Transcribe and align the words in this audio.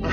Hola, 0.00 0.10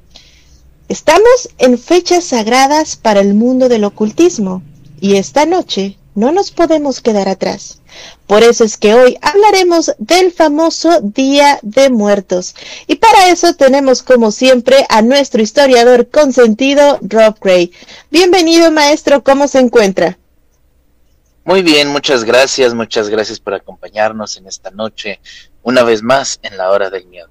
Estamos 0.89 1.49
en 1.59 1.77
fechas 1.79 2.25
sagradas 2.25 2.97
para 2.97 3.21
el 3.21 3.35
mundo 3.35 3.69
del 3.69 3.85
ocultismo 3.85 4.63
y 4.99 5.15
esta 5.15 5.45
noche 5.45 5.97
no 6.15 6.31
nos 6.31 6.51
podemos 6.51 6.99
quedar 6.99 7.29
atrás. 7.29 7.79
Por 8.25 8.43
eso 8.43 8.63
es 8.63 8.77
que 8.77 8.95
hoy 8.95 9.17
hablaremos 9.21 9.93
del 9.99 10.31
famoso 10.31 10.99
Día 11.01 11.59
de 11.61 11.89
Muertos. 11.89 12.55
Y 12.87 12.95
para 12.95 13.29
eso 13.29 13.53
tenemos 13.53 14.01
como 14.01 14.31
siempre 14.31 14.85
a 14.89 15.01
nuestro 15.01 15.41
historiador 15.41 16.09
consentido, 16.09 16.99
Rob 17.01 17.37
Gray. 17.39 17.71
Bienvenido 18.09 18.71
maestro, 18.71 19.23
¿cómo 19.23 19.47
se 19.47 19.59
encuentra? 19.59 20.17
Muy 21.45 21.61
bien, 21.61 21.87
muchas 21.87 22.23
gracias, 22.23 22.73
muchas 22.73 23.09
gracias 23.09 23.39
por 23.39 23.53
acompañarnos 23.53 24.35
en 24.37 24.47
esta 24.47 24.71
noche, 24.71 25.21
una 25.61 25.83
vez 25.83 26.01
más 26.01 26.39
en 26.41 26.57
la 26.57 26.71
hora 26.71 26.89
del 26.89 27.05
miedo. 27.05 27.29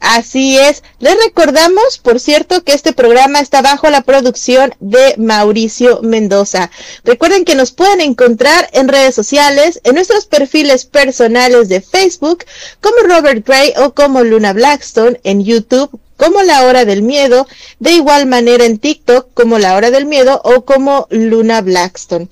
Así 0.00 0.58
es. 0.58 0.82
Les 0.98 1.14
recordamos, 1.22 1.98
por 1.98 2.20
cierto, 2.20 2.64
que 2.64 2.72
este 2.72 2.94
programa 2.94 3.40
está 3.40 3.60
bajo 3.60 3.90
la 3.90 4.00
producción 4.00 4.74
de 4.80 5.14
Mauricio 5.18 6.00
Mendoza. 6.02 6.70
Recuerden 7.04 7.44
que 7.44 7.54
nos 7.54 7.72
pueden 7.72 8.00
encontrar 8.00 8.68
en 8.72 8.88
redes 8.88 9.14
sociales, 9.14 9.80
en 9.84 9.94
nuestros 9.94 10.24
perfiles 10.24 10.86
personales 10.86 11.68
de 11.68 11.82
Facebook, 11.82 12.44
como 12.80 12.96
Robert 13.02 13.46
Gray 13.46 13.74
o 13.76 13.92
como 13.92 14.24
Luna 14.24 14.54
Blackstone, 14.54 15.20
en 15.22 15.44
YouTube 15.44 15.90
como 16.16 16.42
La 16.42 16.64
Hora 16.64 16.84
del 16.84 17.00
Miedo, 17.00 17.46
de 17.78 17.92
igual 17.92 18.26
manera 18.26 18.66
en 18.66 18.78
TikTok 18.78 19.32
como 19.32 19.58
La 19.58 19.74
Hora 19.74 19.90
del 19.90 20.04
Miedo 20.04 20.40
o 20.44 20.66
como 20.66 21.06
Luna 21.08 21.62
Blackstone. 21.62 22.28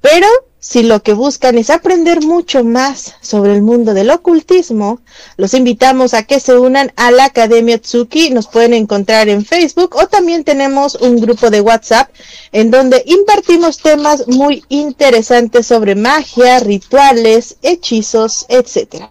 Pero 0.00 0.26
si 0.62 0.82
lo 0.82 1.02
que 1.02 1.14
buscan 1.14 1.56
es 1.56 1.70
aprender 1.70 2.22
mucho 2.22 2.64
más 2.64 3.14
sobre 3.22 3.54
el 3.54 3.62
mundo 3.62 3.94
del 3.94 4.10
ocultismo, 4.10 5.00
los 5.38 5.54
invitamos 5.54 6.12
a 6.12 6.24
que 6.24 6.38
se 6.38 6.56
unan 6.58 6.92
a 6.96 7.10
la 7.10 7.24
Academia 7.24 7.78
Tsuki. 7.78 8.30
Nos 8.30 8.46
pueden 8.46 8.74
encontrar 8.74 9.28
en 9.28 9.44
Facebook 9.44 9.96
o 9.96 10.06
también 10.06 10.44
tenemos 10.44 10.96
un 10.96 11.20
grupo 11.20 11.50
de 11.50 11.62
WhatsApp 11.62 12.10
en 12.52 12.70
donde 12.70 13.02
impartimos 13.06 13.78
temas 13.78 14.28
muy 14.28 14.62
interesantes 14.68 15.66
sobre 15.66 15.94
magia, 15.94 16.60
rituales, 16.60 17.56
hechizos, 17.62 18.44
etc. 18.48 19.06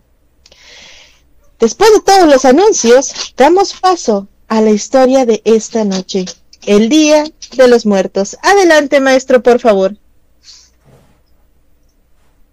Después 1.60 1.92
de 1.94 2.02
todos 2.02 2.30
los 2.30 2.46
anuncios, 2.46 3.34
damos 3.36 3.74
paso 3.74 4.28
a 4.48 4.62
la 4.62 4.70
historia 4.70 5.26
de 5.26 5.42
esta 5.46 5.84
noche, 5.84 6.26
el 6.66 6.90
Día 6.90 7.26
de 7.58 7.68
los 7.68 7.86
Muertos. 7.86 8.38
Adelante, 8.44 9.00
maestro, 9.00 9.44
por 9.44 9.60
favor. 9.60 9.96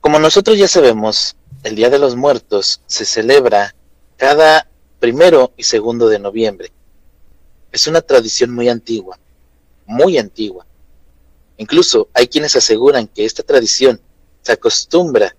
Como 0.06 0.20
nosotros 0.20 0.56
ya 0.56 0.68
sabemos, 0.68 1.34
el 1.64 1.74
Día 1.74 1.90
de 1.90 1.98
los 1.98 2.14
Muertos 2.14 2.80
se 2.86 3.04
celebra 3.04 3.74
cada 4.16 4.70
primero 5.00 5.52
y 5.56 5.64
segundo 5.64 6.08
de 6.08 6.20
noviembre. 6.20 6.70
Es 7.72 7.88
una 7.88 8.00
tradición 8.00 8.54
muy 8.54 8.68
antigua, 8.68 9.18
muy 9.84 10.16
antigua. 10.16 10.64
Incluso 11.56 12.08
hay 12.14 12.28
quienes 12.28 12.54
aseguran 12.54 13.08
que 13.08 13.24
esta 13.24 13.42
tradición 13.42 14.00
se 14.42 14.52
acostumbra 14.52 15.34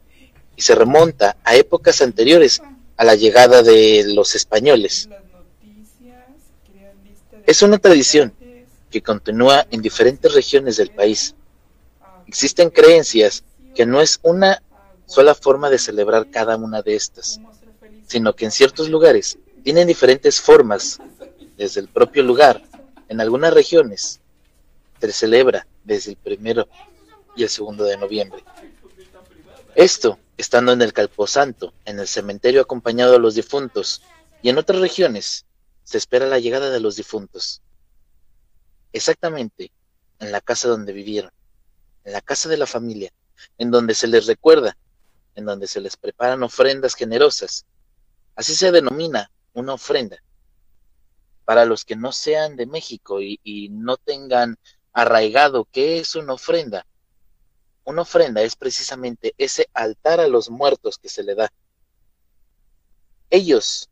y 0.57 0.61
se 0.61 0.75
remonta 0.75 1.38
a 1.45 1.56
épocas 1.56 2.01
anteriores 2.01 2.61
a 2.97 3.06
la 3.06 3.16
llegada 3.16 3.63
de 3.63 4.03
los 4.13 4.35
españoles. 4.35 5.07
Es 7.45 7.61
una 7.61 7.77
tradición 7.77 8.33
que 8.91 9.01
continúa 9.01 9.66
en 9.72 9.81
diferentes 9.81 10.33
regiones 10.33 10.75
del 10.75 10.91
país. 10.91 11.35
Existen 12.27 12.69
creencias 12.69 13.45
que 13.77 13.85
no 13.85 14.01
es 14.01 14.19
una 14.23 14.63
sola 15.05 15.35
forma 15.35 15.69
de 15.69 15.77
celebrar 15.77 16.31
cada 16.31 16.57
una 16.57 16.81
de 16.81 16.95
estas, 16.95 17.39
sino 18.07 18.33
que 18.33 18.45
en 18.45 18.51
ciertos 18.51 18.89
lugares 18.89 19.38
tienen 19.63 19.88
diferentes 19.88 20.41
formas 20.41 20.97
desde 21.57 21.81
el 21.81 21.88
propio 21.88 22.23
lugar. 22.23 22.63
En 23.07 23.21
algunas 23.21 23.53
regiones 23.53 24.19
se 24.99 25.11
celebra 25.11 25.67
desde 25.83 26.09
el 26.09 26.17
primero 26.17 26.67
y 27.35 27.43
el 27.43 27.49
segundo 27.49 27.83
de 27.83 27.97
noviembre. 27.97 28.43
Esto 29.75 30.17
estando 30.38 30.71
en 30.71 30.81
el 30.81 30.91
Calposanto, 30.91 31.71
en 31.85 31.99
el 31.99 32.07
cementerio 32.07 32.61
acompañado 32.61 33.17
a 33.17 33.19
los 33.19 33.35
difuntos, 33.35 34.01
y 34.41 34.49
en 34.49 34.57
otras 34.57 34.81
regiones 34.81 35.45
se 35.83 35.99
espera 35.99 36.25
la 36.25 36.39
llegada 36.39 36.71
de 36.71 36.79
los 36.79 36.95
difuntos. 36.95 37.61
Exactamente 38.91 39.71
en 40.17 40.31
la 40.31 40.41
casa 40.41 40.67
donde 40.67 40.94
vivieron, 40.94 41.31
en 42.05 42.13
la 42.13 42.21
casa 42.21 42.49
de 42.49 42.57
la 42.57 42.65
familia, 42.65 43.11
en 43.57 43.71
donde 43.71 43.93
se 43.93 44.07
les 44.07 44.25
recuerda, 44.25 44.77
en 45.35 45.45
donde 45.45 45.67
se 45.67 45.81
les 45.81 45.95
preparan 45.97 46.43
ofrendas 46.43 46.95
generosas. 46.95 47.65
Así 48.35 48.55
se 48.55 48.71
denomina 48.71 49.31
una 49.53 49.73
ofrenda. 49.73 50.17
Para 51.45 51.65
los 51.65 51.85
que 51.85 51.95
no 51.95 52.11
sean 52.11 52.55
de 52.55 52.65
México 52.65 53.21
y, 53.21 53.69
no 53.71 53.97
tengan 53.97 54.57
arraigado 54.93 55.65
qué 55.71 55.99
es 55.99 56.15
una 56.15 56.33
ofrenda, 56.33 56.85
una 57.85 58.01
ofrenda 58.01 58.41
es 58.41 58.55
precisamente 58.55 59.33
ese 59.37 59.67
altar 59.73 60.19
a 60.19 60.27
los 60.27 60.49
muertos 60.49 60.97
que 60.97 61.07
se 61.07 61.23
le 61.23 61.35
da. 61.35 61.49
Ellos 63.29 63.89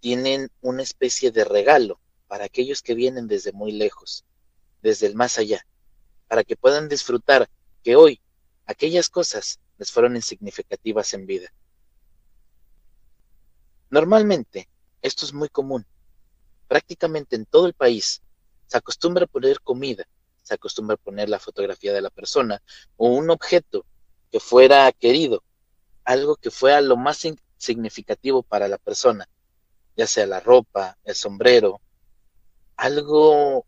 tienen 0.00 0.50
una 0.60 0.82
especie 0.82 1.30
de 1.30 1.44
regalo 1.44 2.00
para 2.28 2.44
aquellos 2.44 2.80
que 2.80 2.94
vienen 2.94 3.26
desde 3.26 3.52
muy 3.52 3.72
lejos, 3.72 4.24
desde 4.82 5.06
el 5.06 5.14
más 5.14 5.38
allá, 5.38 5.66
para 6.28 6.44
que 6.44 6.56
puedan 6.56 6.88
disfrutar 6.88 7.50
que 7.82 7.96
hoy 7.96 8.21
aquellas 8.66 9.08
cosas 9.08 9.60
les 9.78 9.90
fueron 9.90 10.16
insignificativas 10.16 11.14
en 11.14 11.26
vida. 11.26 11.52
Normalmente, 13.90 14.68
esto 15.02 15.24
es 15.26 15.32
muy 15.32 15.48
común. 15.48 15.86
Prácticamente 16.68 17.36
en 17.36 17.44
todo 17.44 17.66
el 17.66 17.74
país 17.74 18.22
se 18.66 18.78
acostumbra 18.78 19.24
a 19.24 19.26
poner 19.26 19.60
comida, 19.60 20.04
se 20.42 20.54
acostumbra 20.54 20.94
a 20.94 21.04
poner 21.04 21.28
la 21.28 21.38
fotografía 21.38 21.92
de 21.92 22.00
la 22.00 22.10
persona 22.10 22.62
o 22.96 23.08
un 23.08 23.30
objeto 23.30 23.84
que 24.30 24.40
fuera 24.40 24.90
querido, 24.92 25.42
algo 26.04 26.36
que 26.36 26.50
fuera 26.50 26.80
lo 26.80 26.96
más 26.96 27.26
significativo 27.58 28.42
para 28.42 28.66
la 28.66 28.78
persona, 28.78 29.28
ya 29.94 30.06
sea 30.06 30.26
la 30.26 30.40
ropa, 30.40 30.96
el 31.04 31.14
sombrero, 31.14 31.80
algo 32.76 33.66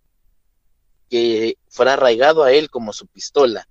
que 1.10 1.58
fuera 1.68 1.92
arraigado 1.92 2.42
a 2.42 2.52
él 2.52 2.70
como 2.70 2.94
su 2.94 3.06
pistola, 3.06 3.68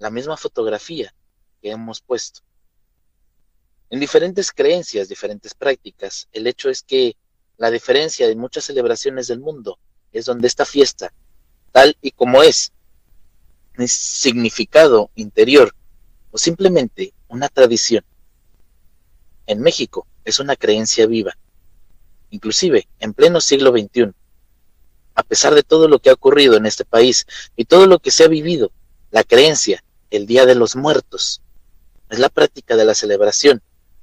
la 0.00 0.10
misma 0.10 0.36
fotografía 0.36 1.14
que 1.62 1.70
hemos 1.70 2.00
puesto. 2.00 2.40
En 3.90 4.00
diferentes 4.00 4.50
creencias, 4.50 5.08
diferentes 5.08 5.54
prácticas, 5.54 6.26
el 6.32 6.46
hecho 6.46 6.70
es 6.70 6.82
que 6.82 7.16
la 7.58 7.70
diferencia 7.70 8.26
de 8.26 8.34
muchas 8.34 8.64
celebraciones 8.64 9.28
del 9.28 9.40
mundo 9.40 9.78
es 10.10 10.24
donde 10.24 10.48
esta 10.48 10.64
fiesta, 10.64 11.12
tal 11.70 11.96
y 12.00 12.12
como 12.12 12.42
es, 12.42 12.72
es 13.76 13.92
significado 13.92 15.10
interior 15.14 15.74
o 16.30 16.38
simplemente 16.38 17.12
una 17.28 17.48
tradición 17.48 18.04
en 19.46 19.60
México 19.60 20.06
es 20.24 20.40
una 20.40 20.56
creencia 20.56 21.06
viva, 21.06 21.36
inclusive 22.30 22.88
en 23.00 23.12
pleno 23.12 23.40
siglo 23.40 23.70
XXI. 23.70 24.12
A 25.14 25.22
pesar 25.24 25.54
de 25.54 25.62
todo 25.62 25.88
lo 25.88 25.98
que 25.98 26.08
ha 26.08 26.14
ocurrido 26.14 26.56
en 26.56 26.64
este 26.64 26.84
país 26.84 27.26
y 27.56 27.66
todo 27.66 27.86
lo 27.86 27.98
que 27.98 28.12
se 28.12 28.24
ha 28.24 28.28
vivido, 28.28 28.70
la 29.10 29.24
creencia, 29.24 29.82
el 30.10 30.26
Día 30.26 30.46
de 30.46 30.54
los 30.54 30.76
Muertos, 30.76 31.42
es 32.08 32.18
la 32.18 32.28
práctica 32.28 32.76
de 32.76 32.84
la 32.84 32.94
celebración, 32.94 33.62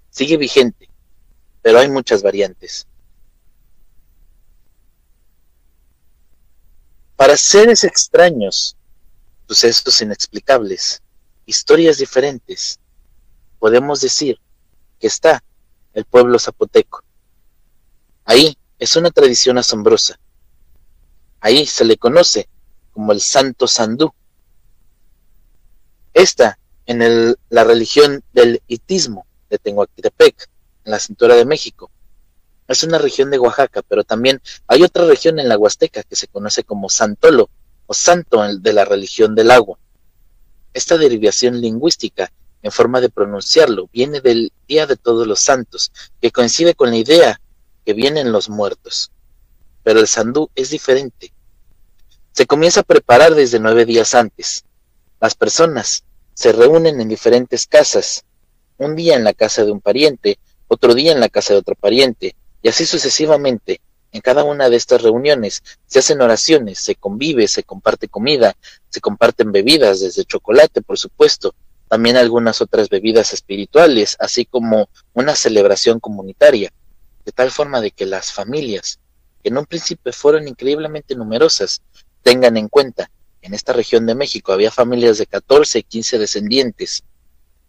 sigue 0.10 0.38
vigente, 0.38 0.90
pero 1.62 1.80
hay 1.80 1.90
muchas 1.90 2.24
variantes. 2.24 2.88
Para 7.16 7.36
seres 7.36 7.84
extraños, 7.84 8.78
sucesos 9.48 10.02
inexplicables, 10.02 11.02
historias 11.46 11.98
diferentes, 11.98 12.80
podemos 13.60 14.02
decir 14.02 14.40
que 15.00 15.08
está 15.08 15.44
el 15.94 16.06
pueblo 16.06 16.38
zapoteco. 16.38 17.04
Ahí 18.24 18.58
es 18.78 18.96
una 18.96 19.10
tradición 19.10 19.58
asombrosa. 19.58 20.20
Ahí 21.40 21.66
se 21.66 21.86
le 21.86 21.98
conoce 21.98 22.48
como 22.92 23.12
el 23.12 23.22
Santo 23.22 23.68
Sandú. 23.68 24.14
Esta 26.18 26.58
en 26.88 27.36
la 27.50 27.64
religión 27.64 28.24
del 28.34 28.64
itismo 28.68 29.28
de 29.52 29.60
Tenhuactepec, 29.60 30.50
en 30.84 30.92
la 30.92 30.98
cintura 30.98 31.36
de 31.36 31.46
México. 31.46 31.92
Es 32.68 32.82
una 32.82 32.98
región 32.98 33.30
de 33.30 33.38
Oaxaca, 33.38 33.84
pero 33.88 34.04
también 34.04 34.42
hay 34.66 34.82
otra 34.82 35.06
región 35.06 35.38
en 35.40 35.48
la 35.48 35.60
Huasteca 35.60 36.02
que 36.02 36.16
se 36.16 36.28
conoce 36.28 36.64
como 36.64 36.90
Santolo 36.90 37.52
o 37.86 37.94
Santo 37.94 38.42
de 38.52 38.74
la 38.74 38.84
religión 38.84 39.36
del 39.36 39.52
agua. 39.52 39.78
Esta 40.74 40.98
derivación 40.98 41.62
lingüística 41.62 42.32
en 42.64 42.72
forma 42.72 43.00
de 43.00 43.10
pronunciarlo 43.10 43.88
viene 43.94 44.20
del 44.20 44.52
Día 44.68 44.88
de 44.88 44.98
Todos 44.98 45.28
los 45.28 45.40
Santos, 45.40 45.92
que 46.20 46.32
coincide 46.32 46.74
con 46.74 46.90
la 46.90 46.98
idea 46.98 47.40
que 47.86 47.94
vienen 47.94 48.32
los 48.32 48.50
muertos. 48.50 49.12
Pero 49.84 50.00
el 50.00 50.08
sandú 50.08 50.50
es 50.56 50.72
diferente. 50.72 51.32
Se 52.32 52.48
comienza 52.48 52.80
a 52.80 52.90
preparar 52.92 53.36
desde 53.36 53.60
nueve 53.60 53.86
días 53.86 54.16
antes. 54.16 54.66
Las 55.20 55.36
personas 55.36 56.04
se 56.38 56.52
reúnen 56.52 57.02
en 57.02 57.10
diferentes 57.10 57.66
casas, 57.66 58.24
un 58.78 58.96
día 58.96 59.16
en 59.16 59.24
la 59.24 59.34
casa 59.34 59.66
de 59.66 59.72
un 59.72 59.82
pariente, 59.82 60.38
otro 60.68 60.94
día 60.94 61.12
en 61.12 61.20
la 61.20 61.30
casa 61.30 61.54
de 61.54 61.60
otro 61.60 61.74
pariente, 61.74 62.36
y 62.62 62.68
así 62.68 62.86
sucesivamente. 62.86 63.82
En 64.12 64.22
cada 64.22 64.44
una 64.44 64.70
de 64.70 64.76
estas 64.76 65.02
reuniones 65.02 65.64
se 65.88 65.98
hacen 65.98 66.22
oraciones, 66.22 66.78
se 66.78 66.94
convive, 66.94 67.48
se 67.48 67.64
comparte 67.64 68.08
comida, 68.08 68.56
se 68.88 69.02
comparten 69.02 69.52
bebidas, 69.52 70.00
desde 70.00 70.26
chocolate, 70.26 70.84
por 70.84 71.00
supuesto, 71.00 71.56
también 71.88 72.18
algunas 72.18 72.62
otras 72.62 72.88
bebidas 72.88 73.34
espirituales, 73.34 74.16
así 74.20 74.46
como 74.46 74.90
una 75.14 75.36
celebración 75.36 76.00
comunitaria, 76.00 76.72
de 77.26 77.32
tal 77.32 77.50
forma 77.50 77.82
de 77.82 77.90
que 77.90 78.06
las 78.06 78.32
familias, 78.32 79.00
que 79.42 79.50
en 79.50 79.58
un 79.58 79.66
principio 79.66 80.14
fueron 80.14 80.48
increíblemente 80.48 81.16
numerosas, 81.16 81.82
tengan 82.22 82.58
en 82.58 82.68
cuenta, 82.68 83.10
en 83.42 83.54
esta 83.54 83.74
región 83.74 84.06
de 84.06 84.16
México 84.16 84.52
había 84.52 84.72
familias 84.72 85.18
de 85.18 85.28
14 85.28 85.80
y 85.80 85.84
15 85.84 86.18
descendientes, 86.20 87.04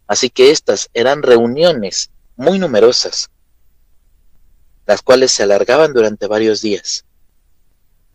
así 0.07 0.29
que 0.29 0.51
estas 0.51 0.89
eran 0.93 1.23
reuniones 1.23 2.09
muy 2.35 2.59
numerosas, 2.59 3.29
las 4.85 5.01
cuales 5.01 5.31
se 5.31 5.43
alargaban 5.43 5.93
durante 5.93 6.27
varios 6.27 6.61
días. 6.61 7.05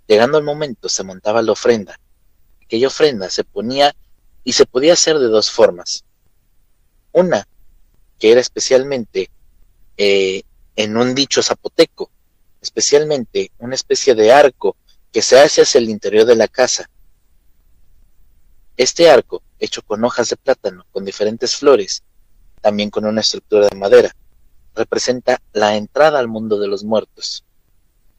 Llegando 0.06 0.38
el 0.38 0.44
momento 0.44 0.88
se 0.88 1.04
montaba 1.04 1.42
la 1.42 1.52
ofrenda. 1.52 1.98
Aquella 2.62 2.88
ofrenda 2.88 3.30
se 3.30 3.44
ponía 3.44 3.94
y 4.42 4.52
se 4.52 4.66
podía 4.66 4.94
hacer 4.94 5.18
de 5.18 5.28
dos 5.28 5.50
formas. 5.50 6.04
Una, 7.12 7.46
que 8.18 8.32
era 8.32 8.40
especialmente 8.40 9.30
eh, 9.96 10.42
en 10.76 10.96
un 10.96 11.14
dicho 11.14 11.42
zapoteco, 11.42 12.10
especialmente 12.60 13.52
una 13.58 13.74
especie 13.74 14.14
de 14.14 14.32
arco 14.32 14.76
que 15.12 15.22
se 15.22 15.38
hace 15.38 15.62
hacia 15.62 15.78
el 15.78 15.88
interior 15.88 16.26
de 16.26 16.36
la 16.36 16.48
casa. 16.48 16.90
Este 18.76 19.08
arco, 19.08 19.42
hecho 19.60 19.82
con 19.82 20.04
hojas 20.04 20.30
de 20.30 20.36
plátano, 20.36 20.84
con 20.90 21.04
diferentes 21.04 21.54
flores, 21.54 22.02
también 22.60 22.90
con 22.90 23.04
una 23.04 23.20
estructura 23.20 23.68
de 23.68 23.76
madera, 23.76 24.16
representa 24.74 25.40
la 25.52 25.76
entrada 25.76 26.18
al 26.18 26.26
mundo 26.26 26.58
de 26.58 26.66
los 26.66 26.82
muertos. 26.82 27.44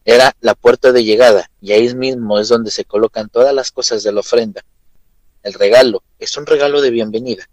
Era 0.06 0.34
la 0.40 0.56
puerta 0.56 0.94
de 0.94 1.04
llegada 1.04 1.50
y 1.60 1.74
ahí 1.74 1.94
mismo 1.94 2.40
es 2.40 2.48
donde 2.48 2.72
se 2.72 2.86
colocan 2.86 3.28
todas 3.28 3.54
las 3.54 3.72
cosas 3.72 4.02
de 4.04 4.14
la 4.14 4.22
ofrenda. 4.22 4.64
El 5.44 5.54
regalo 5.54 6.04
es 6.20 6.38
un 6.38 6.46
regalo 6.46 6.80
de 6.80 6.90
bienvenida. 6.90 7.50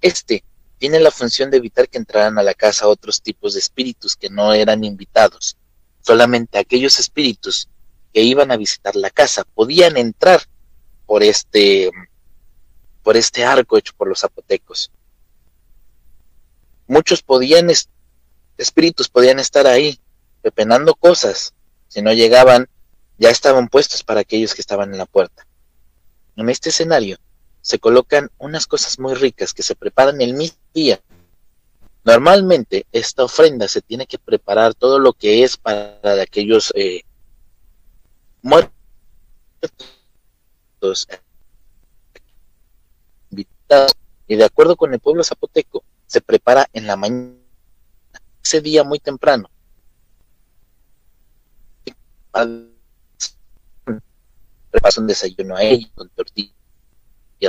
Este 0.00 0.44
tiene 0.78 1.00
la 1.00 1.10
función 1.10 1.50
de 1.50 1.56
evitar 1.56 1.88
que 1.88 1.98
entraran 1.98 2.38
a 2.38 2.44
la 2.44 2.54
casa 2.54 2.86
otros 2.86 3.20
tipos 3.20 3.54
de 3.54 3.60
espíritus 3.60 4.14
que 4.14 4.30
no 4.30 4.52
eran 4.52 4.84
invitados. 4.84 5.56
Solamente 6.02 6.58
aquellos 6.58 7.00
espíritus 7.00 7.68
que 8.12 8.22
iban 8.22 8.52
a 8.52 8.56
visitar 8.56 8.94
la 8.94 9.10
casa 9.10 9.42
podían 9.42 9.96
entrar 9.96 10.42
por 11.06 11.22
este 11.22 11.90
por 13.02 13.16
este 13.16 13.44
arco 13.44 13.78
hecho 13.78 13.92
por 13.96 14.08
los 14.08 14.20
zapotecos. 14.20 14.90
Muchos 16.88 17.22
podían 17.22 17.70
espíritus 18.58 19.08
podían 19.08 19.38
estar 19.38 19.66
ahí, 19.66 20.00
pepenando 20.42 20.94
cosas. 20.94 21.54
Si 21.88 22.02
no 22.02 22.12
llegaban, 22.12 22.68
ya 23.18 23.30
estaban 23.30 23.68
puestos 23.68 24.02
para 24.02 24.20
aquellos 24.20 24.54
que 24.54 24.60
estaban 24.60 24.92
en 24.92 24.98
la 24.98 25.06
puerta. 25.06 25.46
En 26.36 26.48
este 26.48 26.70
escenario 26.70 27.18
se 27.60 27.78
colocan 27.78 28.30
unas 28.38 28.66
cosas 28.66 28.98
muy 28.98 29.14
ricas 29.14 29.54
que 29.54 29.62
se 29.62 29.74
preparan 29.74 30.20
el 30.20 30.34
mismo 30.34 30.58
día. 30.74 31.00
Normalmente 32.04 32.86
esta 32.92 33.24
ofrenda 33.24 33.66
se 33.66 33.82
tiene 33.82 34.06
que 34.06 34.18
preparar 34.18 34.74
todo 34.74 34.98
lo 34.98 35.12
que 35.12 35.42
es 35.42 35.56
para 35.56 36.22
aquellos 36.22 36.72
eh, 36.76 37.02
muertos 38.42 38.72
invitados. 43.30 43.92
Y 44.28 44.36
de 44.36 44.44
acuerdo 44.44 44.76
con 44.76 44.92
el 44.92 45.00
pueblo 45.00 45.22
zapoteco, 45.22 45.84
se 46.06 46.20
prepara 46.20 46.68
en 46.72 46.86
la 46.86 46.96
mañana 46.96 47.36
ese 48.42 48.60
día 48.60 48.84
muy 48.84 48.98
temprano. 48.98 49.50
Preparas 54.70 54.98
un 54.98 55.06
desayuno 55.06 55.56
a 55.56 55.62
ellos 55.62 55.90
con 55.94 56.08
tortillas 56.10 56.54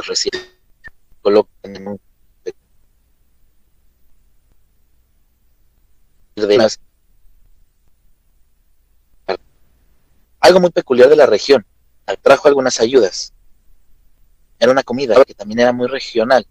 recién 0.07 0.31
colocan 1.21 1.75
en 1.75 1.87
un 1.87 1.99
algo 10.39 10.59
muy 10.59 10.69
peculiar 10.69 11.09
de 11.09 11.15
la 11.15 11.25
región 11.25 11.65
trajo 12.21 12.47
algunas 12.47 12.79
ayudas 12.79 13.33
era 14.59 14.71
una 14.71 14.83
comida 14.83 15.23
que 15.25 15.33
también 15.33 15.59
era 15.59 15.73
muy 15.73 15.87
regional 15.87 16.45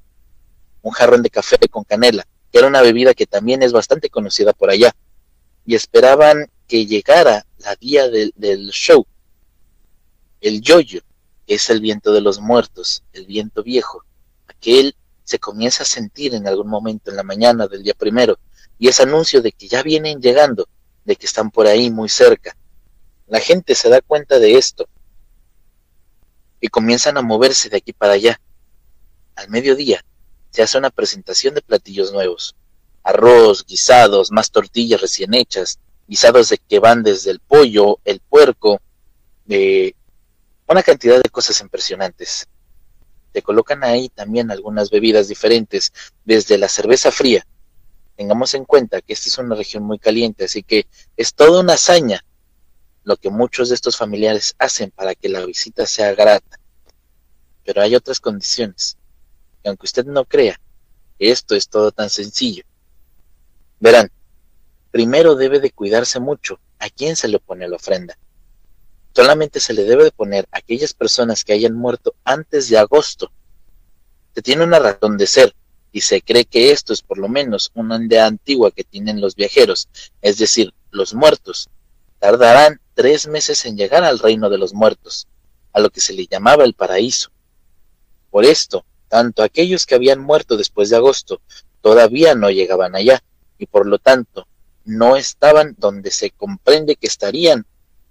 un 0.82 0.92
jarrón 0.92 1.22
de 1.22 1.30
café 1.30 1.58
con 1.68 1.84
canela 1.84 2.26
era 2.58 2.66
una 2.66 2.80
bebida 2.80 3.14
que 3.14 3.26
también 3.26 3.62
es 3.62 3.72
bastante 3.72 4.08
conocida 4.08 4.52
por 4.52 4.70
allá, 4.70 4.94
y 5.64 5.74
esperaban 5.74 6.50
que 6.66 6.86
llegara 6.86 7.46
la 7.58 7.74
día 7.76 8.08
del, 8.08 8.70
show, 8.70 9.06
el 10.40 10.60
yoyo, 10.60 11.00
que 11.46 11.54
es 11.54 11.70
el 11.70 11.80
viento 11.80 12.12
de 12.12 12.20
los 12.20 12.40
muertos, 12.40 13.02
el 13.12 13.26
viento 13.26 13.62
viejo, 13.62 14.04
aquel 14.46 14.94
se 15.24 15.38
comienza 15.38 15.82
a 15.82 15.86
sentir 15.86 16.34
en 16.34 16.46
algún 16.46 16.68
momento 16.68 17.10
en 17.10 17.16
la 17.16 17.22
mañana 17.22 17.66
del 17.66 17.82
día 17.82 17.94
primero, 17.94 18.38
y 18.78 18.88
es 18.88 19.00
anuncio 19.00 19.42
de 19.42 19.52
que 19.52 19.68
ya 19.68 19.82
vienen 19.82 20.20
llegando, 20.20 20.68
de 21.04 21.16
que 21.16 21.26
están 21.26 21.50
por 21.50 21.66
ahí 21.66 21.90
muy 21.90 22.08
cerca. 22.08 22.56
La 23.26 23.40
gente 23.40 23.74
se 23.74 23.88
da 23.88 24.00
cuenta 24.00 24.38
de 24.38 24.56
esto 24.56 24.88
y 26.60 26.68
comienzan 26.68 27.16
a 27.16 27.22
moverse 27.22 27.68
de 27.68 27.78
aquí 27.78 27.92
para 27.92 28.14
allá. 28.14 28.40
Al 29.34 29.48
mediodía 29.48 30.04
se 30.50 30.62
hace 30.62 30.78
una 30.78 30.90
presentación 30.90 31.54
de 31.54 31.62
platillos 31.62 32.12
nuevos. 32.12 32.56
Arroz, 33.02 33.64
guisados, 33.66 34.32
más 34.32 34.50
tortillas 34.50 35.00
recién 35.00 35.34
hechas, 35.34 35.78
guisados 36.08 36.48
de 36.48 36.58
que 36.58 36.78
van 36.78 37.02
desde 37.02 37.30
el 37.30 37.40
pollo, 37.40 37.98
el 38.04 38.20
puerco, 38.20 38.80
de 39.44 39.94
una 40.66 40.82
cantidad 40.82 41.20
de 41.22 41.30
cosas 41.30 41.60
impresionantes. 41.60 42.48
Te 43.32 43.42
colocan 43.42 43.84
ahí 43.84 44.08
también 44.08 44.50
algunas 44.50 44.90
bebidas 44.90 45.28
diferentes, 45.28 45.92
desde 46.24 46.58
la 46.58 46.68
cerveza 46.68 47.12
fría. 47.12 47.46
Tengamos 48.16 48.54
en 48.54 48.64
cuenta 48.64 49.02
que 49.02 49.12
esta 49.12 49.28
es 49.28 49.38
una 49.38 49.54
región 49.54 49.82
muy 49.84 49.98
caliente, 49.98 50.46
así 50.46 50.62
que 50.62 50.86
es 51.16 51.34
toda 51.34 51.60
una 51.60 51.74
hazaña 51.74 52.24
lo 53.06 53.16
que 53.16 53.30
muchos 53.30 53.70
de 53.70 53.76
estos 53.76 53.96
familiares 53.96 54.54
hacen 54.58 54.90
para 54.90 55.14
que 55.14 55.30
la 55.30 55.46
visita 55.46 55.86
sea 55.86 56.14
grata. 56.14 56.60
Pero 57.64 57.80
hay 57.80 57.94
otras 57.94 58.20
condiciones 58.20 58.98
aunque 59.68 59.86
usted 59.86 60.06
no 60.06 60.24
crea 60.24 60.60
que 61.18 61.30
esto 61.30 61.54
es 61.54 61.68
todo 61.68 61.92
tan 61.92 62.10
sencillo, 62.10 62.64
verán, 63.80 64.10
primero 64.90 65.34
debe 65.34 65.60
de 65.60 65.70
cuidarse 65.70 66.20
mucho 66.20 66.60
a 66.78 66.88
quién 66.90 67.16
se 67.16 67.28
le 67.28 67.38
pone 67.38 67.68
la 67.68 67.76
ofrenda. 67.76 68.18
Solamente 69.14 69.60
se 69.60 69.72
le 69.72 69.84
debe 69.84 70.04
de 70.04 70.12
poner 70.12 70.46
a 70.52 70.58
aquellas 70.58 70.92
personas 70.92 71.42
que 71.42 71.54
hayan 71.54 71.74
muerto 71.74 72.14
antes 72.22 72.68
de 72.68 72.78
agosto. 72.78 73.30
Se 74.34 74.42
tiene 74.42 74.64
una 74.64 74.78
razón 74.78 75.16
de 75.16 75.26
ser 75.26 75.54
y 75.90 76.02
se 76.02 76.20
cree 76.20 76.44
que 76.44 76.70
esto 76.70 76.92
es 76.92 77.00
por 77.00 77.16
lo 77.16 77.28
menos 77.28 77.70
una 77.74 78.02
idea 78.02 78.26
antigua 78.26 78.70
que 78.70 78.84
tienen 78.84 79.22
los 79.22 79.34
viajeros, 79.34 79.88
es 80.20 80.36
decir, 80.36 80.74
los 80.90 81.14
muertos, 81.14 81.70
tardarán 82.26 82.80
tres 82.94 83.28
meses 83.28 83.64
en 83.66 83.76
llegar 83.76 84.02
al 84.02 84.18
reino 84.18 84.50
de 84.50 84.58
los 84.58 84.74
muertos, 84.74 85.28
a 85.72 85.78
lo 85.78 85.90
que 85.90 86.00
se 86.00 86.12
le 86.12 86.26
llamaba 86.26 86.64
el 86.64 86.74
paraíso. 86.74 87.30
Por 88.32 88.44
esto, 88.44 88.84
tanto 89.06 89.44
aquellos 89.44 89.86
que 89.86 89.94
habían 89.94 90.18
muerto 90.18 90.56
después 90.56 90.90
de 90.90 90.96
agosto 90.96 91.40
todavía 91.82 92.34
no 92.34 92.50
llegaban 92.50 92.96
allá, 92.96 93.22
y 93.58 93.66
por 93.66 93.86
lo 93.86 94.00
tanto 94.00 94.48
no 94.84 95.14
estaban 95.14 95.76
donde 95.78 96.10
se 96.10 96.32
comprende 96.32 96.96
que 96.96 97.06
estarían, 97.06 97.64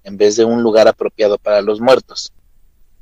en 0.06 0.16
vez 0.16 0.38
de 0.38 0.46
un 0.46 0.64
lugar 0.64 0.88
apropiado 0.88 1.38
para 1.38 1.62
los 1.62 1.82
muertos. 1.82 2.32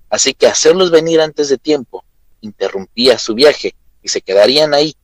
Así 0.10 0.34
que 0.34 0.48
hacerlos 0.48 0.90
venir 0.90 1.22
antes 1.22 1.48
de 1.48 1.60
tiempo 1.60 2.04
interrumpía 2.42 3.20
su 3.20 3.36
viaje 3.36 3.76
y 4.02 4.10
se 4.10 4.22
quedarían 4.22 4.74
ahí. 4.74 4.96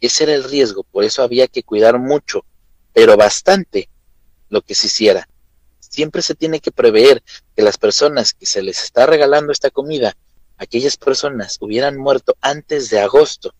Ese 0.00 0.22
era 0.22 0.34
el 0.34 0.44
riesgo, 0.44 0.84
por 0.84 1.02
eso 1.02 1.24
había 1.24 1.48
que 1.48 1.64
cuidar 1.64 1.98
mucho, 1.98 2.44
pero 2.92 3.16
bastante, 3.16 3.88
lo 4.48 4.62
que 4.62 4.74
se 4.74 4.86
hiciera. 4.88 5.28
Siempre 5.80 6.22
se 6.22 6.34
tiene 6.34 6.60
que 6.60 6.72
prever 6.72 7.22
que 7.54 7.62
las 7.62 7.78
personas 7.78 8.32
que 8.32 8.46
se 8.46 8.62
les 8.62 8.82
está 8.82 9.06
regalando 9.06 9.52
esta 9.52 9.70
comida, 9.70 10.16
aquellas 10.58 10.96
personas 10.96 11.56
hubieran 11.60 11.96
muerto 11.96 12.36
antes 12.40 12.90
de 12.90 13.00
agosto. 13.00 13.54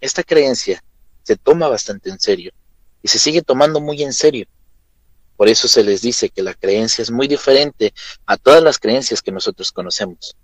Esta 0.00 0.22
creencia 0.22 0.82
se 1.22 1.36
toma 1.36 1.68
bastante 1.68 2.10
en 2.10 2.20
serio 2.20 2.52
y 3.02 3.08
se 3.08 3.18
sigue 3.18 3.42
tomando 3.42 3.80
muy 3.80 4.02
en 4.02 4.12
serio. 4.12 4.46
Por 5.36 5.48
eso 5.48 5.66
se 5.66 5.82
les 5.82 6.00
dice 6.02 6.28
que 6.28 6.42
la 6.42 6.54
creencia 6.54 7.02
es 7.02 7.10
muy 7.10 7.26
diferente 7.26 7.92
a 8.26 8.36
todas 8.36 8.62
las 8.62 8.78
creencias 8.78 9.20
que 9.20 9.32
nosotros 9.32 9.72
conocemos. 9.72 10.36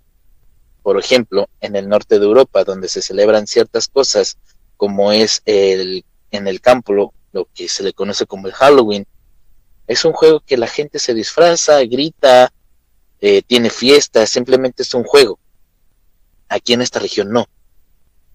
Por 0.83 0.99
ejemplo, 0.99 1.49
en 1.61 1.77
el 1.77 1.89
norte 1.89 2.19
de 2.19 2.25
Europa, 2.25 2.65
donde 2.65 2.89
se 2.89 3.03
celebran 3.03 3.47
ciertas 3.47 3.87
cosas, 3.89 4.39
como 4.77 5.13
es 5.13 5.43
el, 5.45 6.05
en 6.31 6.49
el 6.49 6.61
campo 6.61 6.93
lo, 7.33 7.49
que 7.55 7.69
se 7.69 7.83
le 7.83 7.93
conoce 7.93 8.27
como 8.27 8.47
el 8.47 8.53
Halloween, 8.55 9.07
es 9.91 10.05
un 10.05 10.13
juego 10.13 10.39
que 10.39 10.57
la 10.57 10.69
gente 10.69 11.01
se 11.01 11.15
disfraza, 11.15 11.81
grita, 11.81 12.53
eh, 13.21 13.43
tiene 13.43 13.71
fiestas, 13.71 14.31
simplemente 14.31 14.85
es 14.85 14.95
un 14.95 15.03
juego. 15.03 15.41
Aquí 16.49 16.75
en 16.75 16.81
esta 16.81 17.01
región 17.01 17.33
no. 17.33 17.49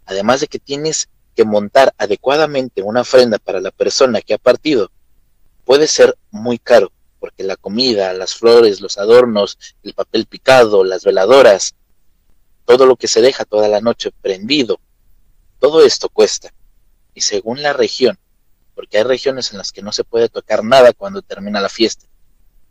Además 0.05 0.41
de 0.41 0.47
que 0.47 0.59
tienes 0.59 1.07
que 1.33 1.45
montar 1.45 1.93
adecuadamente 1.97 2.81
una 2.81 3.01
ofrenda 3.01 3.37
para 3.37 3.61
la 3.61 3.71
persona 3.71 4.19
que 4.19 4.33
ha 4.33 4.37
partido, 4.37 4.91
puede 5.63 5.87
ser 5.87 6.17
muy 6.29 6.59
caro, 6.59 6.91
porque 7.21 7.43
la 7.43 7.55
comida, 7.55 8.11
las 8.11 8.35
flores, 8.35 8.81
los 8.81 8.97
adornos, 8.97 9.57
el 9.81 9.93
papel 9.93 10.25
picado, 10.25 10.83
las 10.83 11.05
veladoras, 11.05 11.73
todo 12.65 12.85
lo 12.85 12.97
que 12.97 13.07
se 13.07 13.21
deja 13.21 13.45
toda 13.45 13.69
la 13.69 13.79
noche 13.79 14.11
prendido, 14.21 14.81
todo 15.61 15.85
esto 15.85 16.09
cuesta. 16.09 16.53
Y 17.13 17.21
según 17.21 17.63
la 17.63 17.71
región, 17.71 18.19
porque 18.75 18.97
hay 18.97 19.03
regiones 19.03 19.51
en 19.51 19.57
las 19.57 19.71
que 19.71 19.81
no 19.81 19.91
se 19.91 20.03
puede 20.03 20.29
tocar 20.29 20.63
nada 20.63 20.93
cuando 20.93 21.21
termina 21.21 21.61
la 21.61 21.69
fiesta, 21.69 22.05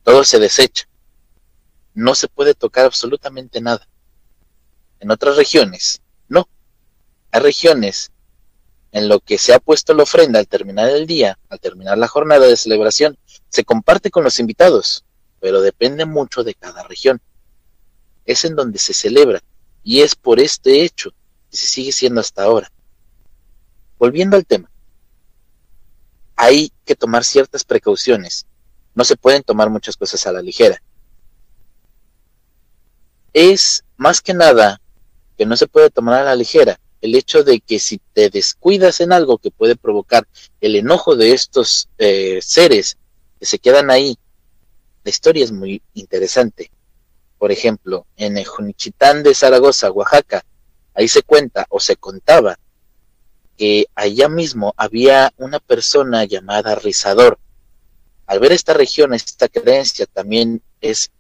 todo 0.04 0.23
se 0.23 0.38
desecha, 0.38 0.87
no 1.94 2.14
se 2.14 2.28
puede 2.28 2.54
tocar 2.54 2.84
absolutamente 2.84 3.61
nada. 3.61 3.88
En 5.00 5.11
otras 5.11 5.37
regiones, 5.37 6.02
no. 6.28 6.49
Hay 7.32 7.40
regiones 7.40 8.12
en 8.92 9.08
lo 9.08 9.18
que 9.18 9.38
se 9.38 9.52
ha 9.52 9.58
puesto 9.58 9.92
la 9.92 10.04
ofrenda 10.04 10.38
al 10.38 10.46
terminar 10.46 10.88
el 10.90 11.06
día, 11.06 11.38
al 11.49 11.58
terminar 11.58 11.99
la 11.99 12.06
jornada 12.06 12.46
de 12.46 12.56
celebración, 12.56 13.18
se 13.49 13.64
comparte 13.64 14.11
con 14.11 14.23
los 14.23 14.38
invitados, 14.38 15.04
pero 15.40 15.61
depende 15.61 16.04
mucho 16.04 16.44
de 16.44 16.54
cada 16.54 16.84
región. 16.84 17.20
Es 18.25 18.44
en 18.44 18.54
donde 18.54 18.78
se 18.78 18.94
celebra, 18.94 19.42
y 19.82 20.02
es 20.02 20.14
por 20.14 20.38
este 20.38 20.82
hecho 20.82 21.11
que 21.50 21.56
se 21.56 21.66
sigue 21.66 21.92
siendo 21.92 22.20
hasta 22.20 22.44
ahora. 22.44 22.70
Volviendo 23.99 24.37
al 24.37 24.46
tema, 24.46 24.70
hay 26.36 26.72
que 26.84 26.94
tomar 26.94 27.24
ciertas 27.24 27.64
precauciones. 27.64 28.46
No 28.94 29.04
se 29.04 29.16
pueden 29.16 29.42
tomar 29.42 29.70
muchas 29.70 29.96
cosas 29.96 30.26
a 30.26 30.32
la 30.32 30.42
ligera. 30.42 30.80
Es 33.32 33.84
más 33.96 34.20
que 34.20 34.34
nada 34.34 34.80
que 35.36 35.46
no 35.46 35.56
se 35.56 35.66
puede 35.66 35.90
tomar 35.90 36.20
a 36.20 36.24
la 36.24 36.36
ligera 36.36 36.78
el 37.00 37.14
hecho 37.16 37.44
de 37.44 37.60
que 37.60 37.78
si 37.78 38.00
te 38.14 38.30
descuidas 38.30 39.00
en 39.00 39.12
algo 39.12 39.36
que 39.36 39.50
puede 39.50 39.76
provocar 39.76 40.26
el 40.62 40.74
enojo 40.74 41.16
de 41.16 41.32
estos 41.32 41.90
eh, 41.98 42.40
seres 42.40 42.96
que 43.38 43.44
se 43.44 43.58
quedan 43.58 43.90
ahí, 43.90 44.16
la 45.02 45.10
historia 45.10 45.44
es 45.44 45.52
muy 45.52 45.82
interesante. 45.92 46.70
Por 47.36 47.52
ejemplo, 47.52 48.06
en 48.16 48.38
el 48.38 48.46
Junichitán 48.46 49.22
de 49.22 49.34
Zaragoza, 49.34 49.90
Oaxaca, 49.90 50.46
ahí 50.94 51.06
se 51.08 51.22
cuenta 51.22 51.66
o 51.68 51.78
se 51.78 51.96
contaba 51.96 52.58
que 53.56 53.87
allá 53.94 54.28
mismo 54.28 54.75
había 54.76 55.32
una 55.37 55.58
persona 55.61 56.25
llamada 56.25 56.75
Rizador. 56.75 57.38
Al 58.26 58.40
ver 58.40 58.52
esta 58.52 58.75
región, 58.75 59.14
esta 59.14 59.49
creencia 59.49 60.06
también 60.06 60.62
es 60.80 61.11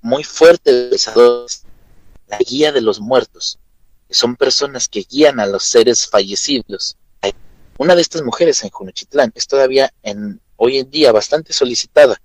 muy 0.00 0.24
fuerte 0.24 0.90
Rizador, 0.90 1.46
la 2.26 2.38
guía 2.38 2.72
de 2.72 2.80
los 2.80 3.00
muertos 3.00 3.58
son 4.10 4.36
personas 4.36 4.88
que 4.88 5.06
guían 5.08 5.40
a 5.40 5.46
los 5.46 5.64
seres 5.64 6.08
fallecidos. 6.08 6.96
Una 7.78 7.94
de 7.94 8.02
estas 8.02 8.22
mujeres 8.22 8.64
en 8.64 8.70
Junochitlán 8.70 9.30
es 9.36 9.46
todavía 9.46 9.92
en, 10.02 10.40
hoy 10.56 10.78
en 10.78 10.90
día 10.90 11.12
bastante 11.12 11.52
solicitada. 11.52 12.20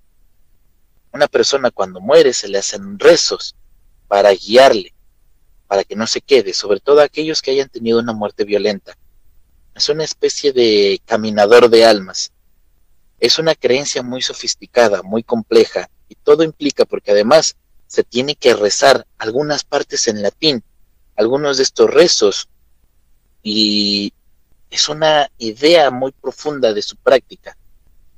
Una 1.12 1.28
persona 1.28 1.70
cuando 1.70 2.00
muere 2.00 2.32
se 2.32 2.48
le 2.48 2.58
hacen 2.58 2.98
rezos 2.98 3.54
para 4.08 4.32
guiarle, 4.32 4.92
para 5.68 5.84
que 5.84 5.94
no 5.94 6.08
se 6.08 6.20
quede, 6.20 6.54
sobre 6.54 6.80
todo 6.80 7.00
aquellos 7.00 7.40
que 7.40 7.52
hayan 7.52 7.68
tenido 7.68 8.00
una 8.00 8.12
muerte 8.12 8.42
violenta. 8.42 8.96
Es 9.74 9.88
una 9.88 10.04
especie 10.04 10.52
de 10.52 11.00
caminador 11.04 11.68
de 11.68 11.84
almas. 11.84 12.32
Es 13.18 13.38
una 13.38 13.54
creencia 13.54 14.02
muy 14.02 14.22
sofisticada, 14.22 15.02
muy 15.02 15.22
compleja, 15.22 15.88
y 16.08 16.14
todo 16.16 16.42
implica 16.42 16.84
porque 16.84 17.10
además 17.12 17.56
se 17.86 18.04
tiene 18.04 18.34
que 18.36 18.54
rezar 18.54 19.06
algunas 19.18 19.64
partes 19.64 20.08
en 20.08 20.22
latín 20.22 20.62
algunos 21.16 21.58
de 21.58 21.62
estos 21.62 21.90
rezos 21.90 22.48
y 23.42 24.12
es 24.70 24.88
una 24.88 25.30
idea 25.38 25.90
muy 25.90 26.12
profunda 26.12 26.72
de 26.72 26.82
su 26.82 26.96
práctica. 26.96 27.56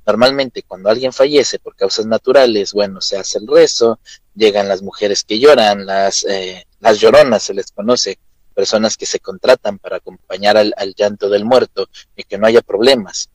Normalmente 0.05 0.63
cuando 0.63 0.89
alguien 0.89 1.11
fallece 1.11 1.59
por 1.59 1.75
causas 1.75 2.05
naturales, 2.05 2.73
bueno, 2.73 3.01
se 3.01 3.17
hace 3.17 3.39
el 3.39 3.47
rezo, 3.47 3.99
llegan 4.33 4.69
las 4.69 4.81
mujeres 4.81 5.23
que 5.23 5.39
lloran, 5.39 5.85
las, 5.85 6.25
eh, 6.25 6.65
las 6.79 6.99
lloronas 6.99 7.43
se 7.43 7.53
les 7.53 7.71
conoce, 7.71 8.17
personas 8.57 8.97
que 8.97 9.05
se 9.05 9.19
contratan 9.19 9.77
para 9.77 9.97
acompañar 9.97 10.57
al, 10.57 10.73
llanto 10.95 11.29
del 11.29 11.45
muerto 11.45 11.87
y 12.15 12.23
que 12.23 12.39
no 12.39 12.47
haya 12.47 12.63
problemas. 12.63 13.29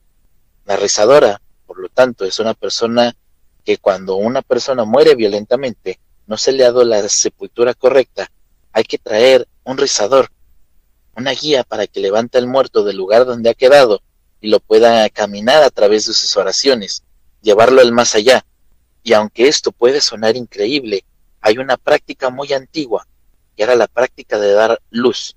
La 0.65 0.75
rezadora, 0.75 1.41
por 1.65 1.79
lo 1.79 1.87
tanto, 1.87 2.25
es 2.25 2.39
una 2.39 2.53
persona 2.53 3.15
que 3.63 3.77
cuando 3.77 4.17
una 4.17 4.41
persona 4.41 4.83
muere 4.83 5.15
violentamente, 5.15 6.01
no 6.27 6.35
se 6.35 6.51
le 6.51 6.65
ha 6.65 6.73
dado 6.73 6.83
la 6.83 7.07
sepultura 7.07 7.73
correcta, 7.73 8.29
hay 8.73 8.83
que 8.83 8.97
traer 8.97 9.47
un 9.63 9.77
rizador, 9.77 10.27
una 11.15 11.31
guía 11.31 11.63
para 11.63 11.87
que 11.87 12.01
levante 12.01 12.37
al 12.37 12.47
muerto 12.47 12.83
del 12.83 12.97
lugar 12.97 13.23
donde 13.23 13.49
ha 13.49 13.53
quedado 13.53 14.01
y 14.41 14.49
lo 14.49 14.59
pueda 14.59 15.09
caminar 15.09 15.63
a 15.63 15.69
través 15.69 16.05
de 16.05 16.13
sus 16.13 16.35
oraciones, 16.35 17.01
llevarlo 17.41 17.79
al 17.79 17.93
más 17.93 18.13
allá. 18.15 18.45
Y 19.03 19.13
aunque 19.13 19.47
esto 19.47 19.71
puede 19.71 20.01
sonar 20.01 20.35
increíble, 20.35 21.05
hay 21.39 21.59
una 21.59 21.77
práctica 21.77 22.29
muy 22.29 22.51
antigua, 22.51 23.07
que 23.55 23.63
era 23.63 23.75
la 23.75 23.87
práctica 23.87 24.39
de 24.39 24.51
dar 24.51 24.81
luz. 24.89 25.35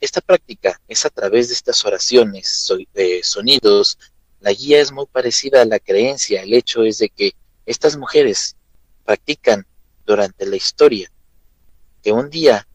Esta 0.00 0.20
práctica 0.20 0.80
es 0.88 1.06
a 1.06 1.10
través 1.10 1.48
de 1.48 1.54
estas 1.54 1.84
oraciones, 1.84 2.70
de 2.92 3.22
sonidos. 3.22 3.98
La 4.40 4.52
guía 4.52 4.80
es 4.80 4.92
muy 4.92 5.06
parecida 5.06 5.62
a 5.62 5.64
la 5.64 5.78
creencia. 5.78 6.42
El 6.42 6.52
hecho 6.54 6.82
es 6.82 6.98
de 6.98 7.08
que 7.08 7.34
estas 7.64 7.96
mujeres 7.96 8.56
practican 9.04 9.66
durante 10.04 10.46
la 10.46 10.56
historia 10.56 11.10
que 12.02 12.12
un 12.12 12.30
día 12.30 12.68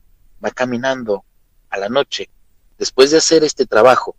va 0.43 0.51
caminando 0.51 1.23
a 1.69 1.77
la 1.77 1.87
noche, 1.87 2.29
después 2.77 3.11
de 3.11 3.17
hacer 3.17 3.43
este 3.43 3.65
trabajo, 3.65 4.15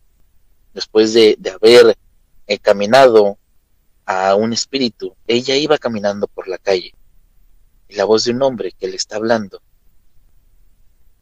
después 0.72 1.12
de, 1.12 1.36
haber 1.52 1.98
eh, 2.46 2.58
caminado 2.58 3.36
a 4.06 4.34
un 4.34 4.52
espíritu, 4.52 5.14
ella 5.26 5.54
iba 5.56 5.76
caminando 5.76 6.28
por 6.28 6.48
la 6.48 6.58
calle 6.58 6.94
y 7.88 7.94
la 7.94 8.04
voz 8.04 8.24
de 8.24 8.30
un 8.30 8.42
hombre 8.42 8.72
que 8.72 8.88
le 8.88 8.96
está 8.96 9.16
hablando 9.16 9.60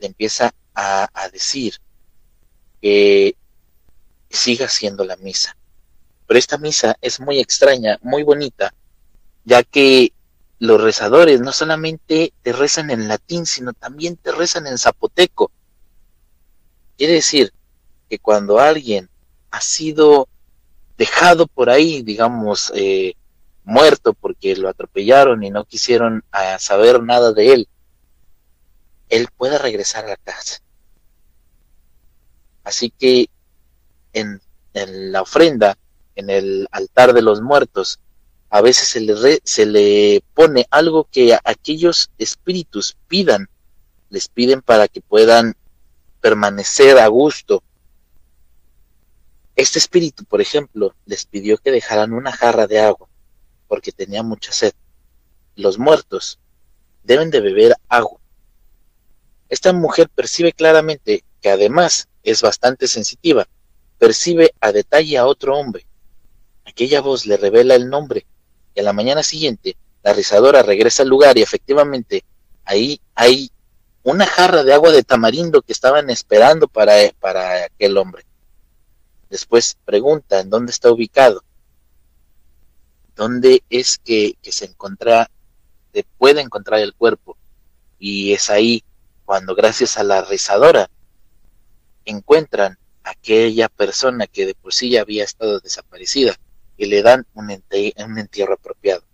le 0.01 0.07
empieza 0.07 0.55
a, 0.75 1.09
decir 1.33 1.75
que 2.81 3.37
siga 4.31 4.67
haciendo 4.67 5.05
la 5.05 5.17
misa. 5.17 5.57
Pero 6.27 6.39
esta 6.39 6.59
misa 6.59 6.97
es 7.01 7.21
muy 7.21 7.39
extraña, 7.39 7.99
muy 8.03 8.23
bonita, 8.23 8.73
ya 9.45 9.63
que 9.63 10.13
los 10.59 10.81
rezadores 10.81 11.41
no 11.41 11.53
solamente 11.53 12.33
te 12.43 12.53
rezan 12.53 12.91
en 12.91 13.09
latín, 13.09 13.47
sino 13.47 13.73
también 13.73 14.17
te 14.17 14.33
rezan 14.33 14.67
en 14.67 14.79
zapoteco. 14.79 15.51
Quiere 16.97 17.15
decir 17.15 17.53
que 18.09 18.19
cuando 18.19 18.59
alguien 18.59 19.09
ha 19.51 19.61
sido 19.61 20.29
dejado 20.97 21.47
por 21.47 21.71
ahí, 21.71 22.03
digamos, 22.03 22.73
eh, 22.75 23.15
muerto 23.65 24.15
porque 24.15 24.57
lo 24.57 24.69
atropellaron 24.69 25.43
y 25.43 25.51
no 25.51 25.65
quisieron 25.65 26.25
ah, 26.33 26.59
saber 26.59 27.03
nada 27.03 27.33
de 27.33 27.53
él, 27.53 27.69
él 29.11 29.29
puede 29.37 29.59
regresar 29.59 30.05
a 30.05 30.09
la 30.09 30.17
casa. 30.17 30.63
Así 32.65 32.91
que 32.91 33.29
en, 34.13 34.41
la 34.73 35.23
ofrenda, 35.23 35.77
en 36.15 36.31
el 36.31 36.69
altar 36.71 37.13
de 37.13 37.23
los 37.23 37.43
muertos, 37.43 38.01
a 38.49 38.61
veces 38.61 38.89
se 38.89 39.01
le, 39.01 39.41
se 39.45 39.67
le 39.67 40.23
pone 40.35 40.67
algo 40.71 41.09
que 41.11 41.37
aquellos 41.45 42.11
espíritus 42.19 42.97
pidan, 43.09 43.49
les 44.09 44.29
piden 44.29 44.63
para 44.63 44.89
que 44.89 45.01
puedan 45.01 45.55
permanecer 46.21 46.99
a 46.99 47.07
gusto. 47.09 47.63
Este 49.57 49.79
espíritu, 49.79 50.25
por 50.25 50.41
ejemplo, 50.41 50.95
les 51.07 51.27
pidió 51.27 51.59
que 51.59 51.71
dejaran 51.71 52.13
una 52.13 52.33
jarra 52.33 52.67
de 52.67 52.81
agua, 52.81 53.09
porque 53.69 53.93
tenía 53.93 54.23
mucha 54.23 54.53
sed. 54.53 54.73
Los 55.57 55.79
muertos 55.79 56.39
deben 57.03 57.31
de 57.31 57.41
beber 57.41 57.75
agua. 57.89 58.20
Esta 59.51 59.73
mujer 59.73 60.09
percibe 60.09 60.53
claramente 60.53 61.25
que 61.43 61.51
además 61.51 62.09
es 62.23 62.41
bastante 62.41 62.87
sensitiva, 62.87 63.49
percibe 63.99 64.55
a 64.61 64.71
detalle 64.71 65.19
a 65.19 65.27
otro 65.27 65.59
hombre. 65.59 65.87
Aquella 66.65 67.01
voz 67.01 67.27
le 67.27 67.37
revela 67.37 67.75
el 67.75 67.91
nombre 67.91 68.27
y 68.75 68.81
a 68.81 68.85
la 68.85 68.93
mañana 68.93 69.25
siguiente 69.25 69.77
la 70.05 70.13
rizadora 70.13 70.63
regresa 70.63 71.03
al 71.03 71.09
lugar 71.09 71.37
y 71.37 71.43
efectivamente 71.43 72.25
ahí 72.65 73.01
hay 73.17 73.51
una 74.05 74.25
jarra 74.25 74.63
de 74.63 74.73
agua 74.73 74.93
de 74.93 75.03
tamarindo 75.03 75.63
que 75.63 75.73
estaban 75.73 76.09
esperando 76.11 76.69
para, 76.69 76.95
para 77.19 77.65
aquel 77.65 77.99
hombre. 77.99 78.25
Después 79.29 79.77
pregunta 79.85 80.39
en 80.39 80.49
dónde 80.49 80.71
está 80.71 80.93
ubicado, 80.93 81.43
dónde 83.17 83.65
es 83.69 83.99
que, 83.99 84.35
que 84.41 84.53
se 84.53 84.67
encuentra, 84.67 85.29
se 85.93 86.05
puede 86.19 86.41
encontrar 86.41 86.81
el 86.81 86.95
cuerpo. 86.95 87.37
Y 87.99 88.33
es 88.33 88.49
ahí 88.49 88.83
cuando 89.31 89.55
gracias 89.55 89.97
a 89.97 90.03
la 90.03 90.23
rizadora 90.23 90.91
encuentran 92.05 92.77
a 93.05 93.11
aquella 93.11 93.69
persona 93.69 94.27
que 94.27 94.45
de 94.45 94.57
por 94.57 94.75
sí 94.75 94.91
ya 94.91 95.03
había 95.03 95.23
estado 95.23 95.61
desaparecida 95.61 96.35
y 96.77 96.87
le 96.87 97.01
dan 97.01 97.25
un, 97.35 97.49
entierro 97.49 98.55
apropiado. 98.55 99.05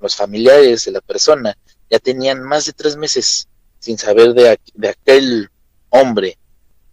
Los 0.00 0.16
familiares 0.16 0.86
de 0.86 0.92
la 0.92 1.02
persona 1.02 1.58
ya 1.90 1.98
tenían 1.98 2.42
más 2.42 2.64
de 2.64 2.72
tres 2.72 2.96
meses 2.96 3.46
sin 3.80 3.98
saber 3.98 4.32
de, 4.32 4.58
de 4.72 4.88
aquel 4.88 5.50
hombre, 5.90 6.38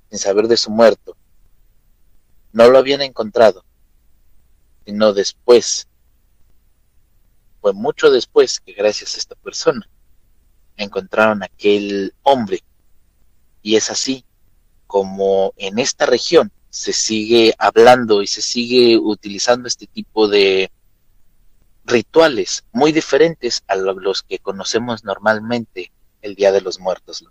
sin 0.10 0.20
saber 0.20 0.50
de 0.50 0.58
su 0.58 0.72
muerto. 0.72 1.16
No 2.52 2.70
lo 2.70 2.80
habían 2.80 3.02
encontrado, 3.02 3.64
sino 4.86 5.14
después, 5.14 5.88
fue 7.62 7.72
mucho 7.72 8.12
después 8.12 8.60
que 8.60 8.74
gracias 8.74 9.16
a 9.16 9.20
esta 9.20 9.36
persona 9.36 9.88
encontraron 10.78 11.44
aquel 11.44 12.14
hombre. 12.24 12.64
Y 13.62 13.76
es 13.76 13.90
así 13.92 14.26
como 14.88 15.54
en 15.58 15.80
esta 15.80 16.06
región 16.06 16.52
se 16.70 16.94
sigue 16.94 17.54
hablando 17.58 18.22
y 18.22 18.28
se 18.28 18.42
sigue 18.42 18.98
utilizando 18.98 19.68
este 19.68 19.88
tipo 19.88 20.28
de 20.28 20.72
rituales 21.86 22.64
muy 22.72 22.92
diferentes 22.92 23.64
a 23.68 23.76
los 23.76 24.24
que 24.24 24.40
conocemos 24.40 25.04
normalmente 25.04 25.92
el 26.22 26.36
Día 26.36 26.52
de 26.52 26.62
los 26.62 26.80
Muertos. 26.80 27.26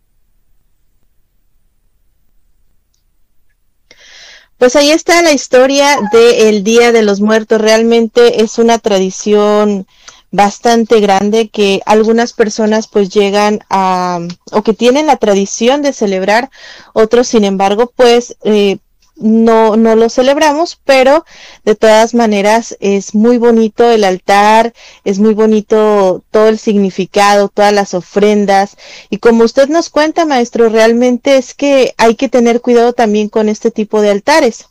Pues 4.59 4.77
ahí 4.77 4.91
está 4.91 5.23
la 5.23 5.33
historia 5.33 5.99
del 6.13 6.63
Día 6.63 6.93
de 6.93 7.03
los 7.03 7.23
Muertos. 7.23 7.59
Realmente 7.59 8.43
es 8.43 8.59
una 8.59 8.79
tradición 8.79 9.87
bastante 10.33 11.01
grande 11.01 11.49
que 11.49 11.81
algunas 11.87 12.33
personas 12.33 12.87
pues 12.89 13.11
llegan 13.11 13.61
a 13.69 14.21
o 14.53 14.63
que 14.63 14.75
tienen 14.75 15.07
la 15.07 15.17
tradición 15.17 15.83
de 15.83 15.93
celebrar, 15.93 16.51
otros 16.95 17.29
sin 17.29 17.45
embargo 17.45 17.93
pues 17.95 18.37
eh, 18.45 18.79
no, 19.17 19.77
no 19.77 19.97
lo 19.97 20.09
celebramos, 20.09 20.81
pero 20.85 21.25
de 21.65 21.75
todas 21.75 22.15
maneras 22.15 22.77
es 22.81 23.15
muy 23.15 23.37
bonito 23.37 23.91
el 23.91 24.05
altar, 24.05 24.73
es 25.05 25.19
muy 25.19 25.35
bonito 25.35 26.23
todo 26.31 26.49
el 26.49 26.59
significado, 26.59 27.49
todas 27.49 27.73
las 27.75 27.93
ofrendas. 27.93 28.77
Y 29.11 29.19
como 29.19 29.45
usted 29.45 29.69
nos 29.69 29.91
cuenta, 29.91 30.25
maestro, 30.25 30.71
realmente 30.71 31.37
es 31.37 31.53
que 31.55 31.95
hay 31.99 32.15
que 32.15 32.31
tener 32.31 32.63
cuidado 32.63 32.95
también 32.95 33.29
con 33.29 33.51
este 33.51 33.71
tipo 33.71 34.01
de 34.01 34.11
altares. 34.11 34.70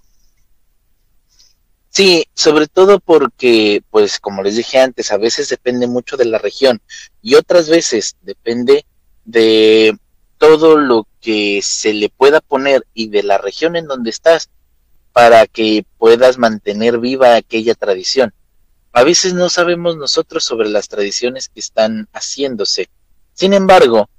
Sí, 1.90 2.26
sobre 2.36 2.68
todo 2.68 3.00
porque, 3.00 3.84
pues 3.90 4.20
como 4.20 4.44
les 4.44 4.56
dije 4.56 4.80
antes, 4.80 5.12
a 5.12 5.18
veces 5.18 5.50
depende 5.50 5.88
mucho 5.88 6.18
de 6.18 6.26
la 6.26 6.38
región 6.38 6.82
y 7.22 7.36
otras 7.36 7.68
veces 7.68 8.16
depende 8.22 8.86
de 9.26 9.98
todo 10.38 10.78
lo 10.78 11.08
que 11.20 11.62
se 11.64 11.94
le 11.94 12.10
pueda 12.10 12.42
poner 12.42 12.86
y 12.94 13.10
de 13.10 13.24
la 13.24 13.38
región 13.38 13.76
en 13.76 13.88
donde 13.88 14.12
estás 14.12 14.50
para 15.14 15.48
que 15.48 15.86
puedas 15.98 16.38
mantener 16.38 17.00
viva 17.00 17.36
aquella 17.36 17.76
tradición. 17.76 18.34
A 18.94 19.04
veces 19.04 19.34
no 19.34 19.50
sabemos 19.50 19.98
nosotros 19.98 20.44
sobre 20.44 20.70
las 20.70 20.88
tradiciones 20.88 21.50
que 21.50 21.60
están 21.60 22.08
haciéndose. 22.14 22.90
Sin 23.34 23.54
embargo, 23.54 24.10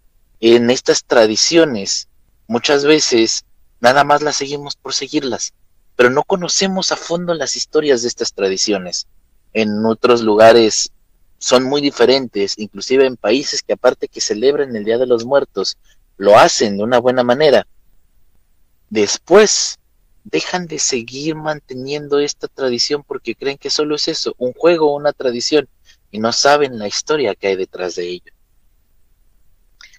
en 0.40 0.70
estas 0.70 1.04
tradiciones 1.04 2.08
muchas 2.46 2.84
veces 2.84 3.44
nada 3.80 4.04
más 4.04 4.22
las 4.22 4.36
seguimos 4.36 4.76
por 4.76 4.92
seguirlas, 4.92 5.54
pero 6.00 6.08
no 6.08 6.22
conocemos 6.22 6.92
a 6.92 6.96
fondo 6.96 7.34
las 7.34 7.56
historias 7.56 8.00
de 8.00 8.08
estas 8.08 8.32
tradiciones. 8.32 9.06
En 9.52 9.84
otros 9.84 10.22
lugares 10.22 10.92
son 11.36 11.64
muy 11.64 11.82
diferentes, 11.82 12.54
inclusive 12.56 13.04
en 13.04 13.18
países 13.18 13.62
que 13.62 13.74
aparte 13.74 14.08
que 14.08 14.22
celebran 14.22 14.74
el 14.74 14.86
Día 14.86 14.96
de 14.96 15.06
los 15.06 15.26
Muertos, 15.26 15.76
lo 16.16 16.38
hacen 16.38 16.78
de 16.78 16.84
una 16.84 16.98
buena 17.00 17.22
manera. 17.22 17.66
Después 18.88 19.78
dejan 20.24 20.66
de 20.66 20.78
seguir 20.78 21.34
manteniendo 21.34 22.18
esta 22.18 22.48
tradición 22.48 23.04
porque 23.06 23.34
creen 23.34 23.58
que 23.58 23.68
solo 23.68 23.96
es 23.96 24.08
eso, 24.08 24.34
un 24.38 24.54
juego 24.54 24.96
una 24.96 25.12
tradición, 25.12 25.68
y 26.10 26.18
no 26.18 26.32
saben 26.32 26.78
la 26.78 26.88
historia 26.88 27.34
que 27.34 27.48
hay 27.48 27.56
detrás 27.56 27.96
de 27.96 28.08
ello. 28.08 28.32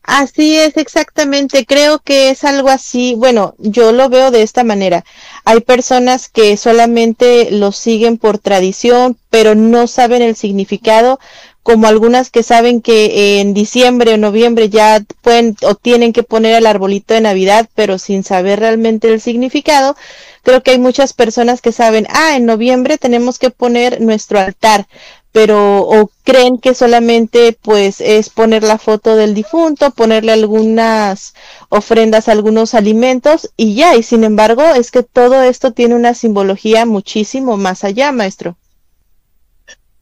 Así 0.03 0.57
es, 0.57 0.77
exactamente. 0.77 1.65
Creo 1.65 1.99
que 1.99 2.31
es 2.31 2.43
algo 2.43 2.69
así. 2.69 3.13
Bueno, 3.15 3.53
yo 3.59 3.91
lo 3.91 4.09
veo 4.09 4.31
de 4.31 4.41
esta 4.41 4.63
manera. 4.63 5.05
Hay 5.45 5.61
personas 5.61 6.27
que 6.27 6.57
solamente 6.57 7.51
lo 7.51 7.71
siguen 7.71 8.17
por 8.17 8.39
tradición, 8.39 9.17
pero 9.29 9.55
no 9.55 9.87
saben 9.87 10.21
el 10.23 10.35
significado, 10.35 11.19
como 11.63 11.85
algunas 11.87 12.31
que 12.31 12.41
saben 12.41 12.81
que 12.81 13.39
en 13.39 13.53
diciembre 13.53 14.15
o 14.15 14.17
noviembre 14.17 14.69
ya 14.69 14.99
pueden 15.21 15.55
o 15.61 15.75
tienen 15.75 16.11
que 16.13 16.23
poner 16.23 16.55
el 16.55 16.65
arbolito 16.65 17.13
de 17.13 17.21
Navidad, 17.21 17.69
pero 17.75 17.99
sin 17.99 18.23
saber 18.23 18.59
realmente 18.59 19.07
el 19.13 19.21
significado. 19.21 19.95
Creo 20.43 20.63
que 20.63 20.71
hay 20.71 20.79
muchas 20.79 21.13
personas 21.13 21.61
que 21.61 21.71
saben, 21.71 22.07
ah, 22.09 22.35
en 22.35 22.47
noviembre 22.47 22.97
tenemos 22.97 23.37
que 23.37 23.51
poner 23.51 24.01
nuestro 24.01 24.39
altar, 24.39 24.87
pero 25.31 25.79
o 25.81 26.11
creen 26.23 26.57
que 26.57 26.75
solamente 26.75 27.57
pues 27.61 28.01
es 28.01 28.29
poner 28.29 28.63
la 28.63 28.77
foto 28.77 29.15
del 29.15 29.33
difunto, 29.33 29.91
ponerle 29.91 30.33
algunas 30.33 31.33
ofrendas, 31.69 32.27
algunos 32.27 32.73
alimentos 32.73 33.49
y 33.55 33.75
ya, 33.75 33.95
y 33.95 34.03
sin 34.03 34.23
embargo 34.23 34.63
es 34.63 34.91
que 34.91 35.03
todo 35.03 35.41
esto 35.41 35.71
tiene 35.71 35.95
una 35.95 36.13
simbología 36.13 36.85
muchísimo 36.85 37.55
más 37.57 37.83
allá, 37.83 38.11
maestro. 38.11 38.57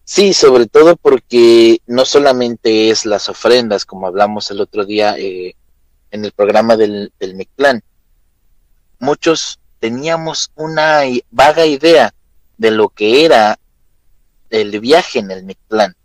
Sí, 0.04 0.34
sobre 0.34 0.66
todo 0.66 0.96
porque 0.96 1.82
no 1.86 2.04
solamente 2.04 2.90
es 2.90 3.06
las 3.06 3.30
ofrendas, 3.30 3.86
como 3.86 4.08
hablamos 4.08 4.50
el 4.50 4.60
otro 4.60 4.84
día 4.84 5.16
eh, 5.20 5.56
en 6.10 6.26
el 6.26 6.32
programa 6.32 6.76
del, 6.76 7.14
del 7.20 7.36
Mictlán. 7.36 7.84
Muchos 8.98 9.60
teníamos 9.80 10.52
una 10.56 11.02
vaga 11.30 11.68
idea 11.68 12.12
de 12.58 12.72
lo 12.72 12.90
que 12.90 13.24
era 13.24 13.60
el 14.50 14.80
viaje 14.80 15.20
en 15.20 15.32
el 15.32 15.44
Mictlán. 15.44 15.96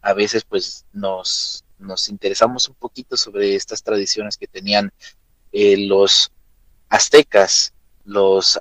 A 0.00 0.12
veces 0.14 0.44
pues 0.44 0.84
nos, 0.92 1.64
nos 1.78 2.08
interesamos 2.08 2.68
un 2.68 2.74
poquito 2.74 3.16
sobre 3.16 3.54
estas 3.54 3.82
tradiciones 3.82 4.36
que 4.36 4.46
tenían 4.46 4.92
eh, 5.52 5.76
los 5.86 6.32
aztecas, 6.88 7.72
los, 8.04 8.58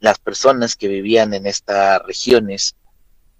las 0.00 0.18
personas 0.18 0.76
que 0.76 0.88
vivían 0.88 1.34
en 1.34 1.46
estas 1.46 2.02
regiones 2.02 2.76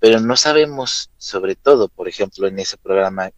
pero 0.05 0.21
no 0.21 0.37
sabemos, 0.37 1.09
sobre 1.17 1.57
todo, 1.57 1.89
por 1.89 2.11
ejemplo, 2.11 2.47
en 2.47 2.59
ese 2.59 2.77
programa, 2.77 3.31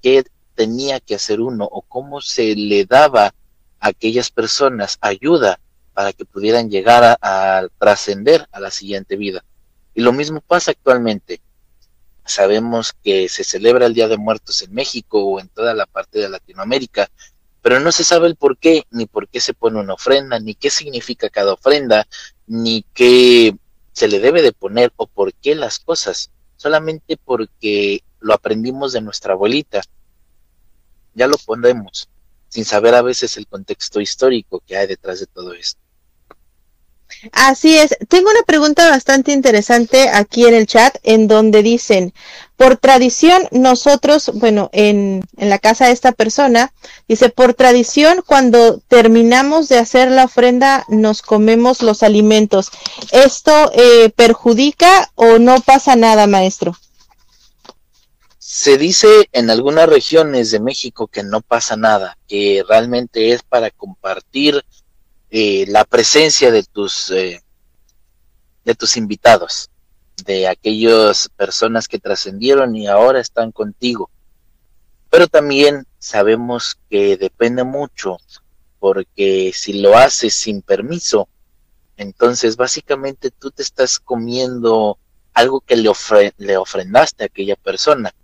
qué 0.00 0.24
tenía 0.54 0.98
que 0.98 1.14
hacer 1.14 1.42
uno 1.42 1.68
o 1.70 1.82
cómo 1.82 2.22
se 2.22 2.56
le 2.56 2.86
daba 2.86 3.26
a 3.26 3.88
aquellas 3.88 4.30
personas 4.30 4.96
ayuda 5.02 5.60
para 5.92 6.14
que 6.14 6.24
pudieran 6.24 6.70
llegar 6.70 7.18
a, 7.20 7.68
trascender 7.78 8.48
a 8.50 8.60
la 8.60 8.70
siguiente 8.70 9.16
vida. 9.16 9.44
Y 9.96 10.02
lo 10.02 10.12
mismo 10.12 10.42
pasa 10.42 10.72
actualmente. 10.72 11.40
Sabemos 12.22 12.92
que 13.02 13.30
se 13.30 13.44
celebra 13.44 13.86
el 13.86 13.94
Día 13.94 14.08
de 14.08 14.18
Muertos 14.18 14.60
en 14.60 14.74
México 14.74 15.24
o 15.24 15.40
en 15.40 15.48
toda 15.48 15.72
la 15.72 15.86
parte 15.86 16.18
de 16.18 16.28
Latinoamérica, 16.28 17.08
pero 17.62 17.80
no 17.80 17.90
se 17.90 18.04
sabe 18.04 18.26
el 18.26 18.36
por 18.36 18.58
qué, 18.58 18.84
ni 18.90 19.06
por 19.06 19.26
qué 19.26 19.40
se 19.40 19.54
pone 19.54 19.80
una 19.80 19.94
ofrenda, 19.94 20.38
ni 20.38 20.54
qué 20.54 20.68
significa 20.68 21.30
cada 21.30 21.54
ofrenda, 21.54 22.06
ni 22.46 22.84
qué 22.92 23.56
se 23.94 24.06
le 24.06 24.20
debe 24.20 24.42
de 24.42 24.52
poner 24.52 24.92
o 24.96 25.06
por 25.06 25.32
qué 25.32 25.54
las 25.54 25.78
cosas, 25.78 26.30
solamente 26.56 27.16
porque 27.16 28.04
lo 28.20 28.34
aprendimos 28.34 28.92
de 28.92 29.00
nuestra 29.00 29.32
abuelita. 29.32 29.80
Ya 31.14 31.26
lo 31.26 31.38
ponemos, 31.38 32.10
sin 32.50 32.66
saber 32.66 32.94
a 32.94 33.00
veces 33.00 33.38
el 33.38 33.46
contexto 33.46 34.02
histórico 34.02 34.62
que 34.66 34.76
hay 34.76 34.88
detrás 34.88 35.20
de 35.20 35.26
todo 35.26 35.54
esto. 35.54 35.85
Así 37.32 37.76
es. 37.76 37.96
Tengo 38.08 38.30
una 38.30 38.42
pregunta 38.42 38.88
bastante 38.90 39.32
interesante 39.32 40.08
aquí 40.08 40.46
en 40.46 40.54
el 40.54 40.66
chat, 40.66 40.96
en 41.02 41.28
donde 41.28 41.62
dicen, 41.62 42.12
por 42.56 42.76
tradición, 42.76 43.48
nosotros, 43.50 44.30
bueno, 44.34 44.70
en, 44.72 45.22
en, 45.36 45.50
la 45.50 45.58
casa 45.58 45.86
de 45.86 45.92
esta 45.92 46.12
persona, 46.12 46.72
dice, 47.08 47.28
por 47.28 47.54
tradición, 47.54 48.22
cuando 48.26 48.78
terminamos 48.88 49.68
de 49.68 49.78
hacer 49.78 50.10
la 50.10 50.24
ofrenda, 50.24 50.84
nos 50.88 51.22
comemos 51.22 51.82
los 51.82 52.02
alimentos. 52.02 52.70
¿Esto 53.12 53.70
eh, 53.74 54.10
perjudica 54.14 55.10
o 55.14 55.38
no 55.38 55.60
pasa 55.60 55.96
nada, 55.96 56.26
maestro? 56.26 56.76
Se 58.38 58.78
dice 58.78 59.28
en 59.32 59.50
algunas 59.50 59.88
regiones 59.88 60.50
de 60.50 60.60
México 60.60 61.08
que 61.08 61.22
no 61.22 61.40
pasa 61.40 61.76
nada, 61.76 62.16
que 62.26 62.64
realmente 62.66 63.32
es 63.32 63.42
para 63.42 63.70
compartir 63.70 64.64
eh, 65.30 65.64
la 65.68 65.84
presencia 65.84 66.50
de 66.50 66.62
tus, 66.62 67.10
eh, 67.10 67.42
de 68.64 68.74
tus 68.74 68.96
invitados, 68.96 69.70
de 70.24 70.48
aquellas 70.48 71.28
personas 71.28 71.88
que 71.88 71.98
trascendieron 71.98 72.74
y 72.76 72.86
ahora 72.86 73.20
están 73.20 73.52
contigo. 73.52 74.10
Pero 75.10 75.28
también 75.28 75.86
sabemos 75.98 76.78
que 76.90 77.16
depende 77.16 77.64
mucho, 77.64 78.18
porque 78.78 79.52
si 79.54 79.74
lo 79.74 79.96
haces 79.96 80.34
sin 80.34 80.62
permiso, 80.62 81.28
entonces 81.96 82.56
básicamente 82.56 83.30
tú 83.30 83.50
te 83.50 83.62
estás 83.62 83.98
comiendo 83.98 84.98
algo 85.32 85.60
que 85.60 85.76
le, 85.76 85.90
le 86.38 86.56
ofrendaste 86.56 87.24
a 87.24 87.26
aquella 87.26 87.56
persona. 87.56 88.14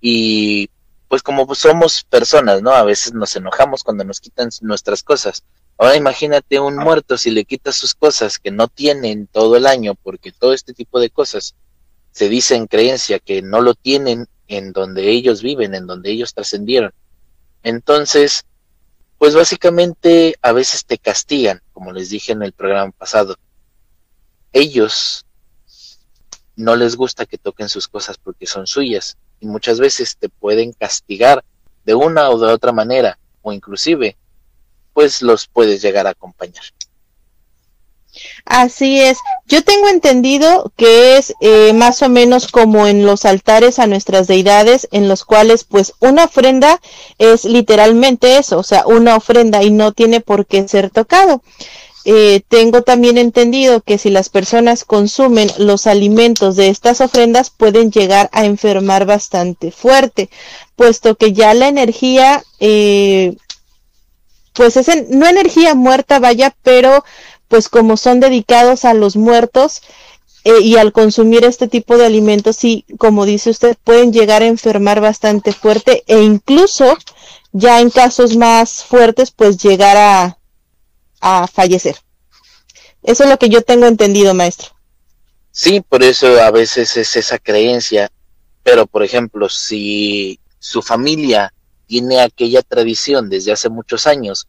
Y 0.00 0.70
pues 1.08 1.22
como 1.22 1.54
somos 1.54 2.04
personas, 2.04 2.62
¿no? 2.62 2.70
A 2.70 2.82
veces 2.82 3.12
nos 3.14 3.34
enojamos 3.36 3.84
cuando 3.84 4.04
nos 4.04 4.20
quitan 4.20 4.50
nuestras 4.62 5.02
cosas. 5.02 5.44
Ahora 5.78 5.96
imagínate 5.96 6.58
un 6.58 6.76
muerto 6.76 7.18
si 7.18 7.30
le 7.30 7.44
quitas 7.44 7.76
sus 7.76 7.94
cosas 7.94 8.38
que 8.38 8.50
no 8.50 8.68
tienen 8.68 9.26
todo 9.26 9.56
el 9.56 9.66
año, 9.66 9.94
porque 9.94 10.32
todo 10.32 10.52
este 10.54 10.72
tipo 10.72 11.00
de 11.00 11.10
cosas 11.10 11.54
se 12.12 12.28
dice 12.30 12.54
en 12.54 12.66
creencia 12.66 13.18
que 13.18 13.42
no 13.42 13.60
lo 13.60 13.74
tienen 13.74 14.26
en 14.48 14.72
donde 14.72 15.10
ellos 15.10 15.42
viven, 15.42 15.74
en 15.74 15.86
donde 15.86 16.10
ellos 16.10 16.32
trascendieron. 16.32 16.92
Entonces, 17.62 18.44
pues 19.18 19.34
básicamente 19.34 20.36
a 20.40 20.52
veces 20.52 20.86
te 20.86 20.96
castigan, 20.96 21.60
como 21.72 21.92
les 21.92 22.08
dije 22.08 22.32
en 22.32 22.42
el 22.42 22.52
programa 22.52 22.92
pasado. 22.92 23.36
Ellos 24.52 25.26
no 26.54 26.74
les 26.74 26.96
gusta 26.96 27.26
que 27.26 27.36
toquen 27.36 27.68
sus 27.68 27.86
cosas 27.86 28.16
porque 28.16 28.46
son 28.46 28.66
suyas 28.66 29.18
y 29.40 29.46
muchas 29.46 29.78
veces 29.78 30.16
te 30.16 30.30
pueden 30.30 30.72
castigar 30.72 31.44
de 31.84 31.94
una 31.94 32.30
o 32.30 32.38
de 32.38 32.50
otra 32.50 32.72
manera 32.72 33.18
o 33.42 33.52
inclusive 33.52 34.16
pues 34.96 35.20
los 35.20 35.46
puedes 35.46 35.82
llegar 35.82 36.06
a 36.06 36.10
acompañar. 36.10 36.64
Así 38.46 38.98
es. 38.98 39.18
Yo 39.46 39.62
tengo 39.62 39.88
entendido 39.88 40.72
que 40.74 41.18
es 41.18 41.34
eh, 41.42 41.74
más 41.74 42.00
o 42.00 42.08
menos 42.08 42.48
como 42.48 42.86
en 42.86 43.04
los 43.04 43.26
altares 43.26 43.78
a 43.78 43.86
nuestras 43.86 44.26
deidades, 44.26 44.88
en 44.92 45.06
los 45.06 45.26
cuales 45.26 45.64
pues 45.64 45.92
una 46.00 46.24
ofrenda 46.24 46.80
es 47.18 47.44
literalmente 47.44 48.38
eso, 48.38 48.56
o 48.58 48.62
sea, 48.62 48.86
una 48.86 49.16
ofrenda 49.16 49.62
y 49.62 49.70
no 49.70 49.92
tiene 49.92 50.22
por 50.22 50.46
qué 50.46 50.66
ser 50.66 50.88
tocado. 50.88 51.42
Eh, 52.06 52.40
tengo 52.48 52.80
también 52.80 53.18
entendido 53.18 53.82
que 53.82 53.98
si 53.98 54.08
las 54.08 54.30
personas 54.30 54.84
consumen 54.84 55.50
los 55.58 55.86
alimentos 55.86 56.56
de 56.56 56.68
estas 56.68 57.02
ofrendas 57.02 57.50
pueden 57.50 57.90
llegar 57.90 58.30
a 58.32 58.46
enfermar 58.46 59.04
bastante 59.04 59.72
fuerte, 59.72 60.30
puesto 60.74 61.16
que 61.16 61.34
ya 61.34 61.52
la 61.52 61.68
energía 61.68 62.42
eh, 62.60 63.36
pues 64.56 64.76
es 64.76 64.88
no 65.10 65.26
energía 65.26 65.74
muerta, 65.74 66.18
vaya, 66.18 66.56
pero 66.62 67.04
pues 67.48 67.68
como 67.68 67.96
son 67.96 68.20
dedicados 68.20 68.84
a 68.84 68.94
los 68.94 69.16
muertos 69.16 69.82
eh, 70.44 70.60
y 70.60 70.76
al 70.76 70.92
consumir 70.92 71.44
este 71.44 71.68
tipo 71.68 71.96
de 71.96 72.06
alimentos, 72.06 72.56
sí, 72.56 72.84
como 72.98 73.26
dice 73.26 73.50
usted, 73.50 73.76
pueden 73.84 74.12
llegar 74.12 74.42
a 74.42 74.46
enfermar 74.46 75.00
bastante 75.00 75.52
fuerte 75.52 76.02
e 76.06 76.22
incluso 76.22 76.96
ya 77.52 77.80
en 77.80 77.90
casos 77.90 78.36
más 78.36 78.82
fuertes, 78.82 79.30
pues 79.30 79.58
llegar 79.58 79.96
a, 79.96 80.38
a 81.20 81.46
fallecer. 81.46 81.96
Eso 83.02 83.24
es 83.24 83.30
lo 83.30 83.38
que 83.38 83.48
yo 83.48 83.62
tengo 83.62 83.86
entendido, 83.86 84.34
maestro. 84.34 84.68
Sí, 85.50 85.80
por 85.80 86.02
eso 86.02 86.26
a 86.42 86.50
veces 86.50 86.96
es 86.96 87.16
esa 87.16 87.38
creencia, 87.38 88.10
pero 88.62 88.86
por 88.86 89.02
ejemplo, 89.02 89.48
si 89.48 90.38
su 90.58 90.82
familia 90.82 91.52
tiene 91.86 92.20
aquella 92.20 92.62
tradición 92.62 93.28
desde 93.28 93.52
hace 93.52 93.68
muchos 93.68 94.06
años. 94.06 94.46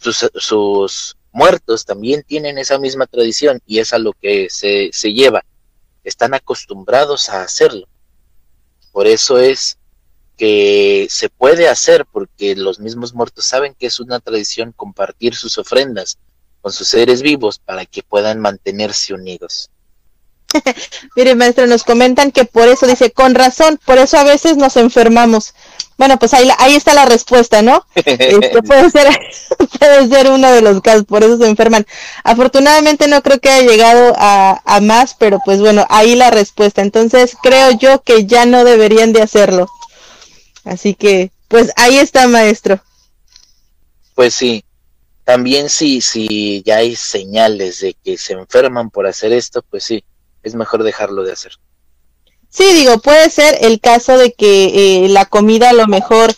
Sus, 0.00 1.16
muertos 1.34 1.86
también 1.86 2.22
tienen 2.24 2.58
esa 2.58 2.78
misma 2.78 3.06
tradición 3.06 3.62
y 3.66 3.78
es 3.78 3.94
a 3.94 3.98
lo 3.98 4.12
que 4.12 4.48
se, 4.50 4.90
se 4.92 5.12
lleva. 5.12 5.44
Están 6.04 6.34
acostumbrados 6.34 7.30
a 7.30 7.42
hacerlo. 7.42 7.88
Por 8.92 9.06
eso 9.06 9.38
es 9.38 9.78
que 10.36 11.06
se 11.08 11.30
puede 11.30 11.68
hacer 11.68 12.04
porque 12.04 12.54
los 12.56 12.80
mismos 12.80 13.14
muertos 13.14 13.46
saben 13.46 13.74
que 13.74 13.86
es 13.86 14.00
una 14.00 14.20
tradición 14.20 14.72
compartir 14.72 15.34
sus 15.34 15.56
ofrendas 15.56 16.18
con 16.60 16.72
sus 16.72 16.88
seres 16.88 17.22
vivos 17.22 17.58
para 17.58 17.84
que 17.84 18.02
puedan 18.02 18.40
mantenerse 18.40 19.12
unidos. 19.14 19.70
Mire, 21.16 21.34
maestro, 21.34 21.66
nos 21.66 21.84
comentan 21.84 22.32
que 22.32 22.44
por 22.44 22.68
eso 22.68 22.86
dice, 22.86 23.10
con 23.10 23.34
razón, 23.34 23.78
por 23.84 23.98
eso 23.98 24.18
a 24.18 24.24
veces 24.24 24.56
nos 24.56 24.76
enfermamos. 24.76 25.54
Bueno, 25.98 26.18
pues 26.18 26.34
ahí, 26.34 26.48
ahí 26.58 26.74
está 26.74 26.94
la 26.94 27.04
respuesta, 27.04 27.62
¿no? 27.62 27.86
Este, 27.94 28.62
puede, 28.62 28.90
ser, 28.90 29.08
puede 29.78 30.08
ser 30.08 30.30
uno 30.30 30.50
de 30.50 30.62
los 30.62 30.80
casos, 30.80 31.04
por 31.04 31.22
eso 31.22 31.38
se 31.38 31.46
enferman. 31.46 31.86
Afortunadamente 32.24 33.08
no 33.08 33.22
creo 33.22 33.38
que 33.40 33.50
haya 33.50 33.70
llegado 33.70 34.14
a, 34.16 34.62
a 34.64 34.80
más, 34.80 35.14
pero 35.14 35.40
pues 35.44 35.60
bueno, 35.60 35.86
ahí 35.90 36.14
la 36.14 36.30
respuesta. 36.30 36.82
Entonces 36.82 37.36
creo 37.42 37.70
yo 37.72 38.02
que 38.02 38.26
ya 38.26 38.46
no 38.46 38.64
deberían 38.64 39.12
de 39.12 39.22
hacerlo. 39.22 39.68
Así 40.64 40.94
que, 40.94 41.30
pues 41.48 41.72
ahí 41.76 41.98
está, 41.98 42.28
maestro. 42.28 42.80
Pues 44.14 44.34
sí, 44.34 44.64
también 45.24 45.68
sí, 45.68 46.00
si 46.00 46.62
ya 46.62 46.78
hay 46.78 46.96
señales 46.96 47.80
de 47.80 47.94
que 47.94 48.18
se 48.18 48.34
enferman 48.34 48.90
por 48.90 49.06
hacer 49.06 49.32
esto, 49.32 49.62
pues 49.62 49.84
sí, 49.84 50.04
es 50.42 50.54
mejor 50.54 50.82
dejarlo 50.82 51.22
de 51.22 51.32
hacer. 51.32 51.52
Sí, 52.48 52.64
digo, 52.74 52.98
puede 52.98 53.30
ser 53.30 53.56
el 53.62 53.80
caso 53.80 54.18
de 54.18 54.34
que 54.34 55.04
eh, 55.04 55.08
la 55.08 55.24
comida 55.24 55.70
a 55.70 55.72
lo 55.72 55.86
mejor, 55.86 56.34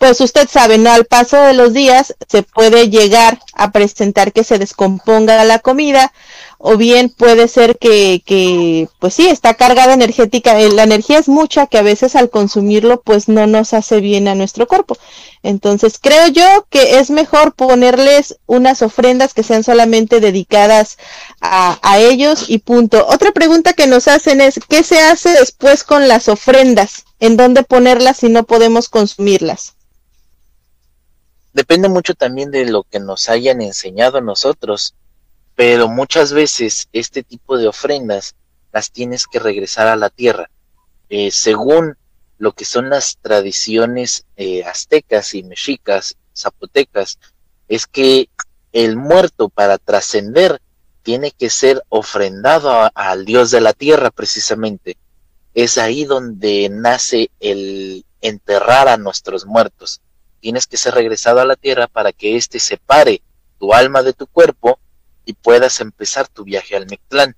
pues 0.00 0.18
usted 0.22 0.48
sabe, 0.48 0.78
¿no? 0.78 0.90
Al 0.90 1.04
paso 1.04 1.36
de 1.36 1.52
los 1.52 1.74
días 1.74 2.16
se 2.26 2.42
puede 2.42 2.88
llegar 2.88 3.38
a 3.52 3.70
presentar 3.70 4.32
que 4.32 4.44
se 4.44 4.58
descomponga 4.58 5.44
la 5.44 5.58
comida 5.58 6.10
o 6.56 6.78
bien 6.78 7.10
puede 7.10 7.48
ser 7.48 7.76
que, 7.78 8.22
que, 8.24 8.88
pues 8.98 9.12
sí, 9.12 9.28
está 9.28 9.52
cargada 9.52 9.92
energética, 9.92 10.58
eh, 10.58 10.70
la 10.70 10.84
energía 10.84 11.18
es 11.18 11.28
mucha 11.28 11.66
que 11.66 11.76
a 11.76 11.82
veces 11.82 12.16
al 12.16 12.30
consumirlo 12.30 13.02
pues 13.02 13.28
no 13.28 13.46
nos 13.46 13.74
hace 13.74 14.00
bien 14.00 14.26
a 14.26 14.34
nuestro 14.34 14.66
cuerpo. 14.66 14.96
Entonces 15.42 15.98
creo 16.00 16.28
yo 16.28 16.66
que 16.70 16.98
es 16.98 17.10
mejor 17.10 17.52
ponerles 17.52 18.38
unas 18.46 18.80
ofrendas 18.80 19.34
que 19.34 19.42
sean 19.42 19.64
solamente 19.64 20.20
dedicadas 20.20 20.96
a, 21.42 21.78
a 21.82 21.98
ellos 21.98 22.46
y 22.48 22.56
punto. 22.58 23.06
Otra 23.06 23.32
pregunta 23.32 23.74
que 23.74 23.86
nos 23.86 24.08
hacen 24.08 24.40
es, 24.40 24.60
¿qué 24.66 24.82
se 24.82 24.98
hace 24.98 25.28
después 25.32 25.84
con 25.84 26.08
las 26.08 26.28
ofrendas? 26.28 27.04
¿En 27.20 27.36
dónde 27.36 27.64
ponerlas 27.64 28.16
si 28.16 28.30
no 28.30 28.44
podemos 28.44 28.88
consumirlas? 28.88 29.74
Depende 31.52 31.88
mucho 31.88 32.14
también 32.14 32.50
de 32.50 32.66
lo 32.66 32.84
que 32.84 33.00
nos 33.00 33.28
hayan 33.28 33.60
enseñado 33.60 34.20
nosotros 34.20 34.94
pero 35.60 35.88
muchas 35.88 36.32
veces 36.32 36.88
este 36.90 37.22
tipo 37.22 37.58
de 37.58 37.68
ofrendas 37.68 38.34
las 38.72 38.90
tienes 38.90 39.26
que 39.26 39.38
regresar 39.38 39.88
a 39.88 39.96
la 39.96 40.08
tierra. 40.08 40.50
Eh, 41.10 41.30
según 41.30 41.98
lo 42.38 42.52
que 42.52 42.64
son 42.64 42.88
las 42.88 43.18
tradiciones 43.20 44.24
eh, 44.38 44.64
aztecas 44.64 45.34
y 45.34 45.42
mexicas, 45.42 46.16
zapotecas, 46.34 47.18
es 47.68 47.86
que 47.86 48.30
el 48.72 48.96
muerto 48.96 49.50
para 49.50 49.76
trascender 49.76 50.62
tiene 51.02 51.30
que 51.30 51.50
ser 51.50 51.82
ofrendado 51.90 52.90
al 52.94 53.26
dios 53.26 53.50
de 53.50 53.60
la 53.60 53.74
tierra 53.74 54.10
precisamente. 54.10 54.96
Es 55.52 55.76
ahí 55.76 56.06
donde 56.06 56.70
nace 56.70 57.30
el 57.38 58.06
enterrar 58.22 58.88
a 58.88 58.96
nuestros 58.96 59.44
muertos. 59.44 60.00
Tienes 60.40 60.66
que 60.66 60.76
ser 60.76 60.94
regresado 60.94 61.40
a 61.40 61.44
la 61.44 61.56
tierra 61.56 61.86
para 61.86 62.12
que 62.12 62.36
éste 62.36 62.58
separe 62.58 63.22
tu 63.58 63.74
alma 63.74 64.02
de 64.02 64.12
tu 64.12 64.26
cuerpo 64.26 64.80
y 65.24 65.34
puedas 65.34 65.80
empezar 65.80 66.28
tu 66.28 66.44
viaje 66.44 66.76
al 66.76 66.86
Mictlán. 66.86 67.36